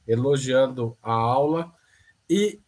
elogiando 0.06 0.96
a 1.02 1.12
aula, 1.12 1.72
e 2.28 2.60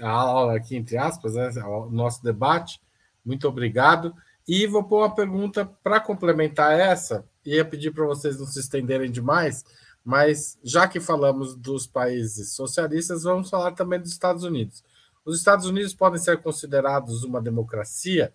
a 0.00 0.08
aula 0.08 0.56
aqui, 0.56 0.76
entre 0.76 0.96
aspas, 0.96 1.34
né, 1.34 1.50
o 1.64 1.90
nosso 1.90 2.22
debate. 2.22 2.80
Muito 3.24 3.46
obrigado. 3.46 4.14
E 4.46 4.66
vou 4.66 4.84
pôr 4.84 5.00
uma 5.00 5.14
pergunta 5.14 5.66
para 5.82 6.00
complementar 6.00 6.78
essa, 6.78 7.24
ia 7.44 7.64
pedir 7.64 7.92
para 7.92 8.06
vocês 8.06 8.38
não 8.38 8.46
se 8.46 8.58
estenderem 8.60 9.10
demais, 9.10 9.64
mas 10.02 10.58
já 10.62 10.88
que 10.88 11.00
falamos 11.00 11.54
dos 11.54 11.86
países 11.86 12.54
socialistas, 12.54 13.24
vamos 13.24 13.50
falar 13.50 13.72
também 13.72 14.00
dos 14.00 14.10
Estados 14.10 14.44
Unidos. 14.44 14.82
Os 15.24 15.36
Estados 15.36 15.66
Unidos 15.66 15.92
podem 15.92 16.18
ser 16.18 16.40
considerados 16.40 17.24
uma 17.24 17.42
democracia 17.42 18.32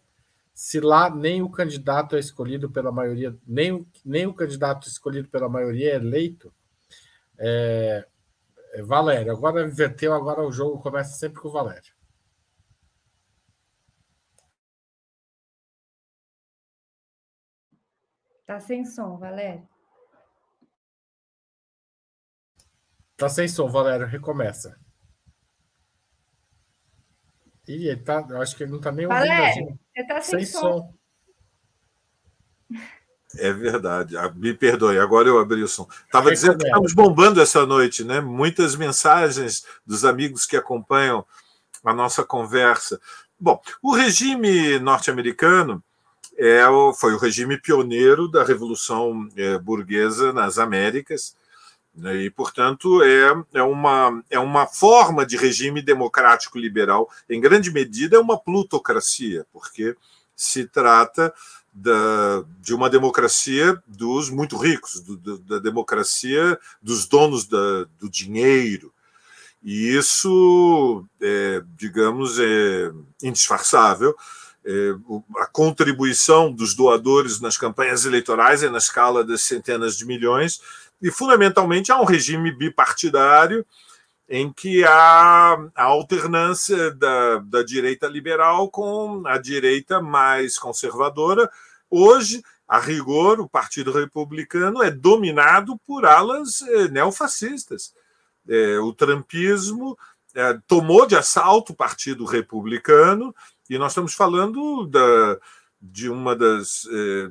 se 0.53 0.79
lá 0.79 1.09
nem 1.09 1.41
o 1.41 1.49
candidato 1.49 2.15
é 2.15 2.19
escolhido 2.19 2.69
pela 2.69 2.91
maioria, 2.91 3.35
nem 3.45 3.85
nem 4.05 4.27
o 4.27 4.33
candidato 4.33 4.87
escolhido 4.87 5.27
pela 5.27 5.49
maioria 5.49 5.93
é 5.93 5.95
eleito. 5.95 6.53
É, 7.37 8.05
Valério, 8.81 9.31
agora 9.31 9.63
inverteu, 9.63 10.13
agora 10.13 10.41
o 10.41 10.51
jogo 10.51 10.81
começa 10.81 11.15
sempre 11.15 11.39
com 11.39 11.47
o 11.47 11.51
Valério. 11.51 11.93
Tá 18.45 18.59
sem 18.59 18.83
som, 18.83 19.17
Valério. 19.17 19.67
Tá 23.15 23.29
sem 23.29 23.47
som, 23.47 23.69
Valério, 23.69 24.07
recomeça. 24.07 24.77
Ih, 27.67 27.87
ele 27.87 28.03
tá, 28.03 28.25
eu 28.29 28.41
acho 28.41 28.57
que 28.57 28.63
ele 28.63 28.71
não 28.71 28.81
tá 28.81 28.91
nem 28.91 29.05
ouvindo. 29.05 29.19
Valério, 29.19 29.79
você 29.95 30.07
tá 30.07 30.21
sem, 30.21 30.39
sem 30.39 30.45
som. 30.45 30.59
som. 30.61 30.93
É 33.37 33.51
verdade. 33.51 34.15
Ah, 34.17 34.31
me 34.35 34.53
perdoe, 34.53 34.99
agora 34.99 35.27
eu 35.27 35.39
abri 35.39 35.63
o 35.63 35.67
som. 35.67 35.87
Estava 36.05 36.31
dizendo 36.31 36.57
que 36.57 36.65
estamos 36.65 36.93
bombando 36.93 37.41
essa 37.41 37.65
noite, 37.65 38.03
né? 38.03 38.21
Muitas 38.21 38.75
mensagens 38.75 39.65
dos 39.85 40.05
amigos 40.05 40.45
que 40.45 40.55
acompanham 40.55 41.25
a 41.83 41.93
nossa 41.93 42.23
conversa. 42.23 42.99
Bom, 43.39 43.59
o 43.81 43.93
regime 43.93 44.79
norte-americano 44.79 45.83
é, 46.37 46.61
foi 46.95 47.13
o 47.13 47.17
regime 47.17 47.57
pioneiro 47.59 48.27
da 48.27 48.43
Revolução 48.43 49.27
é, 49.35 49.57
Burguesa 49.57 50.31
nas 50.31 50.57
Américas, 50.57 51.35
né? 51.93 52.15
e, 52.15 52.29
portanto, 52.29 53.03
é, 53.03 53.33
é, 53.53 53.63
uma, 53.63 54.23
é 54.29 54.39
uma 54.39 54.65
forma 54.65 55.25
de 55.25 55.37
regime 55.37 55.81
democrático 55.81 56.57
liberal. 56.57 57.09
Em 57.29 57.41
grande 57.41 57.71
medida, 57.71 58.15
é 58.15 58.19
uma 58.19 58.37
plutocracia, 58.37 59.45
porque 59.51 59.95
se 60.35 60.65
trata 60.65 61.33
da, 61.73 62.43
de 62.59 62.73
uma 62.73 62.89
democracia 62.89 63.81
dos 63.87 64.29
muito 64.29 64.55
ricos, 64.55 64.99
do, 65.01 65.17
do, 65.17 65.37
da 65.39 65.59
democracia 65.59 66.59
dos 66.81 67.07
donos 67.07 67.45
da, 67.45 67.85
do 67.99 68.09
dinheiro. 68.09 68.93
E 69.63 69.95
isso, 69.95 71.05
é, 71.21 71.63
digamos, 71.75 72.37
é 72.39 72.91
indisfarçável. 73.23 74.15
É, 74.65 74.93
a 75.37 75.45
contribuição 75.47 76.51
dos 76.51 76.75
doadores 76.75 77.39
nas 77.39 77.57
campanhas 77.57 78.05
eleitorais 78.05 78.61
é 78.61 78.69
na 78.69 78.77
escala 78.77 79.23
das 79.23 79.41
centenas 79.41 79.97
de 79.97 80.05
milhões, 80.05 80.61
e 81.01 81.11
fundamentalmente 81.11 81.91
há 81.91 81.99
um 81.99 82.05
regime 82.05 82.51
bipartidário 82.51 83.65
em 84.35 84.51
que 84.51 84.83
há 84.83 85.69
a 85.75 85.83
alternância 85.83 86.89
da, 86.95 87.37
da 87.37 87.61
direita 87.61 88.07
liberal 88.07 88.67
com 88.67 89.21
a 89.27 89.37
direita 89.37 90.01
mais 90.01 90.57
conservadora. 90.57 91.47
Hoje, 91.87 92.41
a 92.67 92.79
rigor, 92.79 93.39
o 93.39 93.47
Partido 93.47 93.91
Republicano 93.91 94.81
é 94.81 94.89
dominado 94.89 95.79
por 95.85 96.03
alas 96.03 96.63
eh, 96.63 96.87
neofascistas. 96.87 97.93
É, 98.49 98.79
o 98.79 98.91
trumpismo 98.91 99.95
é, 100.33 100.57
tomou 100.65 101.05
de 101.05 101.15
assalto 101.15 101.71
o 101.71 101.75
Partido 101.75 102.25
Republicano, 102.25 103.35
e 103.69 103.77
nós 103.77 103.91
estamos 103.91 104.15
falando 104.15 104.87
da, 104.87 105.37
de 105.79 106.09
uma 106.09 106.35
das 106.35 106.87
é, 106.91 107.29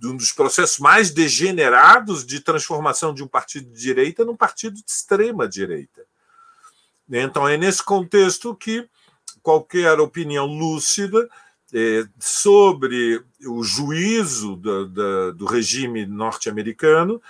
de 0.00 0.08
um 0.08 0.16
dos 0.16 0.32
processos 0.32 0.80
mais 0.80 1.12
degenerados 1.12 2.26
de 2.26 2.40
transformação 2.40 3.14
de 3.14 3.22
um 3.22 3.28
partido 3.28 3.70
de 3.70 3.80
direita 3.80 4.24
num 4.24 4.36
partido 4.36 4.74
de 4.74 4.84
extrema 4.84 5.46
direita. 5.46 6.09
Então, 7.10 7.48
é 7.48 7.56
nesse 7.56 7.82
contexto 7.82 8.54
que 8.54 8.86
qualquer 9.42 9.98
opinião 9.98 10.46
lúcida 10.46 11.28
é, 11.72 12.04
sobre 12.18 13.22
o 13.46 13.62
juízo 13.62 14.56
do, 14.56 14.86
do, 14.86 15.32
do 15.32 15.46
regime 15.46 16.06
norte-americano 16.06 17.20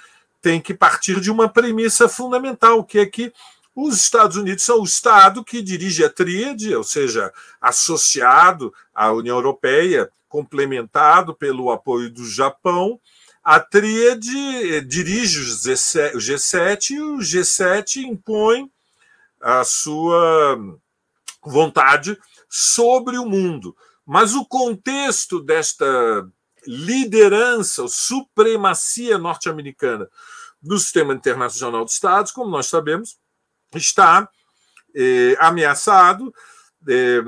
tem 0.43 0.61
que 0.61 0.75
partir 0.75 1.21
de 1.21 1.31
uma 1.31 1.49
premissa 1.49 2.09
fundamental, 2.09 2.83
que 2.85 2.99
é 2.99 3.07
que 3.07 3.33
os 3.75 4.01
Estados 4.01 4.37
Unidos 4.37 4.65
são 4.65 4.81
o 4.81 4.85
Estado 4.85 5.45
que 5.45 5.63
dirige 5.63 6.05
a 6.05 6.11
tríade, 6.11 6.75
ou 6.75 6.83
seja, 6.83 7.33
associado 7.61 8.73
à 8.95 9.13
União 9.13 9.37
Europeia, 9.37 10.11
complementado 10.29 11.35
pelo 11.35 11.71
apoio 11.71 12.11
do 12.11 12.25
Japão. 12.25 12.99
A 13.43 13.61
tríade 13.61 14.37
eh, 14.75 14.81
dirige 14.81 15.41
o 15.41 16.19
G7 16.19 16.91
e 16.91 17.01
o 17.01 17.19
G7 17.19 18.05
impõe 18.05 18.71
a 19.41 19.65
sua 19.65 20.59
vontade 21.43 22.19
sobre 22.49 23.19
o 23.19 23.27
mundo. 23.27 23.77
Mas 24.05 24.35
o 24.35 24.45
contexto 24.45 25.41
desta 25.41 26.29
liderança, 26.67 27.87
supremacia 27.89 29.17
norte-americana 29.17 30.09
no 30.63 30.79
sistema 30.79 31.15
internacional 31.15 31.85
de 31.85 31.93
Estados, 31.93 32.33
como 32.33 32.51
nós 32.51 32.67
sabemos, 32.67 33.19
está 33.75 34.29
eh, 34.95 35.37
ameaçado. 35.39 36.35
Eh, 36.89 37.23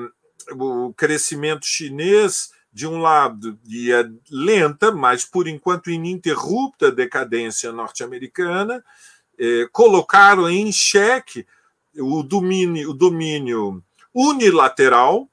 o 0.52 0.92
crescimento 0.94 1.64
chinês, 1.64 2.50
de 2.72 2.86
um 2.86 3.00
lado, 3.00 3.58
e 3.66 3.92
a 3.92 4.04
lenta, 4.30 4.90
mas 4.90 5.24
por 5.24 5.46
enquanto 5.46 5.90
ininterrupta 5.90 6.90
decadência 6.90 7.70
norte-americana, 7.70 8.84
eh, 9.38 9.68
colocaram 9.72 10.48
em 10.48 10.72
xeque 10.72 11.46
o 11.98 12.22
domínio, 12.22 12.90
o 12.90 12.94
domínio 12.94 13.82
unilateral 14.14 15.28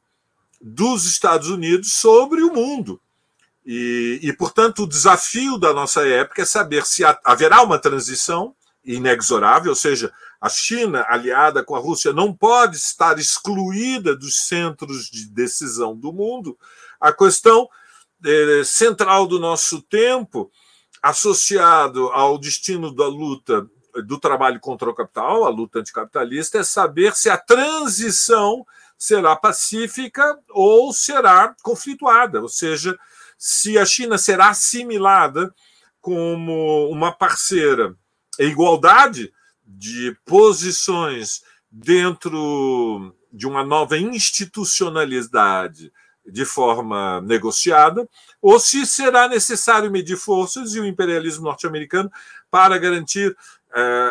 dos 0.62 1.06
Estados 1.06 1.50
Unidos 1.50 1.94
sobre 1.94 2.42
o 2.42 2.54
mundo. 2.54 3.00
E, 3.66 4.20
e, 4.24 4.34
portanto, 4.34 4.84
o 4.84 4.88
desafio 4.88 5.58
da 5.58 5.74
nossa 5.74 6.08
época 6.08 6.42
é 6.42 6.46
saber 6.46 6.86
se 6.86 7.04
haverá 7.24 7.62
uma 7.62 7.78
transição 7.78 8.56
inexorável, 8.84 9.72
ou 9.72 9.76
seja, 9.76 10.12
a 10.42 10.50
China, 10.50 11.06
aliada 11.10 11.64
com 11.64 11.76
a 11.76 11.80
Rússia, 11.80 12.14
não 12.14 12.34
pode 12.34 12.78
estar 12.78 13.20
excluída 13.20 14.16
dos 14.16 14.48
centros 14.48 15.10
de 15.10 15.30
decisão 15.30 15.96
do 15.96 16.14
mundo. 16.14 16.58
A 17.00 17.12
questão 17.12 17.70
eh, 18.26 18.64
central 18.66 19.28
do 19.28 19.38
nosso 19.38 19.82
tempo, 19.82 20.50
associado 21.02 22.08
ao 22.10 22.38
destino 22.38 22.94
da 22.94 23.06
luta 23.06 23.70
do 24.02 24.20
trabalho 24.20 24.60
contra 24.60 24.90
o 24.90 24.94
capital, 24.94 25.46
a 25.46 25.50
luta 25.50 25.80
anticapitalista, 25.80 26.60
é 26.60 26.64
saber 26.64 27.16
se 27.16 27.30
a 27.30 27.38
transição 27.38 28.66
será 28.98 29.36
pacífica 29.36 30.38
ou 30.50 30.92
será 30.92 31.56
conflituada, 31.64 32.42
ou 32.42 32.50
seja, 32.50 32.98
se 33.38 33.78
a 33.78 33.86
China 33.86 34.18
será 34.18 34.50
assimilada 34.50 35.54
como 36.02 36.90
uma 36.90 37.12
parceira 37.12 37.96
em 38.38 38.50
igualdade 38.50 39.32
de 39.66 40.18
posições 40.26 41.42
dentro 41.72 43.16
de 43.32 43.48
uma 43.48 43.64
nova 43.64 43.98
institucionalidade 43.98 45.92
de 46.26 46.46
forma 46.46 47.22
negociada, 47.22 48.08
ou 48.42 48.60
se 48.60 48.86
será 48.86 49.28
necessário 49.28 49.90
medir 49.90 50.18
forças 50.18 50.76
e 50.76 50.80
o 50.80 50.86
imperialismo 50.86 51.44
norte-americano 51.44 52.12
para 52.52 52.78
garantir 52.78 53.36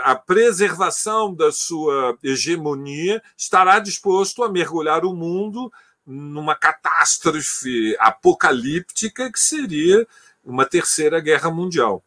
a 0.05 0.15
preservação 0.15 1.35
da 1.35 1.51
sua 1.51 2.17
hegemonia, 2.23 3.23
estará 3.37 3.79
disposto 3.79 4.45
a 4.45 4.49
mergulhar 4.49 5.05
o 5.05 5.15
mundo 5.15 5.73
numa 6.07 6.55
catástrofe 6.55 7.97
apocalíptica 7.99 9.31
que 9.31 9.39
seria 9.39 10.07
uma 10.45 10.65
terceira 10.65 11.21
guerra 11.21 11.51
mundial. 11.51 12.03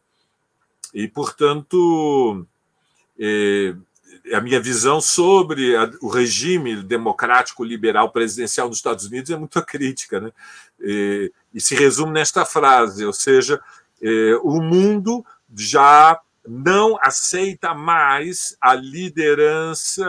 E, 0.92 1.06
portanto, 1.06 2.44
é, 3.18 3.74
a 4.34 4.40
minha 4.40 4.60
visão 4.60 5.00
sobre 5.00 5.76
a, 5.76 5.90
o 6.00 6.08
regime 6.08 6.82
democrático 6.82 7.64
liberal 7.64 8.10
presidencial 8.10 8.68
nos 8.68 8.78
Estados 8.78 9.06
Unidos 9.06 9.30
é 9.30 9.36
muito 9.36 9.62
crítica, 9.64 10.20
né? 10.20 10.32
E, 10.80 11.32
e 11.54 11.60
se 11.60 11.74
resume 11.74 12.12
nesta 12.12 12.44
frase, 12.44 13.04
ou 13.04 13.12
seja, 13.12 13.60
é, 14.02 14.34
o 14.42 14.60
mundo 14.60 15.24
já 15.54 16.18
não 16.46 16.98
aceita 17.00 17.74
mais 17.74 18.56
a 18.60 18.74
liderança 18.74 20.04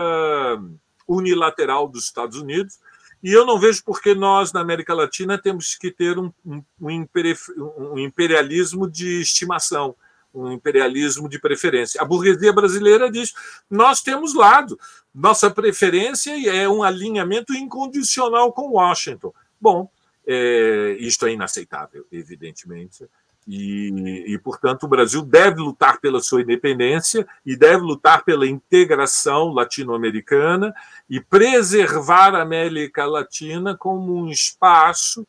unilateral 1.08 1.88
dos 1.88 2.06
Estados 2.06 2.38
Unidos, 2.38 2.80
e 3.22 3.32
eu 3.32 3.46
não 3.46 3.58
vejo 3.58 3.84
por 3.84 4.02
que 4.02 4.14
nós, 4.14 4.52
na 4.52 4.60
América 4.60 4.94
Latina, 4.94 5.38
temos 5.38 5.76
que 5.76 5.92
ter 5.92 6.18
um, 6.20 6.32
um, 6.46 6.64
um 6.80 8.00
imperialismo 8.00 8.90
de 8.90 9.22
estimação 9.22 9.96
um 10.34 10.52
imperialismo 10.52 11.30
de 11.30 11.40
preferência. 11.40 12.02
A 12.02 12.06
burguesia 12.06 12.52
brasileira 12.52 13.12
diz: 13.12 13.34
nós 13.70 14.02
temos 14.02 14.34
lado, 14.34 14.80
nossa 15.14 15.52
preferência 15.52 16.34
é 16.50 16.68
um 16.68 16.82
alinhamento 16.82 17.54
incondicional 17.54 18.52
com 18.52 18.72
Washington. 18.72 19.32
Bom, 19.62 19.90
é, 20.26 20.98
isto 21.00 21.26
é 21.28 21.34
inaceitável, 21.34 22.06
evidentemente. 22.12 23.08
E, 23.48 24.24
e, 24.28 24.38
portanto, 24.38 24.84
o 24.84 24.88
Brasil 24.88 25.22
deve 25.22 25.60
lutar 25.60 26.00
pela 26.00 26.22
sua 26.22 26.42
independência 26.42 27.28
e 27.46 27.56
deve 27.56 27.82
lutar 27.82 28.24
pela 28.24 28.48
integração 28.48 29.52
latino-americana 29.52 30.74
e 31.10 31.20
preservar 31.20 32.36
a 32.36 32.42
América 32.42 33.06
Latina 33.06 33.76
como 33.76 34.16
um 34.16 34.30
espaço 34.30 35.28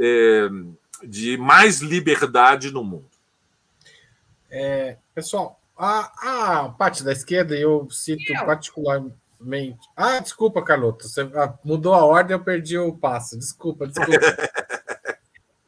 é, 0.00 0.48
de 1.04 1.36
mais 1.36 1.80
liberdade 1.80 2.72
no 2.72 2.82
mundo. 2.82 3.08
É, 4.50 4.96
pessoal, 5.14 5.60
a, 5.76 6.62
a 6.62 6.68
parte 6.70 7.04
da 7.04 7.12
esquerda, 7.12 7.56
eu 7.56 7.88
cito 7.90 8.32
eu. 8.32 8.46
particularmente. 8.46 9.88
Ah, 9.96 10.18
desculpa, 10.18 10.62
Carlota, 10.62 11.06
você 11.06 11.22
ah, 11.34 11.54
mudou 11.64 11.94
a 11.94 12.04
ordem, 12.04 12.36
eu 12.36 12.42
perdi 12.42 12.78
o 12.78 12.96
passo. 12.96 13.38
Desculpa, 13.38 13.86
desculpa. 13.86 14.12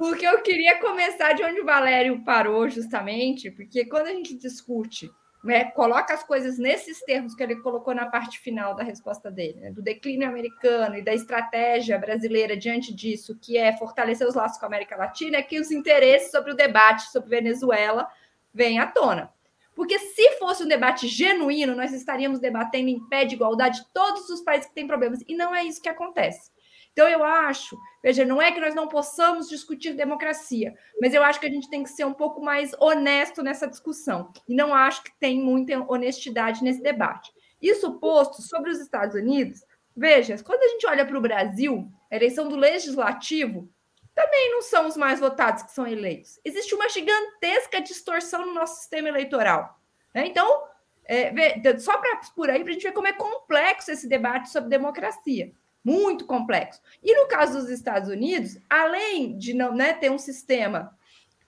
porque 0.09 0.27
eu 0.27 0.41
queria 0.41 0.79
começar 0.79 1.33
de 1.33 1.43
onde 1.43 1.61
o 1.61 1.65
Valério 1.65 2.23
parou, 2.25 2.69
justamente, 2.69 3.51
porque 3.51 3.85
quando 3.85 4.07
a 4.07 4.13
gente 4.13 4.37
discute, 4.37 5.11
né, 5.43 5.65
coloca 5.73 6.15
as 6.15 6.23
coisas 6.23 6.59
nesses 6.59 7.01
termos 7.01 7.35
que 7.35 7.43
ele 7.43 7.57
colocou 7.57 7.93
na 7.93 8.07
parte 8.07 8.39
final 8.39 8.75
da 8.75 8.85
resposta 8.85 9.31
dele, 9.31 9.61
né, 9.61 9.73
do 9.73 9.83
declínio 9.83 10.29
americano 10.29 10.97
e 10.97 11.03
da 11.03 11.13
estratégia 11.13 11.99
brasileira 11.99 12.57
diante 12.57 12.95
disso, 12.95 13.37
que 13.41 13.59
é 13.59 13.77
fortalecer 13.77 14.27
os 14.27 14.37
laços 14.37 14.59
com 14.59 14.65
a 14.65 14.69
América 14.69 14.97
Latina, 14.97 15.39
é 15.39 15.43
que 15.43 15.59
os 15.59 15.73
interesses 15.73 16.31
sobre 16.31 16.53
o 16.53 16.57
debate 16.57 17.11
sobre 17.11 17.31
Venezuela 17.31 18.09
vem 18.55 18.79
à 18.79 18.87
tona. 18.87 19.33
Porque 19.75 19.99
se 19.99 20.39
fosse 20.39 20.63
um 20.63 20.69
debate 20.69 21.07
genuíno, 21.09 21.75
nós 21.75 21.93
estaríamos 21.93 22.39
debatendo 22.39 22.89
em 22.89 23.07
pé 23.09 23.25
de 23.25 23.35
igualdade 23.35 23.85
todos 23.93 24.31
os 24.31 24.41
países 24.41 24.69
que 24.69 24.75
têm 24.75 24.87
problemas. 24.87 25.21
E 25.29 25.37
não 25.37 25.55
é 25.55 25.65
isso 25.65 25.83
que 25.83 25.89
acontece. 25.89 26.51
Então, 26.97 27.07
eu 27.11 27.23
acho, 27.23 27.79
veja, 28.03 28.25
não 28.25 28.41
é 28.41 28.51
que 28.51 28.59
nós 28.59 28.75
não 28.75 28.89
possamos 28.89 29.51
discutir 29.51 29.93
democracia, 29.93 30.75
mas 30.99 31.13
eu 31.13 31.23
acho 31.23 31.39
que 31.39 31.45
a 31.45 31.51
gente 31.51 31.69
tem 31.69 31.83
que 31.83 31.91
ser 31.91 32.07
um 32.07 32.15
pouco 32.15 32.43
mais 32.43 32.73
honesto 32.81 33.43
nessa 33.43 33.69
discussão. 33.69 34.33
E 34.49 34.55
não 34.55 34.75
acho 34.75 35.05
que 35.05 35.13
tem 35.21 35.39
muita 35.39 35.79
honestidade 35.93 36.65
nesse 36.65 36.81
debate. 36.81 37.31
Isso 37.61 37.99
posto 37.99 38.41
sobre 38.41 38.71
os 38.71 38.81
Estados 38.81 39.15
Unidos, 39.15 39.63
veja, 39.95 40.43
quando 40.43 40.63
a 40.63 40.69
gente 40.69 40.87
olha 40.87 41.05
para 41.05 41.19
o 41.19 41.21
Brasil, 41.21 41.87
a 42.11 42.17
eleição 42.17 42.49
do 42.49 42.57
legislativo 42.57 43.69
também 44.15 44.51
não 44.53 44.63
são 44.63 44.87
os 44.87 44.97
mais 44.97 45.21
votados 45.21 45.65
que 45.65 45.73
são 45.73 45.87
eleitos. 45.87 46.41
Existe 46.43 46.75
uma 46.75 46.89
gigantesca 46.89 47.79
distorção 47.79 48.47
no 48.47 48.55
nosso 48.55 48.79
sistema 48.79 49.09
eleitoral. 49.11 49.79
Né? 50.15 50.29
Então, 50.29 50.65
é, 51.05 51.31
só 51.79 51.99
para 51.99 52.23
por 52.35 52.49
aí, 52.49 52.63
para 52.65 52.71
a 52.71 52.73
gente 52.73 52.85
ver 52.85 52.93
como 52.93 53.07
é 53.07 53.13
complexo 53.13 53.91
esse 53.91 54.09
debate 54.09 54.49
sobre 54.49 54.71
democracia. 54.71 55.53
Muito 55.87 56.27
complexo. 56.27 56.81
E 57.01 57.15
no 57.15 57.29
caso 57.29 57.61
dos 57.61 57.71
Estados 57.71 58.09
Unidos, 58.09 58.59
além 58.69 59.39
de 59.39 59.55
não 59.55 59.73
né, 59.73 59.93
ter 59.93 60.11
um 60.11 60.19
sistema 60.19 60.93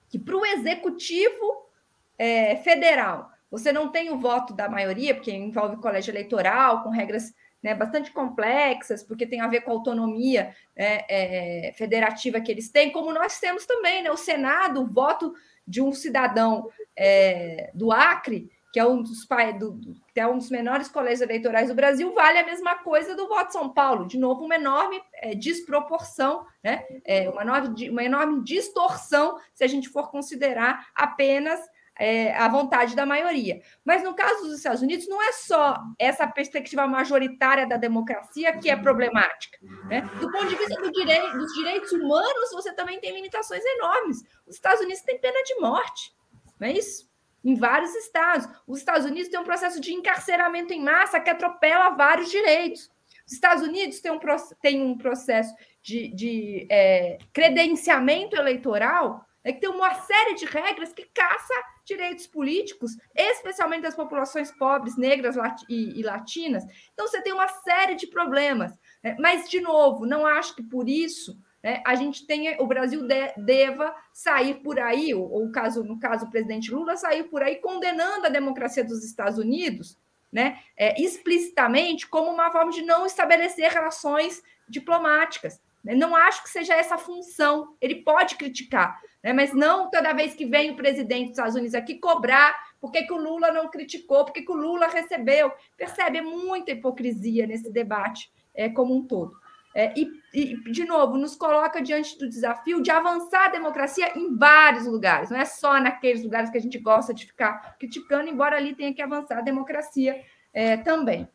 que 0.07 0.17
para 0.17 0.37
o 0.37 0.45
executivo 0.45 1.69
é, 2.17 2.55
federal 2.55 3.29
você 3.51 3.73
não 3.73 3.91
tem 3.91 4.11
o 4.11 4.17
voto 4.17 4.53
da 4.53 4.69
maioria, 4.69 5.13
porque 5.13 5.31
envolve 5.31 5.81
colégio 5.81 6.11
eleitoral, 6.11 6.83
com 6.83 6.89
regras 6.89 7.33
né, 7.61 7.75
bastante 7.75 8.11
complexas, 8.13 9.03
porque 9.03 9.25
tem 9.25 9.41
a 9.41 9.47
ver 9.47 9.61
com 9.61 9.71
a 9.71 9.73
autonomia 9.73 10.55
né, 10.77 11.01
é, 11.09 11.73
federativa 11.75 12.39
que 12.39 12.49
eles 12.49 12.69
têm, 12.69 12.93
como 12.93 13.11
nós 13.11 13.41
temos 13.41 13.65
também, 13.65 14.03
né, 14.03 14.09
o 14.09 14.15
Senado, 14.15 14.83
o 14.83 14.87
voto 14.87 15.33
de 15.67 15.81
um 15.81 15.91
cidadão 15.91 16.69
é, 16.95 17.71
do 17.73 17.91
Acre, 17.91 18.49
que 18.71 18.79
é 18.79 18.85
um 18.85 19.01
dos 19.01 19.25
do, 19.57 19.79
é 20.15 20.27
um 20.27 20.37
dos 20.37 20.49
menores 20.49 20.87
colégios 20.87 21.21
eleitorais 21.21 21.69
do 21.69 21.75
Brasil, 21.75 22.13
vale 22.13 22.37
a 22.37 22.45
mesma 22.45 22.75
coisa 22.79 23.15
do 23.15 23.27
voto 23.27 23.51
São 23.51 23.69
Paulo. 23.69 24.05
De 24.05 24.17
novo, 24.17 24.45
uma 24.45 24.55
enorme 24.55 25.01
é, 25.15 25.33
desproporção, 25.33 26.45
né? 26.63 26.83
É, 27.05 27.29
uma, 27.29 27.41
enorme, 27.41 27.89
uma 27.89 28.03
enorme 28.03 28.43
distorção 28.43 29.37
se 29.53 29.63
a 29.63 29.67
gente 29.67 29.89
for 29.89 30.11
considerar 30.11 30.87
apenas 30.93 31.59
é, 31.99 32.33
a 32.35 32.47
vontade 32.47 32.95
da 32.95 33.05
maioria. 33.05 33.61
Mas 33.83 34.03
no 34.03 34.13
caso 34.13 34.43
dos 34.43 34.57
Estados 34.57 34.81
Unidos, 34.81 35.07
não 35.07 35.21
é 35.21 35.33
só 35.33 35.77
essa 35.99 36.25
perspectiva 36.25 36.87
majoritária 36.87 37.67
da 37.67 37.75
democracia 37.75 38.57
que 38.57 38.69
é 38.69 38.75
problemática. 38.75 39.57
Né? 39.85 40.01
Do 40.19 40.31
ponto 40.31 40.47
de 40.47 40.55
vista 40.55 40.81
do 40.81 40.91
direito, 40.91 41.37
dos 41.37 41.53
direitos 41.53 41.91
humanos, 41.91 42.51
você 42.53 42.71
também 42.73 42.99
tem 43.01 43.13
limitações 43.13 43.63
enormes. 43.65 44.23
Os 44.47 44.55
Estados 44.55 44.81
Unidos 44.81 45.01
têm 45.01 45.19
pena 45.19 45.43
de 45.43 45.55
morte, 45.59 46.15
não 46.59 46.67
é 46.67 46.71
isso? 46.71 47.08
Em 47.43 47.55
vários 47.55 47.93
estados. 47.95 48.47
Os 48.67 48.79
Estados 48.79 49.05
Unidos 49.05 49.29
têm 49.29 49.39
um 49.39 49.45
processo 49.45 49.79
de 49.79 49.93
encarceramento 49.93 50.73
em 50.73 50.83
massa 50.83 51.19
que 51.19 51.29
atropela 51.29 51.89
vários 51.91 52.29
direitos. 52.29 52.89
Os 53.25 53.33
Estados 53.33 53.63
Unidos 53.63 53.99
têm 53.99 54.11
um, 54.11 54.19
têm 54.61 54.81
um 54.81 54.97
processo 54.97 55.53
de, 55.81 56.07
de 56.13 56.67
é, 56.69 57.17
credenciamento 57.31 58.35
eleitoral 58.35 59.25
é 59.43 59.53
que 59.53 59.61
tem 59.61 59.69
uma 59.69 59.93
série 59.95 60.35
de 60.35 60.45
regras 60.45 60.91
que 60.91 61.05
caça 61.13 61.53
direitos 61.85 62.27
políticos, 62.27 62.91
especialmente 63.15 63.83
das 63.83 63.95
populações 63.95 64.51
pobres, 64.51 64.97
negras 64.97 65.35
e, 65.69 66.03
latinas. 66.03 66.63
Então, 66.93 67.07
você 67.07 67.21
tem 67.21 67.33
uma 67.33 67.47
série 67.47 67.95
de 67.95 68.07
problemas. 68.07 68.71
Né? 69.01 69.15
Mas, 69.17 69.49
de 69.49 69.61
novo, 69.61 70.05
não 70.05 70.25
acho 70.25 70.55
que 70.55 70.63
por 70.63 70.87
isso 70.89 71.39
né, 71.63 71.81
a 71.85 71.95
gente 71.95 72.25
tenha, 72.25 72.61
o 72.61 72.67
Brasil 72.67 73.05
de, 73.05 73.33
deva 73.37 73.95
sair 74.13 74.55
por 74.55 74.79
aí, 74.79 75.13
ou, 75.13 75.29
ou 75.29 75.51
caso, 75.51 75.83
no 75.83 75.99
caso 75.99 76.25
o 76.25 76.31
presidente 76.31 76.71
Lula, 76.71 76.95
sair 76.95 77.23
por 77.25 77.43
aí 77.43 77.57
condenando 77.57 78.25
a 78.25 78.29
democracia 78.29 78.83
dos 78.83 79.03
Estados 79.03 79.37
Unidos, 79.37 79.97
né, 80.31 80.59
é, 80.77 81.01
explicitamente, 81.01 82.07
como 82.07 82.29
uma 82.29 82.51
forma 82.51 82.71
de 82.71 82.81
não 82.81 83.05
estabelecer 83.05 83.71
relações 83.71 84.41
diplomáticas. 84.67 85.59
Não 85.83 86.15
acho 86.15 86.43
que 86.43 86.49
seja 86.49 86.75
essa 86.75 86.95
a 86.95 86.97
função. 86.97 87.75
Ele 87.79 87.95
pode 88.03 88.35
criticar, 88.35 89.01
né? 89.23 89.31
mas 89.31 89.53
não 89.53 89.89
toda 89.89 90.13
vez 90.13 90.33
que 90.33 90.45
vem 90.45 90.71
o 90.71 90.75
presidente 90.75 91.29
dos 91.29 91.31
Estados 91.31 91.55
Unidos 91.55 91.73
aqui 91.73 91.95
cobrar 91.95 92.69
por 92.81 92.91
que, 92.91 93.03
que 93.03 93.13
o 93.13 93.17
Lula 93.17 93.51
não 93.51 93.69
criticou, 93.69 94.25
por 94.25 94.33
que, 94.33 94.41
que 94.41 94.51
o 94.51 94.55
Lula 94.55 94.87
recebeu. 94.87 95.51
Percebe 95.77 96.21
muita 96.21 96.71
hipocrisia 96.71 97.47
nesse 97.47 97.71
debate 97.71 98.29
é, 98.53 98.69
como 98.69 98.93
um 98.95 99.05
todo. 99.05 99.38
É, 99.73 99.93
e, 99.95 100.11
e, 100.33 100.71
de 100.71 100.83
novo, 100.83 101.17
nos 101.17 101.35
coloca 101.35 101.81
diante 101.81 102.17
do 102.17 102.27
desafio 102.27 102.81
de 102.81 102.89
avançar 102.89 103.45
a 103.45 103.51
democracia 103.51 104.17
em 104.17 104.35
vários 104.35 104.87
lugares, 104.87 105.29
não 105.29 105.37
é 105.37 105.45
só 105.45 105.79
naqueles 105.79 106.23
lugares 106.23 106.49
que 106.49 106.57
a 106.57 106.61
gente 106.61 106.79
gosta 106.79 107.13
de 107.13 107.27
ficar 107.27 107.77
criticando, 107.77 108.29
embora 108.29 108.57
ali 108.57 108.75
tenha 108.75 108.93
que 108.93 109.01
avançar 109.01 109.37
a 109.37 109.41
democracia 109.41 110.23
é, 110.51 110.77
também. 110.77 111.27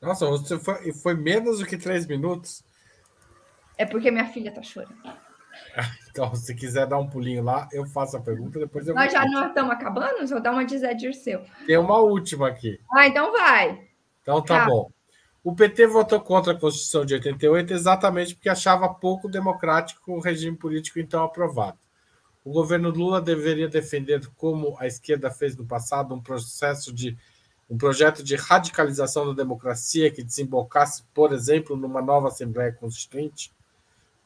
Nossa, 0.00 0.26
você 0.26 0.58
foi, 0.58 0.92
foi 0.92 1.14
menos 1.14 1.60
do 1.60 1.66
que 1.66 1.78
três 1.78 2.06
minutos. 2.06 2.62
É 3.78 3.86
porque 3.86 4.10
minha 4.10 4.26
filha 4.26 4.52
tá 4.52 4.62
chorando. 4.62 4.94
Então, 6.10 6.32
se 6.36 6.54
quiser 6.54 6.86
dar 6.86 6.98
um 6.98 7.10
pulinho 7.10 7.42
lá, 7.42 7.68
eu 7.72 7.84
faço 7.86 8.16
a 8.16 8.20
pergunta, 8.20 8.60
depois 8.60 8.86
eu 8.86 8.94
Nós 8.94 9.12
já 9.12 9.24
não 9.26 9.48
estamos 9.48 9.72
acabando? 9.72 10.24
Vou 10.24 10.40
dar 10.40 10.52
uma 10.52 10.64
de 10.64 10.78
Zé 10.78 10.94
Dirceu. 10.94 11.44
Tem 11.66 11.76
uma 11.76 11.98
última 11.98 12.46
aqui. 12.46 12.78
Ah, 12.92 13.08
então 13.08 13.32
vai. 13.32 13.84
Então 14.22 14.40
tá, 14.40 14.60
tá 14.60 14.66
bom. 14.66 14.92
O 15.44 15.54
PT 15.54 15.86
votou 15.88 16.18
contra 16.22 16.54
a 16.54 16.58
Constituição 16.58 17.04
de 17.04 17.12
88 17.12 17.74
exatamente 17.74 18.34
porque 18.34 18.48
achava 18.48 18.88
pouco 18.88 19.28
democrático 19.28 20.14
o 20.14 20.18
regime 20.18 20.56
político 20.56 20.98
então 20.98 21.22
aprovado. 21.22 21.76
O 22.42 22.50
governo 22.50 22.88
Lula 22.88 23.20
deveria 23.20 23.68
defender, 23.68 24.26
como 24.38 24.74
a 24.78 24.86
esquerda 24.86 25.30
fez 25.30 25.54
no 25.54 25.66
passado, 25.66 26.14
um 26.14 26.20
processo 26.20 26.94
de 26.94 27.14
um 27.68 27.76
projeto 27.76 28.22
de 28.22 28.36
radicalização 28.36 29.26
da 29.26 29.42
democracia 29.42 30.10
que 30.10 30.22
desembocasse, 30.22 31.02
por 31.14 31.32
exemplo, 31.32 31.76
numa 31.76 32.00
nova 32.00 32.28
Assembleia 32.28 32.72
Constituinte, 32.72 33.52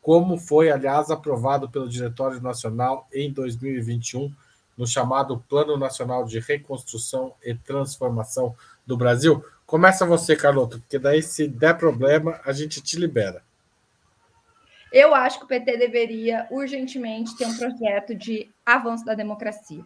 como 0.00 0.38
foi, 0.38 0.70
aliás, 0.70 1.10
aprovado 1.10 1.68
pelo 1.68 1.88
Diretório 1.88 2.40
Nacional 2.40 3.08
em 3.12 3.32
2021, 3.32 4.32
no 4.76 4.86
chamado 4.86 5.38
Plano 5.48 5.76
Nacional 5.76 6.24
de 6.24 6.38
Reconstrução 6.38 7.34
e 7.44 7.54
Transformação 7.54 8.54
do 8.86 8.96
Brasil? 8.96 9.44
Começa 9.68 10.06
você, 10.06 10.34
Carloto, 10.34 10.80
porque 10.80 10.98
daí, 10.98 11.22
se 11.22 11.46
der 11.46 11.76
problema, 11.76 12.40
a 12.42 12.52
gente 12.52 12.80
te 12.80 12.98
libera. 12.98 13.44
Eu 14.90 15.14
acho 15.14 15.38
que 15.38 15.44
o 15.44 15.46
PT 15.46 15.76
deveria 15.76 16.48
urgentemente 16.50 17.36
ter 17.36 17.46
um 17.46 17.54
projeto 17.54 18.14
de 18.14 18.50
avanço 18.64 19.04
da 19.04 19.12
democracia. 19.12 19.84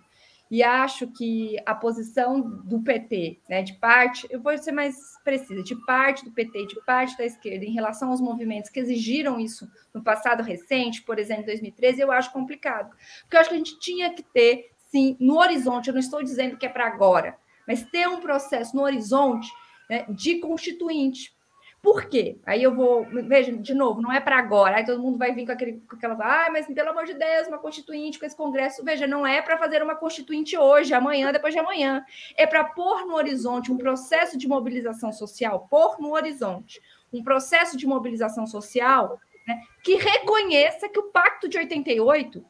E 0.48 0.62
acho 0.62 1.08
que 1.08 1.56
a 1.66 1.74
posição 1.74 2.40
do 2.40 2.80
PT, 2.80 3.40
né, 3.48 3.64
de 3.64 3.72
parte, 3.72 4.24
eu 4.30 4.40
vou 4.40 4.56
ser 4.56 4.70
mais 4.70 4.94
precisa, 5.24 5.64
de 5.64 5.74
parte 5.84 6.24
do 6.24 6.30
PT, 6.30 6.64
de 6.68 6.80
parte 6.84 7.18
da 7.18 7.24
esquerda, 7.24 7.64
em 7.64 7.72
relação 7.72 8.10
aos 8.10 8.20
movimentos 8.20 8.70
que 8.70 8.78
exigiram 8.78 9.40
isso 9.40 9.68
no 9.92 10.00
passado 10.00 10.44
recente, 10.44 11.02
por 11.02 11.18
exemplo, 11.18 11.42
em 11.42 11.46
2013, 11.46 12.00
eu 12.00 12.12
acho 12.12 12.32
complicado. 12.32 12.94
Porque 13.22 13.34
eu 13.34 13.40
acho 13.40 13.48
que 13.48 13.56
a 13.56 13.58
gente 13.58 13.80
tinha 13.80 14.14
que 14.14 14.22
ter, 14.22 14.70
sim, 14.92 15.16
no 15.18 15.40
horizonte, 15.40 15.88
eu 15.88 15.92
não 15.92 16.00
estou 16.00 16.22
dizendo 16.22 16.56
que 16.56 16.66
é 16.66 16.68
para 16.68 16.86
agora, 16.86 17.36
mas 17.66 17.82
ter 17.82 18.06
um 18.06 18.20
processo 18.20 18.76
no 18.76 18.82
horizonte 18.82 19.50
né, 19.92 20.06
de 20.08 20.36
constituinte. 20.36 21.36
Por 21.82 22.06
quê? 22.06 22.38
Aí 22.46 22.62
eu 22.62 22.74
vou, 22.74 23.04
veja, 23.04 23.52
de 23.52 23.74
novo, 23.74 24.00
não 24.00 24.10
é 24.10 24.20
para 24.20 24.38
agora. 24.38 24.76
Aí 24.76 24.86
todo 24.86 25.02
mundo 25.02 25.18
vai 25.18 25.34
vir 25.34 25.44
com, 25.44 25.52
aquele, 25.52 25.82
com 25.86 25.96
aquela, 25.96 26.14
ah, 26.14 26.48
mas 26.50 26.66
pelo 26.66 26.88
amor 26.88 27.04
de 27.04 27.12
Deus, 27.12 27.46
uma 27.46 27.58
constituinte 27.58 28.18
com 28.18 28.24
esse 28.24 28.36
congresso. 28.36 28.82
Veja, 28.82 29.06
não 29.06 29.26
é 29.26 29.42
para 29.42 29.58
fazer 29.58 29.82
uma 29.82 29.94
constituinte 29.94 30.56
hoje, 30.56 30.94
amanhã, 30.94 31.30
depois 31.30 31.52
de 31.52 31.60
amanhã. 31.60 32.02
É 32.36 32.46
para 32.46 32.64
pôr 32.64 33.04
no 33.04 33.16
horizonte 33.16 33.70
um 33.70 33.76
processo 33.76 34.38
de 34.38 34.48
mobilização 34.48 35.12
social, 35.12 35.66
pôr 35.68 36.00
no 36.00 36.14
horizonte 36.14 36.80
um 37.12 37.22
processo 37.22 37.76
de 37.76 37.86
mobilização 37.86 38.46
social 38.46 39.20
né, 39.46 39.60
que 39.82 39.96
reconheça 39.96 40.88
que 40.88 40.98
o 40.98 41.10
Pacto 41.10 41.48
de 41.48 41.58
88 41.58 42.42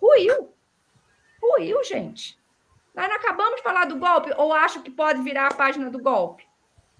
ruiu. 0.00 0.52
Ruiu, 1.40 1.84
gente. 1.84 2.36
Nós 2.98 3.08
não 3.08 3.14
acabamos 3.14 3.56
de 3.56 3.62
falar 3.62 3.84
do 3.84 3.96
golpe, 3.96 4.32
ou 4.36 4.52
acho 4.52 4.82
que 4.82 4.90
pode 4.90 5.22
virar 5.22 5.46
a 5.46 5.54
página 5.54 5.88
do 5.88 6.00
golpe? 6.00 6.47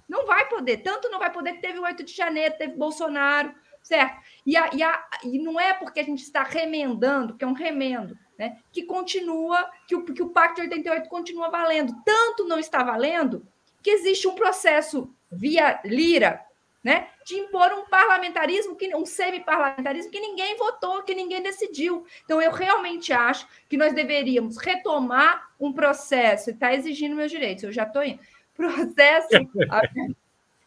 Não 0.09 0.27
vai 0.27 0.49
poder. 0.49 0.79
Tanto 0.79 1.09
não 1.11 1.19
vai 1.19 1.31
poder 1.31 1.55
que 1.55 1.61
teve 1.61 1.79
o 1.79 1.83
8 1.83 2.03
de 2.03 2.13
janeiro, 2.13 2.57
teve 2.57 2.75
Bolsonaro, 2.75 3.55
certo? 3.83 4.21
E, 4.45 4.57
a, 4.57 4.71
e, 4.73 4.83
a, 4.83 5.09
e 5.25 5.39
não 5.39 5.61
é 5.61 5.75
porque 5.75 6.01
a 6.01 6.05
gente 6.05 6.23
está 6.23 6.43
remendando, 6.43 7.37
que 7.37 7.45
é 7.45 7.47
um 7.47 7.53
remendo, 7.53 8.17
né? 8.39 8.59
Que 8.73 8.85
continua, 8.85 9.71
que 9.87 9.95
o, 9.95 10.05
que 10.05 10.23
o 10.23 10.31
Pacto 10.31 10.57
de 10.63 10.69
88 10.69 11.09
continua 11.09 11.51
valendo. 11.51 11.95
Tanto 12.05 12.45
não 12.45 12.59
está 12.59 12.83
valendo 12.83 13.47
que 13.83 13.91
existe 13.91 14.27
um 14.27 14.35
processo 14.35 15.15
via 15.31 15.81
Lira, 15.85 16.45
né, 16.83 17.09
de 17.25 17.35
impor 17.35 17.73
um 17.73 17.85
parlamentarismo, 17.87 18.77
que, 18.77 18.95
um 18.95 19.05
semi-parlamentarismo 19.05 20.11
que 20.11 20.21
ninguém 20.21 20.57
votou, 20.57 21.03
que 21.03 21.15
ninguém 21.15 21.43
decidiu. 21.43 22.07
Então, 22.25 22.41
eu 22.41 22.53
realmente 22.53 23.13
acho 23.13 23.47
que 23.69 23.77
nós 23.77 23.93
deveríamos 23.93 24.57
retomar 24.57 25.51
um 25.59 25.73
processo, 25.73 26.51
está 26.51 26.73
exigindo 26.73 27.17
meus 27.17 27.31
direitos, 27.31 27.65
eu 27.65 27.73
já 27.73 27.83
estou 27.83 28.03
indo 28.03 28.21
processo. 28.59 29.29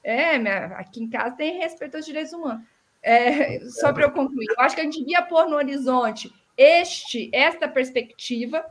é, 0.04 0.38
minha, 0.40 0.66
aqui 0.78 1.04
em 1.04 1.10
casa 1.10 1.36
tem 1.36 1.60
respeito 1.60 1.98
aos 1.98 2.06
direitos 2.06 2.34
humanos. 2.34 2.64
É, 3.04 3.60
só 3.70 3.92
para 3.92 4.04
eu 4.04 4.12
concluir, 4.12 4.48
eu 4.50 4.64
acho 4.64 4.76
que 4.76 4.82
a 4.82 4.84
gente 4.84 5.00
devia 5.00 5.22
pôr 5.24 5.48
no 5.48 5.56
horizonte 5.56 6.32
este, 6.56 7.30
esta 7.34 7.68
perspectiva 7.68 8.64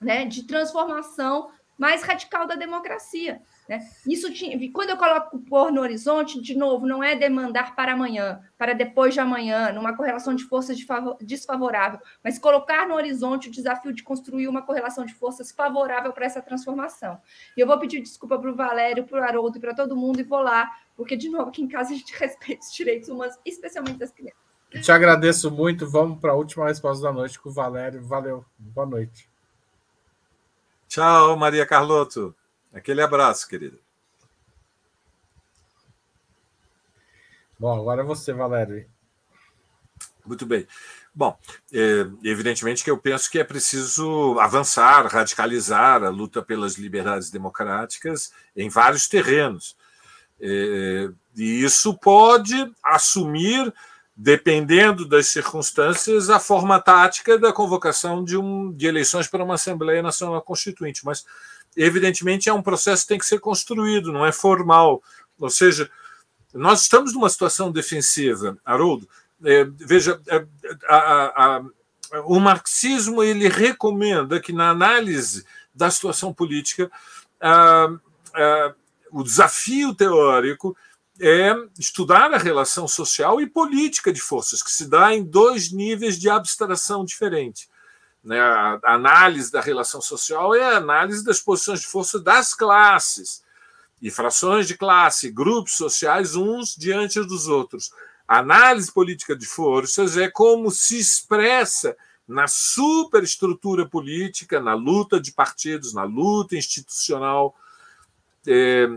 né, 0.00 0.24
de 0.24 0.44
transformação 0.44 1.50
mais 1.78 2.02
radical 2.02 2.46
da 2.46 2.56
democracia. 2.56 3.40
Né? 3.68 3.86
Isso 4.06 4.32
tinha, 4.32 4.58
quando 4.72 4.90
eu 4.90 4.96
coloco 4.96 5.38
pôr 5.38 5.70
no 5.70 5.80
horizonte, 5.80 6.42
de 6.42 6.56
novo, 6.56 6.86
não 6.86 7.02
é 7.02 7.14
demandar 7.14 7.76
para 7.76 7.92
amanhã, 7.92 8.40
para 8.58 8.72
depois 8.72 9.14
de 9.14 9.20
amanhã, 9.20 9.72
numa 9.72 9.96
correlação 9.96 10.34
de 10.34 10.42
forças 10.44 10.76
desfavorável, 11.20 12.00
mas 12.24 12.38
colocar 12.38 12.88
no 12.88 12.94
horizonte 12.94 13.48
o 13.48 13.52
desafio 13.52 13.92
de 13.92 14.02
construir 14.02 14.48
uma 14.48 14.62
correlação 14.62 15.06
de 15.06 15.14
forças 15.14 15.52
favorável 15.52 16.12
para 16.12 16.26
essa 16.26 16.42
transformação. 16.42 17.20
E 17.56 17.60
eu 17.60 17.66
vou 17.66 17.78
pedir 17.78 18.00
desculpa 18.00 18.38
para 18.38 18.50
o 18.50 18.56
Valério, 18.56 19.04
para 19.04 19.20
o 19.20 19.22
Haroldo 19.22 19.58
e 19.58 19.60
para 19.60 19.74
todo 19.74 19.96
mundo 19.96 20.20
e 20.20 20.24
vou 20.24 20.40
lá, 20.40 20.68
porque, 20.96 21.16
de 21.16 21.28
novo, 21.28 21.50
aqui 21.50 21.62
em 21.62 21.68
casa 21.68 21.92
a 21.92 21.96
gente 21.96 22.12
respeita 22.18 22.64
os 22.64 22.72
direitos 22.72 23.08
humanos, 23.08 23.38
especialmente 23.44 23.98
das 23.98 24.10
crianças. 24.10 24.48
Te 24.82 24.92
agradeço 24.92 25.50
muito. 25.50 25.88
Vamos 25.88 26.18
para 26.20 26.32
a 26.32 26.34
última 26.34 26.66
resposta 26.66 27.02
da 27.02 27.12
noite 27.12 27.40
com 27.40 27.48
o 27.48 27.52
Valério. 27.52 28.02
Valeu. 28.02 28.44
Boa 28.58 28.86
noite. 28.86 29.27
Tchau, 30.88 31.36
Maria 31.36 31.66
Carlotto. 31.66 32.34
Aquele 32.72 33.02
abraço, 33.02 33.46
querida. 33.46 33.78
Bom, 37.58 37.78
agora 37.78 38.02
é 38.02 38.04
você, 38.04 38.32
Valério. 38.32 38.88
Muito 40.24 40.46
bem. 40.46 40.66
Bom, 41.14 41.36
é, 41.72 42.06
evidentemente 42.22 42.84
que 42.84 42.90
eu 42.90 42.98
penso 42.98 43.30
que 43.30 43.38
é 43.38 43.44
preciso 43.44 44.38
avançar, 44.38 45.06
radicalizar 45.06 46.04
a 46.04 46.10
luta 46.10 46.42
pelas 46.42 46.74
liberdades 46.74 47.30
democráticas 47.30 48.32
em 48.54 48.68
vários 48.68 49.08
terrenos. 49.08 49.76
É, 50.40 51.10
e 51.34 51.64
isso 51.64 51.98
pode 51.98 52.54
assumir, 52.84 53.74
dependendo 54.20 55.06
das 55.06 55.28
circunstâncias, 55.28 56.28
a 56.28 56.40
forma 56.40 56.80
tática 56.80 57.38
da 57.38 57.52
convocação 57.52 58.24
de, 58.24 58.36
um, 58.36 58.72
de 58.72 58.88
eleições 58.88 59.28
para 59.28 59.44
uma 59.44 59.54
Assembleia 59.54 60.02
Nacional 60.02 60.42
Constituinte. 60.42 61.04
Mas 61.04 61.24
evidentemente 61.76 62.48
é 62.48 62.52
um 62.52 62.60
processo 62.60 63.02
que 63.02 63.08
tem 63.10 63.18
que 63.18 63.26
ser 63.26 63.38
construído, 63.38 64.12
não 64.12 64.26
é 64.26 64.32
formal. 64.32 65.00
Ou 65.38 65.48
seja, 65.48 65.88
nós 66.52 66.82
estamos 66.82 67.14
numa 67.14 67.30
situação 67.30 67.70
defensiva, 67.70 68.58
Haroldo. 68.64 69.08
É, 69.44 69.62
veja, 69.64 70.20
é, 70.26 70.44
a, 70.88 70.96
a, 70.96 71.56
a, 71.56 71.62
o 72.24 72.40
marxismo 72.40 73.22
ele 73.22 73.46
recomenda 73.46 74.40
que 74.40 74.52
na 74.52 74.70
análise 74.70 75.46
da 75.72 75.92
situação 75.92 76.34
política 76.34 76.90
o 79.12 79.22
desafio 79.22 79.94
teórico 79.94 80.76
é 81.20 81.54
estudar 81.78 82.32
a 82.32 82.38
relação 82.38 82.86
social 82.86 83.40
e 83.40 83.46
política 83.46 84.12
de 84.12 84.20
forças, 84.20 84.62
que 84.62 84.70
se 84.70 84.88
dá 84.88 85.14
em 85.14 85.24
dois 85.24 85.72
níveis 85.72 86.18
de 86.18 86.30
abstração 86.30 87.04
diferente. 87.04 87.68
Né? 88.22 88.40
A 88.40 88.80
análise 88.84 89.50
da 89.50 89.60
relação 89.60 90.00
social 90.00 90.54
é 90.54 90.62
a 90.62 90.76
análise 90.76 91.24
das 91.24 91.40
posições 91.40 91.80
de 91.80 91.86
força 91.86 92.20
das 92.20 92.54
classes, 92.54 93.42
e 94.00 94.10
frações 94.10 94.66
de 94.66 94.76
classe, 94.76 95.30
grupos 95.30 95.74
sociais, 95.74 96.36
uns 96.36 96.74
diante 96.76 97.20
dos 97.20 97.48
outros. 97.48 97.90
A 98.26 98.38
análise 98.38 98.92
política 98.92 99.34
de 99.34 99.46
forças 99.46 100.16
é 100.16 100.28
como 100.30 100.70
se 100.70 100.98
expressa 100.98 101.96
na 102.26 102.46
superestrutura 102.46 103.86
política, 103.86 104.60
na 104.60 104.74
luta 104.74 105.18
de 105.18 105.32
partidos, 105.32 105.94
na 105.94 106.04
luta 106.04 106.56
institucional, 106.56 107.56
é, 108.46 108.88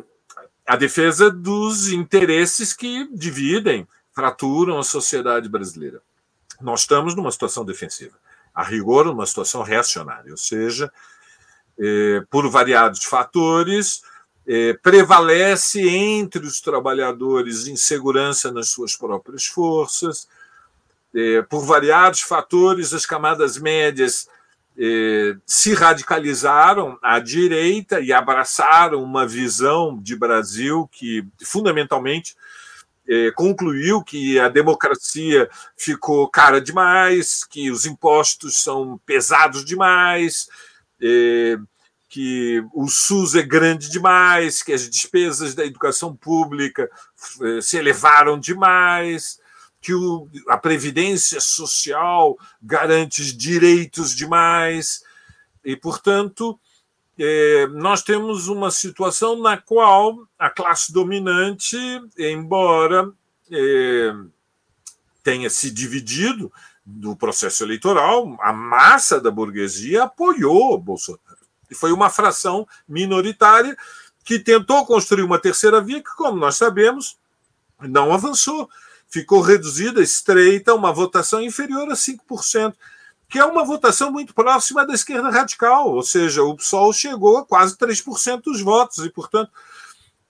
a 0.71 0.77
defesa 0.77 1.29
dos 1.29 1.89
interesses 1.89 2.71
que 2.71 3.05
dividem, 3.11 3.85
fraturam 4.13 4.79
a 4.79 4.83
sociedade 4.85 5.49
brasileira. 5.49 6.01
Nós 6.61 6.81
estamos 6.81 7.13
numa 7.13 7.29
situação 7.29 7.65
defensiva 7.65 8.17
a 8.55 8.63
rigor, 8.63 9.05
uma 9.07 9.25
situação 9.25 9.63
reacionária, 9.63 10.31
ou 10.31 10.37
seja, 10.37 10.89
é, 11.77 12.23
por 12.29 12.49
variados 12.49 13.03
fatores, 13.03 14.01
é, 14.47 14.71
prevalece 14.75 15.85
entre 15.89 16.45
os 16.45 16.61
trabalhadores 16.61 17.67
insegurança 17.67 18.49
nas 18.49 18.69
suas 18.69 18.95
próprias 18.95 19.47
forças, 19.47 20.25
é, 21.13 21.41
por 21.41 21.65
variados 21.65 22.21
fatores, 22.21 22.93
as 22.93 23.05
camadas 23.05 23.57
médias 23.57 24.29
se 25.45 25.73
radicalizaram 25.73 26.97
à 27.01 27.19
direita 27.19 27.99
e 27.99 28.11
abraçaram 28.11 29.03
uma 29.03 29.27
visão 29.27 29.97
de 30.01 30.15
Brasil 30.15 30.89
que, 30.91 31.23
fundamentalmente, 31.43 32.35
é, 33.11 33.29
concluiu 33.31 34.01
que 34.01 34.39
a 34.39 34.47
democracia 34.47 35.49
ficou 35.75 36.29
cara 36.29 36.61
demais, 36.61 37.43
que 37.43 37.69
os 37.69 37.85
impostos 37.85 38.63
são 38.63 38.97
pesados 39.05 39.65
demais, 39.65 40.47
é, 41.01 41.57
que 42.07 42.63
o 42.73 42.87
SUS 42.87 43.35
é 43.35 43.41
grande 43.41 43.89
demais, 43.89 44.63
que 44.63 44.71
as 44.71 44.89
despesas 44.89 45.53
da 45.53 45.65
educação 45.65 46.15
pública 46.15 46.89
é, 47.41 47.61
se 47.61 47.75
elevaram 47.75 48.39
demais, 48.39 49.40
que 49.81 49.93
o, 49.93 50.29
a 50.47 50.57
previdência 50.57 51.41
social 51.41 52.37
garante 52.61 53.35
direitos 53.35 54.15
demais, 54.15 55.03
e, 55.65 55.75
portanto, 55.75 56.59
é, 57.17 57.67
nós 57.67 58.01
temos 58.03 58.47
uma 58.47 58.71
situação 58.71 59.39
na 59.41 59.57
qual 59.57 60.27
a 60.37 60.49
classe 60.49 60.93
dominante, 60.93 61.77
embora 62.17 63.11
é, 63.51 64.13
tenha 65.23 65.49
se 65.49 65.69
dividido 65.69 66.51
do 66.85 67.15
processo 67.15 67.63
eleitoral, 67.63 68.37
a 68.41 68.51
massa 68.53 69.19
da 69.19 69.29
burguesia 69.29 70.03
apoiou 70.03 70.77
Bolsonaro. 70.77 71.21
E 71.69 71.75
foi 71.75 71.91
uma 71.91 72.09
fração 72.09 72.67
minoritária 72.87 73.77
que 74.23 74.39
tentou 74.39 74.85
construir 74.85 75.23
uma 75.23 75.39
terceira 75.39 75.81
via 75.81 76.01
que, 76.01 76.15
como 76.15 76.37
nós 76.37 76.55
sabemos, 76.55 77.17
não 77.79 78.13
avançou. 78.13 78.69
Ficou 79.11 79.41
reduzida, 79.41 80.01
estreita, 80.01 80.73
uma 80.73 80.93
votação 80.93 81.41
inferior 81.41 81.89
a 81.91 81.95
5%, 81.95 82.73
que 83.29 83.37
é 83.37 83.45
uma 83.45 83.65
votação 83.65 84.11
muito 84.11 84.33
próxima 84.33 84.85
da 84.87 84.93
esquerda 84.93 85.29
radical, 85.29 85.91
ou 85.91 86.01
seja, 86.01 86.41
o 86.43 86.55
PSOL 86.55 86.93
chegou 86.93 87.37
a 87.37 87.45
quase 87.45 87.77
3% 87.77 88.41
dos 88.43 88.61
votos, 88.61 89.05
e, 89.05 89.09
portanto, 89.09 89.51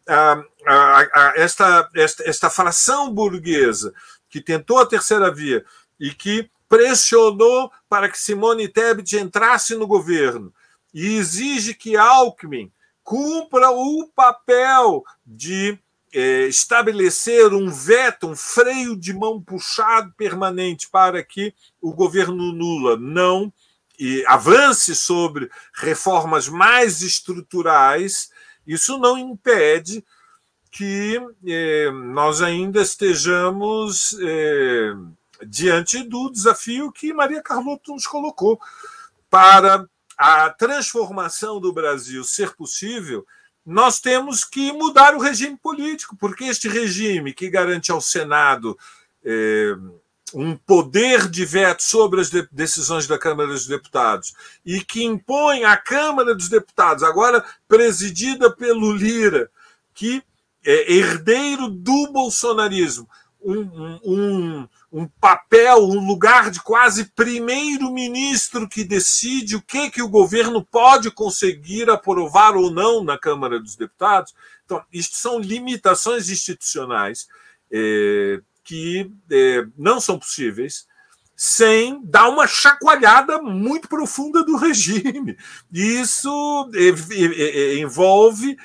a, 0.07 0.43
a, 0.65 0.99
a, 0.99 1.33
esta, 1.35 1.89
esta, 1.95 2.27
esta 2.27 2.49
fração 2.49 3.13
burguesa 3.13 3.93
que 4.27 4.41
tentou 4.41 4.79
a 4.79 4.85
terceira 4.85 5.31
via 5.31 5.63
e 5.99 6.11
que 6.11 6.49
pressionou 6.67 7.71
para 7.87 8.09
que 8.09 8.17
Simone 8.17 8.67
Tebet 8.67 9.17
entrasse 9.17 9.75
no 9.75 9.85
governo 9.85 10.53
e 10.93 11.17
exige 11.17 11.73
que 11.73 11.95
Alckmin 11.95 12.71
cumpra 13.03 13.69
o 13.69 14.07
papel 14.15 15.03
de 15.25 15.77
é, 16.13 16.47
estabelecer 16.47 17.53
um 17.53 17.69
veto, 17.69 18.27
um 18.27 18.35
freio 18.35 18.95
de 18.95 19.13
mão 19.13 19.41
puxado 19.41 20.13
permanente 20.17 20.89
para 20.89 21.23
que 21.23 21.53
o 21.81 21.93
governo 21.93 22.51
Lula 22.51 22.97
não 22.97 23.51
avance 24.27 24.95
sobre 24.95 25.49
reformas 25.73 26.49
mais 26.49 27.01
estruturais, 27.01 28.31
isso 28.65 28.97
não 28.97 29.17
impede 29.17 30.03
que 30.71 31.21
eh, 31.45 31.91
nós 31.91 32.41
ainda 32.41 32.81
estejamos 32.81 34.17
eh, 34.21 34.93
diante 35.45 36.01
do 36.03 36.31
desafio 36.31 36.91
que 36.91 37.13
Maria 37.13 37.43
Carlotto 37.43 37.91
nos 37.91 38.07
colocou. 38.07 38.59
Para 39.29 39.85
a 40.17 40.49
transformação 40.49 41.59
do 41.59 41.73
Brasil 41.73 42.23
ser 42.23 42.55
possível 42.55 43.25
nós 43.65 43.99
temos 43.99 44.43
que 44.43 44.71
mudar 44.71 45.15
o 45.15 45.19
regime 45.19 45.57
político, 45.57 46.15
porque 46.17 46.45
este 46.45 46.67
regime 46.67 47.33
que 47.33 47.49
garante 47.49 47.91
ao 47.91 48.01
Senado 48.01 48.77
é, 49.23 49.75
um 50.33 50.55
poder 50.55 51.29
de 51.29 51.45
veto 51.45 51.83
sobre 51.83 52.21
as 52.21 52.29
de 52.29 52.47
decisões 52.51 53.07
da 53.07 53.17
Câmara 53.17 53.49
dos 53.49 53.67
Deputados 53.67 54.33
e 54.65 54.81
que 54.81 55.03
impõe 55.03 55.63
à 55.63 55.75
Câmara 55.77 56.33
dos 56.33 56.49
Deputados, 56.49 57.03
agora 57.03 57.43
presidida 57.67 58.49
pelo 58.49 58.93
Lira, 58.93 59.49
que 59.93 60.23
é 60.65 60.93
herdeiro 60.93 61.67
do 61.67 62.11
bolsonarismo, 62.11 63.09
um, 63.41 63.59
um, 63.61 63.99
um 64.05 64.67
papel, 65.21 65.77
um 65.77 66.05
lugar 66.05 66.51
de 66.51 66.61
quase 66.61 67.05
primeiro-ministro 67.05 68.67
que 68.67 68.83
decide 68.83 69.55
o 69.55 69.61
que, 69.61 69.89
que 69.89 70.01
o 70.01 70.09
governo 70.09 70.65
pode 70.65 71.09
conseguir 71.09 71.89
aprovar 71.89 72.57
ou 72.57 72.69
não 72.69 73.01
na 73.01 73.17
Câmara 73.17 73.57
dos 73.57 73.77
Deputados. 73.77 74.35
Então, 74.65 74.83
isto 74.91 75.15
são 75.15 75.39
limitações 75.39 76.29
institucionais 76.29 77.27
é, 77.71 78.41
que 78.65 79.09
é, 79.31 79.65
não 79.77 80.01
são 80.01 80.19
possíveis 80.19 80.85
sem 81.37 82.01
dar 82.03 82.29
uma 82.29 82.45
chacoalhada 82.45 83.41
muito 83.41 83.87
profunda 83.87 84.43
do 84.43 84.57
regime. 84.57 85.37
Isso 85.71 86.69
é, 86.75 87.75
envolve 87.79 88.57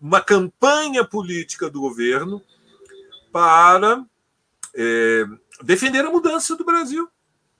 uma 0.00 0.20
campanha 0.20 1.04
política 1.04 1.68
do 1.70 1.80
governo 1.80 2.40
para 3.32 4.04
é, 4.76 5.24
defender 5.62 6.04
a 6.04 6.10
mudança 6.10 6.54
do 6.54 6.64
Brasil. 6.64 7.08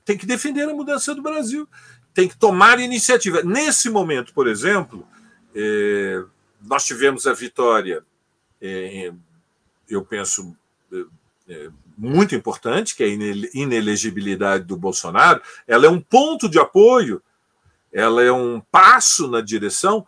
Tem 0.05 0.17
que 0.17 0.27
defender 0.27 0.69
a 0.69 0.75
mudança 0.75 1.15
do 1.15 1.23
Brasil. 1.23 1.69
Tem 2.15 2.29
que 2.29 2.37
tomar 2.37 2.79
iniciativa. 2.79 3.43
Nesse 3.43 3.91
momento, 3.91 4.33
por 4.33 4.47
exemplo, 4.47 5.07
é, 5.55 6.23
nós 6.63 6.85
tivemos 6.85 7.27
a 7.27 7.33
vitória, 7.33 8.05
é, 8.61 9.13
eu 9.89 10.05
penso, 10.05 10.55
é, 10.93 11.05
é, 11.49 11.71
muito 11.97 12.35
importante, 12.35 12.95
que 12.95 13.03
é 13.03 13.07
a 13.07 13.59
inelegibilidade 13.59 14.65
do 14.65 14.77
Bolsonaro. 14.77 15.41
Ela 15.67 15.87
é 15.87 15.91
um 15.91 16.01
ponto 16.01 16.49
de 16.49 16.59
apoio, 16.59 17.23
ela 17.91 18.23
é 18.23 18.31
um 18.31 18.61
passo 18.61 19.29
na 19.29 19.41
direção 19.41 20.07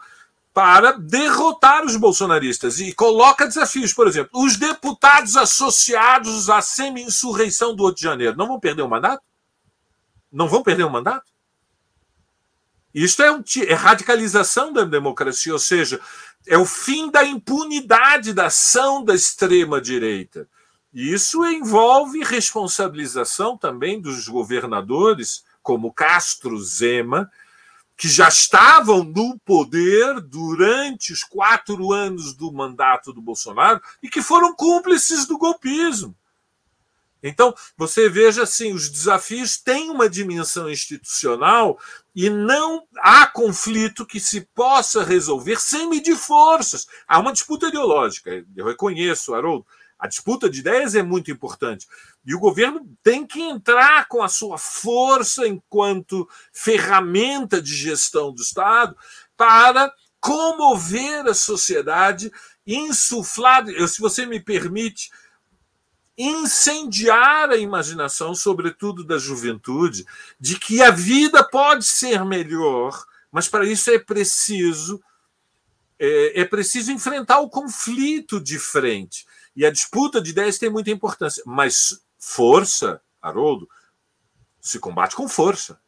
para 0.53 0.93
derrotar 0.93 1.85
os 1.85 1.97
bolsonaristas 1.97 2.81
e 2.81 2.93
coloca 2.93 3.47
desafios, 3.47 3.93
por 3.93 4.07
exemplo, 4.09 4.31
os 4.43 4.57
deputados 4.57 5.37
associados 5.37 6.51
à 6.51 6.61
semi-insurreição 6.61 7.75
do 7.77 7.85
8 7.85 7.97
de 7.97 8.03
janeiro 8.03 8.37
não 8.37 8.49
vão 8.49 8.59
perder 8.59 8.83
o 8.83 8.89
mandato? 8.89 9.23
Não 10.33 10.49
vão 10.49 10.63
perder 10.63 10.85
o 10.85 10.91
mandato? 10.91 11.31
Isto 12.93 13.23
é, 13.23 13.31
um, 13.31 13.45
é 13.67 13.75
radicalização 13.75 14.73
da 14.73 14.85
democracia, 14.85 15.53
ou 15.53 15.59
seja, 15.59 16.01
é 16.47 16.57
o 16.57 16.65
fim 16.65 17.11
da 17.11 17.23
impunidade 17.25 18.33
da 18.33 18.47
ação 18.47 19.05
da 19.05 19.15
extrema-direita. 19.15 20.49
Isso 20.93 21.45
envolve 21.45 22.25
responsabilização 22.25 23.57
também 23.57 24.01
dos 24.01 24.27
governadores, 24.27 25.45
como 25.63 25.93
Castro 25.93 26.59
Zema, 26.59 27.31
que 27.99 28.09
já 28.09 28.29
estavam 28.29 29.03
no 29.03 29.37
poder 29.41 30.21
durante 30.21 31.13
os 31.13 31.25
quatro 31.25 31.93
anos 31.93 32.33
do 32.33 32.53
mandato 32.53 33.13
do 33.13 33.21
Bolsonaro 33.21 33.83
e 34.01 34.09
que 34.09 34.23
foram 34.23 34.55
cúmplices 34.55 35.27
do 35.27 35.37
golpismo. 35.37 36.17
Então, 37.21 37.53
você 37.77 38.09
veja 38.09 38.45
assim, 38.45 38.73
os 38.73 38.89
desafios 38.89 39.57
têm 39.57 39.91
uma 39.91 40.09
dimensão 40.09 40.71
institucional 40.71 41.77
e 42.15 42.31
não 42.31 42.87
há 42.99 43.27
conflito 43.27 44.07
que 44.07 44.21
se 44.21 44.43
possa 44.55 45.03
resolver 45.03 45.61
sem 45.61 45.91
medir 45.91 46.15
forças. 46.15 46.87
Há 47.09 47.19
uma 47.19 47.33
disputa 47.33 47.67
ideológica, 47.67 48.31
eu 48.57 48.65
reconheço, 48.65 49.35
Haroldo, 49.35 49.67
a 49.99 50.07
disputa 50.07 50.49
de 50.49 50.61
ideias 50.61 50.95
é 50.95 51.03
muito 51.03 51.33
importante. 51.33 51.89
E 52.29 52.35
o 52.35 52.39
governo 52.39 52.87
tem 53.03 53.27
que 53.27 53.41
entrar 53.41 54.07
com 54.07 54.23
a 54.23 54.29
sua 54.29 54.59
força 54.59 55.49
enquanto 55.49 56.29
ferramenta 56.53 57.63
de 57.63 57.75
gestão 57.75 58.31
do 58.31 58.43
Estado 58.43 58.95
para 59.35 59.91
comover 60.21 61.27
a 61.27 61.33
sociedade, 61.33 62.31
insuflar, 62.67 63.65
se 63.89 63.99
você 63.99 64.27
me 64.27 64.39
permite, 64.39 65.11
incendiar 66.19 67.49
a 67.49 67.57
imaginação, 67.57 68.35
sobretudo 68.35 69.03
da 69.03 69.17
juventude, 69.17 70.05
de 70.39 70.59
que 70.59 70.83
a 70.83 70.91
vida 70.91 71.43
pode 71.43 71.87
ser 71.87 72.27
melhor, 72.27 73.07
mas 73.33 73.49
para 73.49 73.65
isso 73.65 73.91
é 73.91 73.99
preciso 73.99 75.03
é, 75.99 76.43
é 76.43 76.45
preciso 76.45 76.93
enfrentar 76.93 77.41
o 77.41 77.49
conflito 77.49 78.39
de 78.39 78.59
frente. 78.59 79.27
E 79.57 79.65
a 79.65 79.71
disputa 79.71 80.21
de 80.21 80.31
ideias 80.31 80.59
tem 80.59 80.69
muita 80.69 80.91
importância, 80.91 81.43
mas 81.47 82.07
força, 82.19 83.01
Haroldo, 83.21 83.69
se 84.61 84.79
combate 84.79 85.15
com 85.15 85.29
força. 85.29 85.81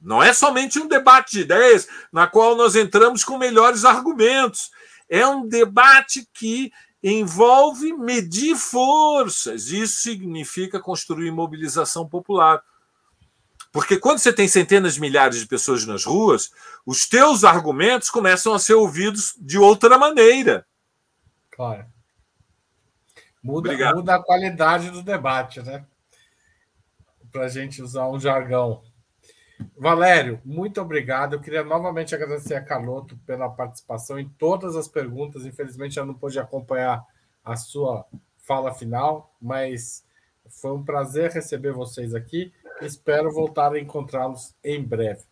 Não 0.00 0.22
é 0.22 0.32
somente 0.32 0.78
um 0.78 0.86
debate 0.86 1.32
de 1.32 1.40
ideias 1.40 1.88
na 2.12 2.26
qual 2.26 2.54
nós 2.54 2.76
entramos 2.76 3.24
com 3.24 3.38
melhores 3.38 3.84
argumentos. 3.84 4.70
É 5.08 5.26
um 5.26 5.48
debate 5.48 6.28
que 6.32 6.72
envolve 7.02 7.92
medir 7.94 8.56
forças. 8.56 9.68
Isso 9.68 10.02
significa 10.02 10.80
construir 10.80 11.30
mobilização 11.30 12.08
popular. 12.08 12.62
Porque 13.72 13.98
quando 13.98 14.18
você 14.18 14.32
tem 14.32 14.46
centenas 14.46 14.94
de 14.94 15.00
milhares 15.00 15.40
de 15.40 15.46
pessoas 15.46 15.84
nas 15.84 16.04
ruas, 16.04 16.50
os 16.86 17.08
teus 17.08 17.42
argumentos 17.42 18.08
começam 18.08 18.54
a 18.54 18.58
ser 18.58 18.74
ouvidos 18.74 19.34
de 19.38 19.58
outra 19.58 19.98
maneira. 19.98 20.66
Claro. 21.50 21.84
Muda, 23.44 23.94
muda 23.94 24.14
a 24.14 24.22
qualidade 24.22 24.90
do 24.90 25.02
debate, 25.02 25.60
né? 25.60 25.84
Para 27.30 27.44
a 27.44 27.48
gente 27.48 27.82
usar 27.82 28.08
um 28.08 28.18
jargão. 28.18 28.82
Valério, 29.76 30.40
muito 30.42 30.80
obrigado. 30.80 31.34
Eu 31.34 31.40
queria 31.40 31.62
novamente 31.62 32.14
agradecer 32.14 32.54
a 32.54 32.64
Carloto 32.64 33.18
pela 33.26 33.50
participação 33.50 34.18
em 34.18 34.26
todas 34.26 34.74
as 34.76 34.88
perguntas. 34.88 35.44
Infelizmente, 35.44 35.98
eu 35.98 36.06
não 36.06 36.14
pude 36.14 36.38
acompanhar 36.38 37.04
a 37.44 37.54
sua 37.54 38.06
fala 38.38 38.72
final, 38.72 39.34
mas 39.40 40.02
foi 40.48 40.72
um 40.72 40.82
prazer 40.82 41.30
receber 41.30 41.72
vocês 41.72 42.14
aqui. 42.14 42.50
Espero 42.80 43.30
voltar 43.30 43.74
a 43.74 43.78
encontrá-los 43.78 44.54
em 44.64 44.82
breve. 44.82 45.22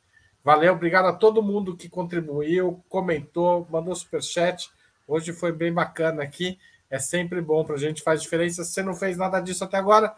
Valeu, 0.44 0.74
obrigado 0.74 1.06
a 1.06 1.12
todo 1.14 1.42
mundo 1.42 1.76
que 1.76 1.88
contribuiu, 1.88 2.84
comentou, 2.90 3.66
mandou 3.70 3.94
superchat. 3.94 4.70
Hoje 5.08 5.32
foi 5.32 5.50
bem 5.50 5.72
bacana 5.72 6.22
aqui. 6.22 6.58
É 6.92 6.98
sempre 6.98 7.40
bom 7.40 7.64
para 7.64 7.76
a 7.76 7.78
gente, 7.78 8.02
faz 8.02 8.20
diferença. 8.20 8.64
Se 8.64 8.74
você 8.74 8.82
não 8.82 8.94
fez 8.94 9.16
nada 9.16 9.40
disso 9.40 9.64
até 9.64 9.78
agora, 9.78 10.14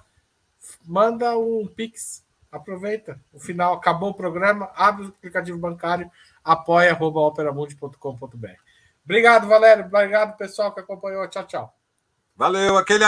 manda 0.84 1.38
um 1.38 1.68
Pix. 1.68 2.24
Aproveita. 2.50 3.20
O 3.32 3.38
final 3.38 3.74
acabou 3.74 4.10
o 4.10 4.14
programa, 4.14 4.72
abre 4.74 5.04
o 5.04 5.08
aplicativo 5.08 5.56
bancário, 5.56 6.10
apoia.operamundi.com.br. 6.42 8.48
Obrigado, 9.04 9.46
Valério. 9.46 9.86
Obrigado, 9.86 10.36
pessoal 10.36 10.74
que 10.74 10.80
acompanhou. 10.80 11.28
Tchau, 11.28 11.46
tchau. 11.46 11.72
Valeu, 12.36 12.76
aquele. 12.76 13.04